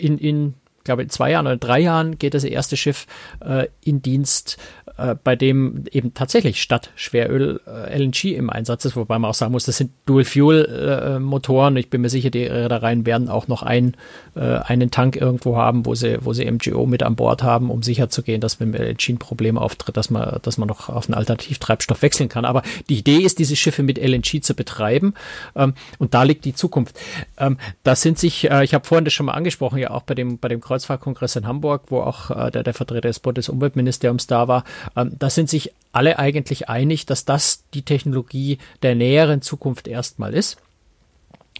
in, 0.00 0.18
in 0.18 0.54
glaube, 0.84 1.02
in 1.02 1.10
zwei 1.10 1.30
Jahren 1.30 1.46
oder 1.46 1.56
drei 1.56 1.80
Jahren 1.80 2.18
geht 2.18 2.34
das 2.34 2.44
erste 2.44 2.76
Schiff 2.76 3.06
äh, 3.40 3.68
in 3.84 4.02
Dienst, 4.02 4.58
äh, 4.96 5.14
bei 5.22 5.36
dem 5.36 5.84
eben 5.90 6.14
tatsächlich 6.14 6.62
statt 6.62 6.90
Schweröl 6.94 7.60
äh, 7.66 7.96
LNG 7.98 8.34
im 8.36 8.50
Einsatz 8.50 8.84
ist, 8.84 8.96
wobei 8.96 9.18
man 9.18 9.30
auch 9.30 9.34
sagen 9.34 9.52
muss, 9.52 9.64
das 9.64 9.76
sind 9.76 9.90
Dual-Fuel-Motoren. 10.06 11.76
ich 11.76 11.90
bin 11.90 12.00
mir 12.00 12.08
sicher, 12.08 12.30
die 12.30 12.44
Reedereien 12.44 13.06
werden 13.06 13.28
auch 13.28 13.48
noch 13.48 13.62
ein, 13.62 13.96
äh, 14.34 14.40
einen 14.40 14.90
Tank 14.90 15.16
irgendwo 15.16 15.56
haben, 15.56 15.86
wo 15.86 15.94
sie, 15.94 16.18
wo 16.20 16.32
sie 16.32 16.50
MGO 16.50 16.86
mit 16.86 17.02
an 17.02 17.16
Bord 17.16 17.42
haben, 17.42 17.70
um 17.70 17.82
sicherzugehen, 17.82 18.40
dass 18.40 18.60
wenn 18.60 18.72
LNG 18.74 19.10
ein 19.10 19.18
Problem 19.18 19.58
auftritt, 19.58 19.96
dass 19.96 20.10
man, 20.10 20.38
dass 20.42 20.58
man 20.58 20.68
noch 20.68 20.88
auf 20.88 21.06
einen 21.06 21.14
Alternativtreibstoff 21.14 22.02
wechseln 22.02 22.28
kann. 22.28 22.44
Aber 22.44 22.62
die 22.88 22.98
Idee 22.98 23.18
ist, 23.18 23.38
diese 23.38 23.56
Schiffe 23.56 23.82
mit 23.82 23.98
LNG 23.98 24.42
zu 24.42 24.54
betreiben. 24.54 25.14
Ähm, 25.56 25.74
und 25.98 26.14
da 26.14 26.22
liegt 26.22 26.44
die 26.44 26.54
Zukunft. 26.54 26.98
Ähm, 27.38 27.58
da 27.82 27.96
sind 27.96 28.18
sich, 28.18 28.50
äh, 28.50 28.64
ich 28.64 28.74
habe 28.74 28.86
vorhin 28.86 29.04
das 29.04 29.14
schon 29.14 29.26
mal 29.26 29.32
angesprochen, 29.32 29.78
ja 29.78 29.90
auch 29.90 30.02
bei 30.02 30.14
dem, 30.14 30.38
bei 30.38 30.48
dem 30.48 30.60
Kreuzfahrtkongress 30.60 31.36
in 31.36 31.46
Hamburg, 31.46 31.84
wo 31.88 32.00
auch 32.00 32.30
äh, 32.30 32.50
der, 32.50 32.62
der 32.62 32.74
Vertreter 32.74 33.08
des 33.08 33.20
Bundesumweltministeriums 33.20 34.26
da 34.26 34.48
war, 34.48 34.64
ähm, 34.96 35.12
da 35.18 35.30
sind 35.30 35.48
sich 35.48 35.72
alle 35.92 36.18
eigentlich 36.18 36.68
einig, 36.68 37.06
dass 37.06 37.24
das 37.24 37.64
die 37.74 37.82
Technologie 37.82 38.58
der 38.82 38.94
näheren 38.94 39.42
Zukunft 39.42 39.88
erstmal 39.88 40.34
ist. 40.34 40.56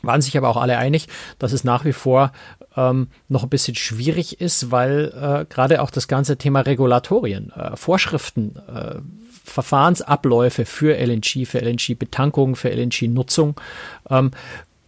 Waren 0.03 0.23
sich 0.23 0.37
aber 0.37 0.49
auch 0.49 0.57
alle 0.57 0.79
einig, 0.79 1.07
dass 1.39 1.53
es 1.53 1.65
nach 1.65 1.85
wie 1.85 1.93
vor 1.93 2.33
ähm, 2.77 3.09
noch 3.29 3.45
ein 3.45 3.49
bisschen 3.49 3.75
schwierig 3.75 4.41
ist, 4.41 4.71
weil 4.71 5.13
äh, 5.15 5.45
gerade 5.53 5.83
auch 5.83 5.91
das 5.91 6.09
ganze 6.09 6.37
Thema 6.39 6.61
Regulatorien, 6.61 7.53
äh, 7.53 7.77
Vorschriften, 7.77 8.57
äh, 8.75 8.97
Verfahrensabläufe 9.45 10.65
für 10.65 10.97
LNG, 10.97 11.47
für 11.47 11.61
LNG-Betankung, 11.61 12.57
für 12.57 12.71
LNG-Nutzung 12.71 13.61
ähm, 14.09 14.31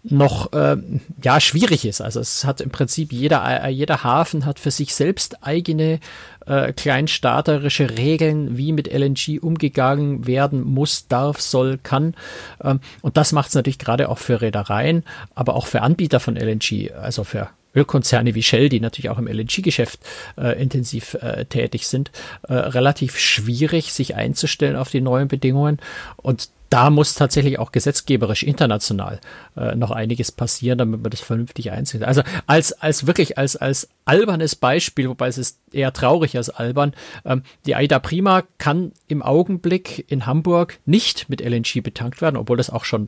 noch 0.04 0.52
äh, 0.52 0.76
ja 1.22 1.40
schwierig 1.40 1.86
ist. 1.86 2.00
Also 2.00 2.20
es 2.20 2.44
hat 2.44 2.60
im 2.60 2.70
Prinzip 2.70 3.12
jeder 3.12 3.68
jeder 3.68 4.04
Hafen 4.04 4.44
hat 4.44 4.60
für 4.60 4.70
sich 4.70 4.94
selbst 4.94 5.42
eigene 5.42 5.98
äh, 6.46 6.72
kleinstaaterische 6.72 7.96
Regeln, 7.96 8.58
wie 8.58 8.72
mit 8.72 8.92
LNG 8.92 9.38
umgegangen 9.40 10.26
werden 10.26 10.62
muss, 10.62 11.08
darf, 11.08 11.40
soll, 11.40 11.78
kann. 11.82 12.14
Ähm, 12.62 12.80
und 13.00 13.16
das 13.16 13.32
macht 13.32 13.48
es 13.48 13.54
natürlich 13.54 13.78
gerade 13.78 14.08
auch 14.08 14.18
für 14.18 14.42
Reedereien, 14.42 15.04
aber 15.34 15.54
auch 15.54 15.66
für 15.66 15.80
Anbieter 15.80 16.20
von 16.20 16.36
LNG, 16.36 16.92
also 16.92 17.24
für 17.24 17.48
Ölkonzerne 17.74 18.34
wie 18.34 18.42
Shell, 18.42 18.68
die 18.68 18.80
natürlich 18.80 19.10
auch 19.10 19.18
im 19.18 19.26
LNG-Geschäft 19.26 20.00
äh, 20.36 20.60
intensiv 20.60 21.14
äh, 21.14 21.44
tätig 21.46 21.88
sind, 21.88 22.12
äh, 22.42 22.54
relativ 22.54 23.18
schwierig, 23.18 23.92
sich 23.92 24.14
einzustellen 24.14 24.76
auf 24.76 24.90
die 24.90 25.00
neuen 25.00 25.28
Bedingungen. 25.28 25.78
Und 26.16 26.50
da 26.74 26.90
muss 26.90 27.14
tatsächlich 27.14 27.60
auch 27.60 27.70
gesetzgeberisch 27.70 28.42
international 28.42 29.20
äh, 29.56 29.76
noch 29.76 29.92
einiges 29.92 30.32
passieren, 30.32 30.76
damit 30.76 31.02
man 31.02 31.10
das 31.12 31.20
vernünftig 31.20 31.70
einzieht. 31.70 32.02
Also 32.02 32.22
als, 32.48 32.72
als 32.72 33.06
wirklich 33.06 33.38
als, 33.38 33.54
als 33.54 33.88
albernes 34.04 34.56
Beispiel, 34.56 35.08
wobei 35.08 35.28
es 35.28 35.38
ist 35.38 35.60
eher 35.70 35.92
traurig 35.92 36.37
als 36.37 36.50
albern, 36.50 36.92
ähm, 37.24 37.44
die 37.64 37.76
Aida 37.76 38.00
Prima 38.00 38.42
kann 38.58 38.90
im 39.06 39.22
Augenblick 39.22 40.04
in 40.10 40.26
Hamburg 40.26 40.80
nicht 40.84 41.28
mit 41.28 41.40
LNG 41.40 41.80
betankt 41.80 42.20
werden, 42.20 42.37
obwohl 42.37 42.56
das 42.56 42.70
auch 42.70 42.84
schon 42.84 43.06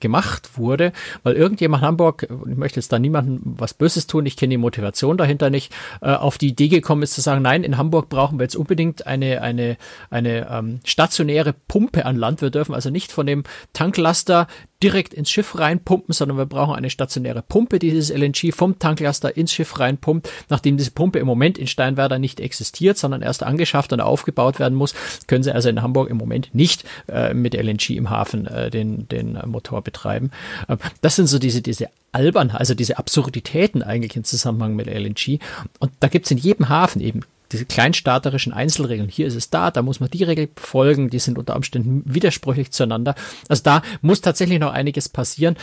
gemacht 0.00 0.56
wurde, 0.56 0.92
weil 1.22 1.34
irgendjemand 1.34 1.82
in 1.82 1.86
Hamburg, 1.86 2.28
ich 2.28 2.56
möchte 2.56 2.80
jetzt 2.80 2.92
da 2.92 2.98
niemandem 2.98 3.40
was 3.44 3.74
Böses 3.74 4.06
tun, 4.06 4.26
ich 4.26 4.36
kenne 4.36 4.50
die 4.50 4.56
Motivation 4.58 5.16
dahinter 5.16 5.50
nicht, 5.50 5.72
äh, 6.00 6.12
auf 6.12 6.38
die 6.38 6.48
Idee 6.48 6.68
gekommen 6.68 7.02
ist 7.02 7.14
zu 7.14 7.20
sagen, 7.20 7.42
nein, 7.42 7.64
in 7.64 7.76
Hamburg 7.76 8.08
brauchen 8.08 8.38
wir 8.38 8.44
jetzt 8.44 8.56
unbedingt 8.56 9.06
eine, 9.06 9.42
eine, 9.42 9.76
eine 10.10 10.48
ähm, 10.50 10.80
stationäre 10.84 11.54
Pumpe 11.68 12.06
an 12.06 12.16
Land. 12.16 12.42
Wir 12.42 12.50
dürfen 12.50 12.74
also 12.74 12.90
nicht 12.90 13.12
von 13.12 13.26
dem 13.26 13.44
Tanklaster 13.72 14.46
direkt 14.82 15.14
ins 15.14 15.30
Schiff 15.30 15.58
reinpumpen, 15.58 16.12
sondern 16.12 16.36
wir 16.36 16.46
brauchen 16.46 16.74
eine 16.74 16.90
stationäre 16.90 17.42
Pumpe, 17.42 17.78
die 17.78 17.90
dieses 17.90 18.10
LNG 18.10 18.52
vom 18.54 18.78
Tanklaster 18.78 19.36
ins 19.36 19.52
Schiff 19.52 19.78
reinpumpt. 19.78 20.28
Nachdem 20.48 20.76
diese 20.76 20.90
Pumpe 20.90 21.18
im 21.18 21.26
Moment 21.26 21.58
in 21.58 21.66
Steinwerder 21.66 22.18
nicht 22.18 22.40
existiert, 22.40 22.98
sondern 22.98 23.22
erst 23.22 23.42
angeschafft 23.42 23.92
und 23.92 24.00
aufgebaut 24.00 24.58
werden 24.58 24.74
muss, 24.74 24.94
können 25.26 25.42
sie 25.42 25.52
also 25.52 25.68
in 25.68 25.82
Hamburg 25.82 26.10
im 26.10 26.16
Moment 26.16 26.54
nicht 26.54 26.84
äh, 27.08 27.32
mit 27.32 27.54
LNG 27.54 27.90
im 27.90 28.10
Hafen 28.10 28.46
äh, 28.46 28.70
den, 28.70 29.08
den 29.08 29.38
Motor 29.46 29.82
betreiben. 29.82 30.30
Äh, 30.68 30.76
das 31.00 31.16
sind 31.16 31.26
so 31.26 31.38
diese, 31.38 31.62
diese 31.62 31.88
albern, 32.12 32.50
also 32.50 32.74
diese 32.74 32.98
Absurditäten 32.98 33.82
eigentlich 33.82 34.16
im 34.16 34.24
Zusammenhang 34.24 34.74
mit 34.74 34.86
LNG. 34.86 35.38
Und 35.78 35.92
da 36.00 36.08
gibt's 36.08 36.30
in 36.30 36.38
jedem 36.38 36.68
Hafen 36.68 37.00
eben 37.00 37.20
diese 37.52 37.64
kleinstaaterischen 37.64 38.52
Einzelregeln. 38.52 39.08
Hier 39.08 39.26
ist 39.26 39.34
es 39.34 39.50
da, 39.50 39.70
da 39.70 39.82
muss 39.82 40.00
man 40.00 40.10
die 40.10 40.24
Regel 40.24 40.48
folgen, 40.56 41.10
die 41.10 41.18
sind 41.18 41.38
unter 41.38 41.56
Umständen 41.56 42.02
widersprüchlich 42.04 42.72
zueinander. 42.72 43.14
Also 43.48 43.62
da 43.62 43.82
muss 44.02 44.20
tatsächlich 44.20 44.58
noch 44.58 44.72
einiges 44.72 45.08
passieren, 45.08 45.56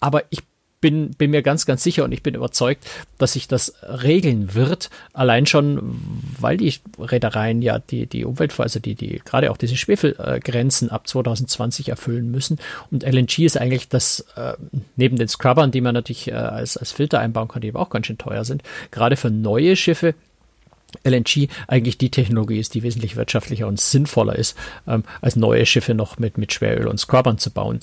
aber 0.00 0.24
ich 0.30 0.42
bin, 0.80 1.10
bin 1.10 1.30
mir 1.30 1.42
ganz, 1.42 1.66
ganz 1.66 1.82
sicher 1.82 2.04
und 2.04 2.12
ich 2.12 2.22
bin 2.22 2.34
überzeugt, 2.34 2.88
dass 3.18 3.32
sich 3.32 3.48
das 3.48 3.74
regeln 3.82 4.54
wird. 4.54 4.90
Allein 5.12 5.46
schon, 5.46 6.00
weil 6.38 6.56
die 6.56 6.72
Reedereien 6.98 7.62
ja 7.62 7.78
die, 7.78 8.06
die 8.06 8.24
Umwelt, 8.24 8.58
also 8.58 8.78
die, 8.78 8.94
die, 8.94 9.20
gerade 9.24 9.50
auch 9.50 9.56
diese 9.56 9.76
Schwefelgrenzen 9.76 10.90
ab 10.90 11.08
2020 11.08 11.88
erfüllen 11.88 12.30
müssen. 12.30 12.58
Und 12.90 13.02
LNG 13.02 13.40
ist 13.40 13.58
eigentlich 13.58 13.88
das, 13.88 14.24
äh, 14.36 14.54
neben 14.96 15.16
den 15.16 15.28
Scrubbern, 15.28 15.70
die 15.70 15.80
man 15.80 15.94
natürlich 15.94 16.28
äh, 16.28 16.34
als, 16.34 16.76
als 16.76 16.92
Filter 16.92 17.18
einbauen 17.18 17.48
kann, 17.48 17.62
die 17.62 17.70
aber 17.70 17.80
auch 17.80 17.90
ganz 17.90 18.06
schön 18.06 18.18
teuer 18.18 18.44
sind, 18.44 18.62
gerade 18.90 19.16
für 19.16 19.30
neue 19.30 19.74
Schiffe 19.74 20.14
LNG 21.04 21.48
eigentlich 21.66 21.98
die 21.98 22.10
Technologie 22.10 22.58
ist, 22.58 22.74
die 22.74 22.82
wesentlich 22.82 23.16
wirtschaftlicher 23.16 23.66
und 23.66 23.80
sinnvoller 23.80 24.36
ist, 24.36 24.56
ähm, 24.86 25.04
als 25.20 25.36
neue 25.36 25.66
Schiffe 25.66 25.94
noch 25.94 26.18
mit, 26.18 26.38
mit 26.38 26.52
Schweröl 26.52 26.88
und 26.88 26.98
Scrubbern 26.98 27.38
zu 27.38 27.50
bauen. 27.50 27.80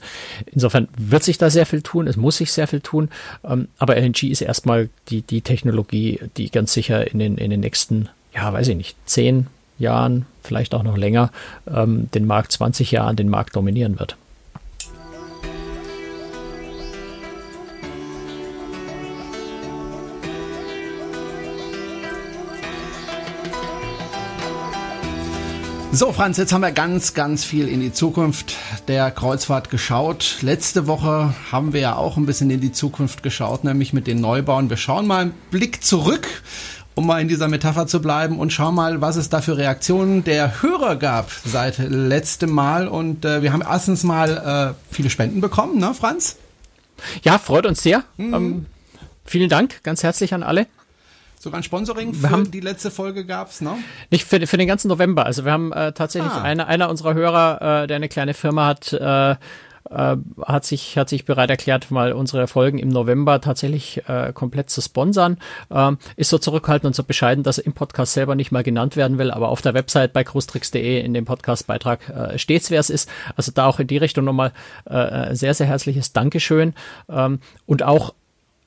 Insofern 0.47 0.87
wird 0.97 1.23
sich 1.23 1.37
da 1.37 1.49
sehr 1.49 1.65
viel 1.65 1.81
tun, 1.81 2.07
es 2.07 2.17
muss 2.17 2.37
sich 2.37 2.51
sehr 2.51 2.67
viel 2.67 2.81
tun, 2.81 3.09
ähm, 3.43 3.67
aber 3.77 3.95
LNG 3.95 4.23
ist 4.23 4.41
erstmal 4.41 4.89
die, 5.09 5.21
die 5.21 5.41
Technologie, 5.41 6.19
die 6.37 6.49
ganz 6.49 6.73
sicher 6.73 7.11
in 7.11 7.19
den, 7.19 7.37
in 7.37 7.49
den 7.51 7.59
nächsten, 7.59 8.09
ja, 8.33 8.51
weiß 8.51 8.67
ich 8.69 8.75
nicht, 8.75 8.97
zehn 9.05 9.47
Jahren, 9.77 10.25
vielleicht 10.43 10.73
auch 10.73 10.83
noch 10.83 10.97
länger, 10.97 11.31
ähm, 11.67 12.09
den 12.13 12.25
Markt 12.25 12.51
20 12.53 12.91
Jahren 12.91 13.15
den 13.15 13.29
Markt 13.29 13.55
dominieren 13.55 13.99
wird. 13.99 14.17
So, 25.95 26.11
Franz, 26.11 26.35
jetzt 26.35 26.51
haben 26.51 26.59
wir 26.59 26.73
ganz, 26.73 27.13
ganz 27.13 27.45
viel 27.45 27.69
in 27.69 27.79
die 27.79 27.93
Zukunft 27.93 28.57
der 28.89 29.11
Kreuzfahrt 29.11 29.69
geschaut. 29.69 30.39
Letzte 30.41 30.87
Woche 30.87 31.33
haben 31.53 31.71
wir 31.71 31.79
ja 31.79 31.95
auch 31.95 32.17
ein 32.17 32.25
bisschen 32.25 32.49
in 32.49 32.59
die 32.59 32.73
Zukunft 32.73 33.23
geschaut, 33.23 33.63
nämlich 33.63 33.93
mit 33.93 34.05
den 34.05 34.19
Neubauen. 34.19 34.69
Wir 34.69 34.75
schauen 34.75 35.07
mal 35.07 35.21
einen 35.21 35.33
Blick 35.51 35.85
zurück, 35.85 36.27
um 36.95 37.07
mal 37.07 37.21
in 37.21 37.29
dieser 37.29 37.47
Metapher 37.47 37.87
zu 37.87 38.01
bleiben 38.01 38.39
und 38.39 38.51
schauen 38.51 38.75
mal, 38.75 38.99
was 38.99 39.15
es 39.15 39.29
da 39.29 39.39
für 39.39 39.55
Reaktionen 39.55 40.25
der 40.25 40.61
Hörer 40.61 40.97
gab 40.97 41.31
seit 41.45 41.77
letztem 41.77 42.51
Mal. 42.51 42.89
Und 42.89 43.23
äh, 43.23 43.41
wir 43.41 43.53
haben 43.53 43.63
erstens 43.65 44.03
mal 44.03 44.75
äh, 44.75 44.93
viele 44.93 45.09
Spenden 45.09 45.39
bekommen, 45.39 45.79
ne, 45.79 45.93
Franz? 45.93 46.35
Ja, 47.23 47.39
freut 47.39 47.65
uns 47.65 47.81
sehr. 47.81 48.03
Mhm. 48.17 48.33
Ähm, 48.33 48.65
vielen 49.23 49.47
Dank, 49.47 49.81
ganz 49.83 50.03
herzlich 50.03 50.33
an 50.33 50.43
alle. 50.43 50.67
Sogar 51.45 51.59
ein 51.59 51.63
Sponsoring 51.63 52.15
für 52.15 52.31
haben, 52.31 52.49
die 52.49 52.59
letzte 52.59 52.89
Folge 52.89 53.23
gab's, 53.23 53.61
ne? 53.61 53.77
Nicht 54.09 54.25
für, 54.25 54.47
für 54.47 54.57
den 54.57 54.67
ganzen 54.67 54.87
November. 54.87 55.27
Also 55.27 55.45
wir 55.45 55.51
haben 55.51 55.71
äh, 55.73 55.91
tatsächlich 55.91 56.31
ah. 56.31 56.41
eine, 56.41 56.65
einer 56.65 56.89
unserer 56.89 57.13
Hörer, 57.13 57.83
äh, 57.83 57.87
der 57.87 57.97
eine 57.97 58.09
kleine 58.09 58.33
Firma 58.33 58.65
hat, 58.65 58.91
äh, 58.93 59.35
äh, 59.91 60.17
hat 60.41 60.65
sich 60.65 60.97
hat 60.97 61.07
sich 61.07 61.23
bereit 61.25 61.51
erklärt, 61.51 61.91
mal 61.91 62.13
unsere 62.13 62.47
Folgen 62.47 62.79
im 62.79 62.89
November 62.89 63.41
tatsächlich 63.41 64.01
äh, 64.07 64.33
komplett 64.33 64.71
zu 64.71 64.81
sponsern. 64.81 65.37
Ähm, 65.69 65.99
ist 66.15 66.31
so 66.31 66.39
zurückhaltend 66.39 66.87
und 66.87 66.95
so 66.95 67.03
bescheiden, 67.03 67.43
dass 67.43 67.59
er 67.59 67.67
im 67.67 67.73
Podcast 67.73 68.13
selber 68.13 68.33
nicht 68.33 68.51
mal 68.51 68.63
genannt 68.63 68.95
werden 68.95 69.19
will, 69.19 69.29
aber 69.29 69.49
auf 69.49 69.61
der 69.61 69.75
Website 69.75 70.13
bei 70.13 70.23
cruestricks.de 70.23 70.99
in 70.99 71.13
dem 71.13 71.25
Podcastbeitrag 71.25 72.09
äh, 72.09 72.39
steht's, 72.39 72.71
wer 72.71 72.79
es 72.79 72.89
ist. 72.89 73.07
Also 73.35 73.51
da 73.53 73.67
auch 73.67 73.79
in 73.79 73.85
die 73.85 73.97
Richtung 73.97 74.25
nochmal 74.25 74.51
äh, 74.85 75.35
sehr 75.35 75.53
sehr 75.53 75.67
herzliches 75.67 76.11
Dankeschön 76.11 76.73
ähm, 77.07 77.37
und 77.67 77.83
auch 77.83 78.15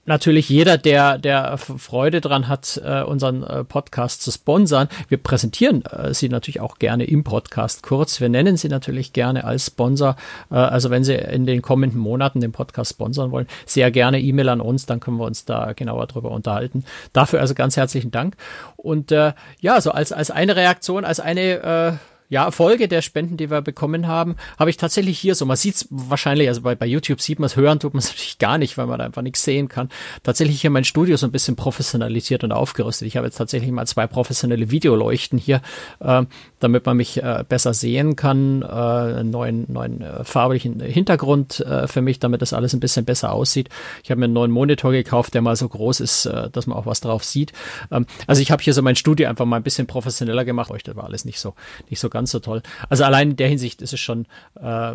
natürlich 0.08 0.48
jeder, 0.48 0.78
der, 0.78 1.18
der 1.18 1.56
Freude 1.58 2.20
dran 2.20 2.48
hat, 2.48 2.80
äh, 2.84 3.02
unseren 3.02 3.42
äh, 3.44 3.62
Podcast 3.62 4.22
zu 4.22 4.32
sponsern. 4.32 4.88
Wir 5.08 5.18
präsentieren 5.18 5.84
äh, 5.84 6.12
sie 6.12 6.28
natürlich 6.28 6.60
auch 6.60 6.78
gerne 6.78 7.04
im 7.04 7.22
Podcast 7.22 7.82
kurz. 7.82 8.20
Wir 8.20 8.28
nennen 8.28 8.56
sie 8.56 8.68
natürlich 8.68 9.12
gerne 9.12 9.44
als 9.44 9.66
Sponsor. 9.66 10.16
also 10.48 10.90
wenn 10.90 11.04
Sie 11.04 11.14
in 11.14 11.46
den 11.46 11.62
kommenden 11.62 12.00
Monaten 12.00 12.40
den 12.40 12.52
Podcast 12.52 12.92
sponsern 12.92 13.30
wollen, 13.30 13.46
sehr 13.66 13.90
gerne 13.90 14.20
E-Mail 14.20 14.48
an 14.48 14.60
uns, 14.60 14.86
dann 14.86 15.00
können 15.00 15.18
wir 15.18 15.26
uns 15.26 15.44
da 15.44 15.72
genauer 15.74 16.06
drüber 16.06 16.30
unterhalten. 16.30 16.84
Dafür 17.12 17.40
also 17.40 17.54
ganz 17.54 17.76
herzlichen 17.76 18.10
Dank. 18.10 18.36
Und 18.76 19.10
ja, 19.10 19.80
so 19.80 19.90
als, 19.90 20.12
als 20.12 20.30
eine 20.30 20.56
Reaktion, 20.56 21.04
als 21.04 21.20
eine 21.20 21.98
ja, 22.28 22.50
Folge 22.50 22.88
der 22.88 23.02
Spenden, 23.02 23.36
die 23.36 23.50
wir 23.50 23.62
bekommen 23.62 24.06
haben, 24.06 24.36
habe 24.58 24.70
ich 24.70 24.76
tatsächlich 24.76 25.18
hier 25.18 25.34
so, 25.34 25.46
man 25.46 25.56
sieht 25.56 25.76
es 25.76 25.88
wahrscheinlich, 25.90 26.48
also 26.48 26.60
bei, 26.60 26.74
bei 26.74 26.86
YouTube 26.86 27.20
sieht 27.20 27.38
man 27.38 27.46
es, 27.46 27.56
hören 27.56 27.80
tut 27.80 27.94
man 27.94 28.00
es 28.00 28.08
natürlich 28.12 28.38
gar 28.38 28.58
nicht, 28.58 28.76
weil 28.76 28.86
man 28.86 28.98
da 28.98 29.06
einfach 29.06 29.22
nichts 29.22 29.42
sehen 29.42 29.68
kann. 29.68 29.88
Tatsächlich 30.22 30.60
hier 30.60 30.70
mein 30.70 30.84
Studio 30.84 31.16
so 31.16 31.26
ein 31.26 31.32
bisschen 31.32 31.56
professionalisiert 31.56 32.44
und 32.44 32.52
aufgerüstet. 32.52 33.08
Ich 33.08 33.16
habe 33.16 33.26
jetzt 33.26 33.36
tatsächlich 33.36 33.70
mal 33.70 33.86
zwei 33.86 34.06
professionelle 34.06 34.70
Videoleuchten 34.70 35.38
hier, 35.38 35.62
äh, 36.00 36.24
damit 36.60 36.86
man 36.86 36.96
mich 36.96 37.22
äh, 37.22 37.44
besser 37.48 37.74
sehen 37.74 38.16
kann, 38.16 38.62
äh, 38.62 38.66
einen 38.66 39.30
neuen, 39.30 39.66
neuen 39.72 40.02
äh, 40.02 40.24
farblichen 40.24 40.80
Hintergrund 40.80 41.60
äh, 41.60 41.86
für 41.86 42.02
mich, 42.02 42.18
damit 42.18 42.42
das 42.42 42.52
alles 42.52 42.72
ein 42.72 42.80
bisschen 42.80 43.04
besser 43.04 43.32
aussieht. 43.32 43.68
Ich 44.02 44.10
habe 44.10 44.18
mir 44.18 44.24
einen 44.24 44.34
neuen 44.34 44.50
Monitor 44.50 44.92
gekauft, 44.92 45.34
der 45.34 45.42
mal 45.42 45.56
so 45.56 45.68
groß 45.68 46.00
ist, 46.00 46.26
äh, 46.26 46.50
dass 46.50 46.66
man 46.66 46.76
auch 46.76 46.86
was 46.86 47.00
drauf 47.00 47.24
sieht. 47.24 47.52
Ähm, 47.90 48.06
also 48.26 48.42
ich 48.42 48.50
habe 48.50 48.62
hier 48.62 48.74
so 48.74 48.82
mein 48.82 48.96
Studio 48.96 49.28
einfach 49.28 49.44
mal 49.44 49.56
ein 49.56 49.62
bisschen 49.62 49.86
professioneller 49.86 50.44
gemacht. 50.44 50.72
Das 50.84 50.96
war 50.96 51.04
alles 51.04 51.24
nicht 51.24 51.40
so, 51.40 51.54
nicht 51.90 52.00
so 52.00 52.08
ganz 52.08 52.30
so 52.30 52.40
toll. 52.40 52.62
Also 52.88 53.04
allein 53.04 53.30
in 53.30 53.36
der 53.36 53.48
Hinsicht 53.48 53.82
ist 53.82 53.92
es 53.92 54.00
schon 54.00 54.26
äh, 54.60 54.94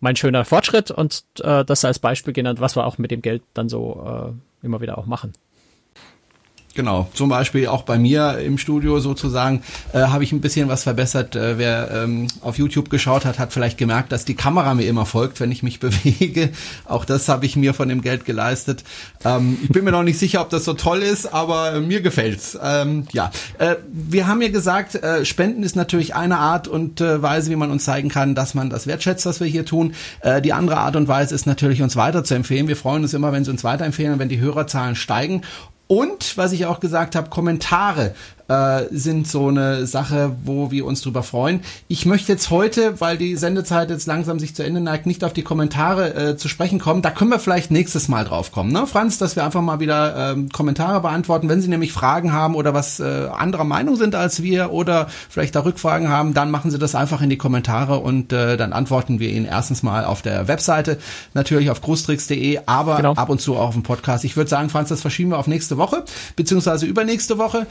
mein 0.00 0.16
schöner 0.16 0.44
Fortschritt 0.44 0.90
und 0.90 1.24
äh, 1.40 1.64
das 1.64 1.84
als 1.84 1.98
Beispiel 1.98 2.34
genannt, 2.34 2.60
was 2.60 2.76
wir 2.76 2.86
auch 2.86 2.98
mit 2.98 3.10
dem 3.10 3.22
Geld 3.22 3.42
dann 3.54 3.68
so 3.68 4.34
äh, 4.62 4.64
immer 4.64 4.80
wieder 4.80 4.98
auch 4.98 5.06
machen. 5.06 5.32
Genau, 6.74 7.08
zum 7.14 7.28
Beispiel 7.28 7.68
auch 7.68 7.82
bei 7.82 7.98
mir 7.98 8.38
im 8.38 8.58
Studio 8.58 8.98
sozusagen 8.98 9.62
äh, 9.92 9.98
habe 9.98 10.24
ich 10.24 10.32
ein 10.32 10.40
bisschen 10.40 10.68
was 10.68 10.82
verbessert. 10.82 11.36
Äh, 11.36 11.56
wer 11.56 11.90
ähm, 11.92 12.26
auf 12.40 12.58
YouTube 12.58 12.90
geschaut 12.90 13.24
hat, 13.24 13.38
hat 13.38 13.52
vielleicht 13.52 13.78
gemerkt, 13.78 14.10
dass 14.10 14.24
die 14.24 14.34
Kamera 14.34 14.74
mir 14.74 14.88
immer 14.88 15.06
folgt, 15.06 15.38
wenn 15.38 15.52
ich 15.52 15.62
mich 15.62 15.78
bewege. 15.84 16.50
Auch 16.84 17.04
das 17.04 17.28
habe 17.28 17.46
ich 17.46 17.54
mir 17.54 17.74
von 17.74 17.88
dem 17.88 18.02
Geld 18.02 18.24
geleistet. 18.24 18.82
Ähm, 19.24 19.56
ich 19.62 19.68
bin 19.68 19.84
mir 19.84 19.92
noch 19.92 20.02
nicht 20.02 20.18
sicher, 20.18 20.40
ob 20.40 20.50
das 20.50 20.64
so 20.64 20.74
toll 20.74 21.02
ist, 21.02 21.32
aber 21.32 21.74
äh, 21.74 21.80
mir 21.80 22.00
gefällt's. 22.00 22.58
Ähm, 22.60 23.06
ja, 23.12 23.30
äh, 23.58 23.76
wir 23.92 24.26
haben 24.26 24.42
ja 24.42 24.48
gesagt, 24.48 24.96
äh, 24.96 25.24
Spenden 25.24 25.62
ist 25.62 25.76
natürlich 25.76 26.16
eine 26.16 26.38
Art 26.38 26.66
und 26.66 27.00
äh, 27.00 27.22
Weise, 27.22 27.52
wie 27.52 27.56
man 27.56 27.70
uns 27.70 27.84
zeigen 27.84 28.08
kann, 28.08 28.34
dass 28.34 28.54
man 28.54 28.68
das 28.68 28.88
wertschätzt, 28.88 29.26
was 29.26 29.38
wir 29.38 29.46
hier 29.46 29.64
tun. 29.64 29.94
Äh, 30.20 30.42
die 30.42 30.52
andere 30.52 30.78
Art 30.78 30.96
und 30.96 31.06
Weise 31.06 31.36
ist 31.36 31.46
natürlich, 31.46 31.82
uns 31.82 31.94
weiter 31.94 32.24
zu 32.24 32.34
empfehlen. 32.34 32.66
Wir 32.66 32.76
freuen 32.76 33.02
uns 33.02 33.14
immer, 33.14 33.30
wenn 33.30 33.44
Sie 33.44 33.50
uns 33.52 33.62
weiterempfehlen, 33.62 34.18
wenn 34.18 34.28
die 34.28 34.40
Hörerzahlen 34.40 34.96
steigen. 34.96 35.42
Und 35.94 36.36
was 36.36 36.50
ich 36.50 36.66
auch 36.66 36.80
gesagt 36.80 37.14
habe, 37.14 37.30
Kommentare 37.30 38.16
äh, 38.48 38.84
sind 38.90 39.26
so 39.26 39.48
eine 39.48 39.86
Sache, 39.86 40.36
wo 40.44 40.70
wir 40.70 40.86
uns 40.86 41.00
drüber 41.02 41.22
freuen. 41.22 41.60
Ich 41.88 42.06
möchte 42.06 42.32
jetzt 42.32 42.50
heute, 42.50 43.00
weil 43.00 43.16
die 43.16 43.36
Sendezeit 43.36 43.90
jetzt 43.90 44.06
langsam 44.06 44.38
sich 44.38 44.54
zu 44.54 44.62
Ende 44.62 44.80
neigt, 44.80 45.06
nicht 45.06 45.24
auf 45.24 45.32
die 45.32 45.42
Kommentare 45.42 46.14
äh, 46.14 46.36
zu 46.36 46.48
sprechen 46.48 46.78
kommen. 46.78 47.02
Da 47.02 47.10
können 47.10 47.30
wir 47.30 47.38
vielleicht 47.38 47.70
nächstes 47.70 48.08
Mal 48.08 48.24
drauf 48.24 48.52
kommen, 48.52 48.72
ne, 48.72 48.86
Franz, 48.86 49.18
dass 49.18 49.36
wir 49.36 49.44
einfach 49.44 49.62
mal 49.62 49.80
wieder 49.80 50.32
ähm, 50.32 50.50
Kommentare 50.50 51.00
beantworten. 51.00 51.48
Wenn 51.48 51.62
Sie 51.62 51.68
nämlich 51.68 51.92
Fragen 51.92 52.32
haben 52.32 52.54
oder 52.54 52.74
was 52.74 53.00
äh, 53.00 53.28
anderer 53.34 53.64
Meinung 53.64 53.96
sind 53.96 54.14
als 54.14 54.42
wir 54.42 54.72
oder 54.72 55.08
vielleicht 55.28 55.54
da 55.54 55.64
Rückfragen 55.64 56.08
haben, 56.08 56.34
dann 56.34 56.50
machen 56.50 56.70
Sie 56.70 56.78
das 56.78 56.94
einfach 56.94 57.22
in 57.22 57.30
die 57.30 57.38
Kommentare 57.38 57.98
und 57.98 58.32
äh, 58.32 58.56
dann 58.56 58.72
antworten 58.72 59.20
wir 59.20 59.30
Ihnen 59.30 59.46
erstens 59.46 59.82
mal 59.82 60.04
auf 60.04 60.22
der 60.22 60.48
Webseite, 60.48 60.98
natürlich 61.32 61.70
auf 61.70 61.80
großtricks.de, 61.80 62.60
aber 62.66 62.96
genau. 62.96 63.14
ab 63.14 63.30
und 63.30 63.40
zu 63.40 63.56
auch 63.56 63.68
auf 63.68 63.74
dem 63.74 63.82
Podcast. 63.82 64.24
Ich 64.24 64.36
würde 64.36 64.50
sagen, 64.50 64.68
Franz, 64.68 64.90
das 64.90 65.00
verschieben 65.00 65.30
wir 65.30 65.38
auf 65.38 65.46
nächste 65.46 65.76
Woche, 65.76 66.04
beziehungsweise 66.36 66.86
übernächste 66.86 67.38
Woche. 67.38 67.66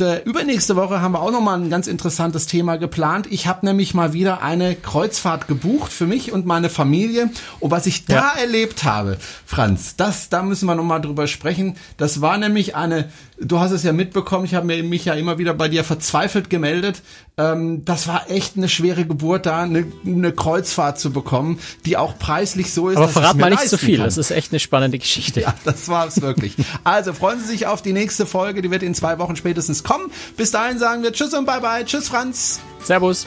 Und 0.00 0.06
äh, 0.06 0.22
übernächste 0.22 0.76
Woche 0.76 1.00
haben 1.02 1.12
wir 1.12 1.20
auch 1.20 1.30
nochmal 1.30 1.60
ein 1.60 1.68
ganz 1.68 1.86
interessantes 1.86 2.46
Thema 2.46 2.76
geplant. 2.76 3.26
Ich 3.30 3.46
habe 3.46 3.66
nämlich 3.66 3.92
mal 3.92 4.12
wieder 4.12 4.42
eine 4.42 4.74
Kreuzfahrt 4.74 5.46
gebucht 5.46 5.92
für 5.92 6.06
mich 6.06 6.32
und 6.32 6.46
meine 6.46 6.70
Familie. 6.70 7.30
Und 7.58 7.70
was 7.70 7.86
ich 7.86 8.06
da 8.06 8.14
ja. 8.14 8.32
erlebt 8.40 8.84
habe, 8.84 9.18
Franz, 9.44 9.96
das, 9.96 10.28
da 10.28 10.42
müssen 10.42 10.66
wir 10.66 10.74
nochmal 10.74 11.00
drüber 11.00 11.26
sprechen. 11.26 11.76
Das 11.96 12.20
war 12.20 12.38
nämlich 12.38 12.76
eine 12.76 13.10
Du 13.42 13.58
hast 13.58 13.70
es 13.70 13.82
ja 13.82 13.92
mitbekommen, 13.92 14.44
ich 14.44 14.54
habe 14.54 14.66
mich 14.66 15.04
ja 15.06 15.14
immer 15.14 15.38
wieder 15.38 15.54
bei 15.54 15.68
dir 15.68 15.82
verzweifelt 15.82 16.50
gemeldet. 16.50 17.02
Ähm, 17.38 17.84
das 17.86 18.06
war 18.06 18.30
echt 18.30 18.56
eine 18.56 18.68
schwere 18.68 19.06
Geburt, 19.06 19.46
da 19.46 19.62
eine, 19.62 19.86
eine 20.04 20.32
Kreuzfahrt 20.32 21.00
zu 21.00 21.10
bekommen, 21.10 21.58
die 21.86 21.96
auch 21.96 22.18
preislich 22.18 22.72
so 22.72 22.90
ist. 22.90 22.98
Aber 22.98 23.08
verrat 23.08 23.36
mal 23.36 23.50
nicht 23.50 23.62
zu 23.62 23.70
so 23.70 23.76
viel, 23.78 23.96
kann. 23.96 24.04
das 24.04 24.18
ist 24.18 24.30
echt 24.30 24.52
eine 24.52 24.60
spannende 24.60 24.98
Geschichte. 24.98 25.40
Ja, 25.40 25.54
das 25.64 25.88
war 25.88 26.06
es 26.06 26.20
wirklich. 26.20 26.54
also 26.84 27.14
freuen 27.14 27.40
Sie 27.40 27.46
sich 27.46 27.66
auf 27.66 27.80
die 27.80 27.94
nächste 27.94 28.26
Folge, 28.26 28.60
die 28.60 28.70
wird 28.70 28.82
in 28.82 28.94
zwei 28.94 29.18
Wochen 29.18 29.36
spätestens 29.36 29.82
kommen. 29.84 30.10
Bis 30.36 30.50
dahin 30.50 30.78
sagen 30.78 31.02
wir 31.02 31.12
Tschüss 31.12 31.32
und 31.32 31.46
Bye 31.46 31.60
Bye. 31.60 31.84
Tschüss, 31.84 32.08
Franz. 32.08 32.60
Servus. 32.84 33.26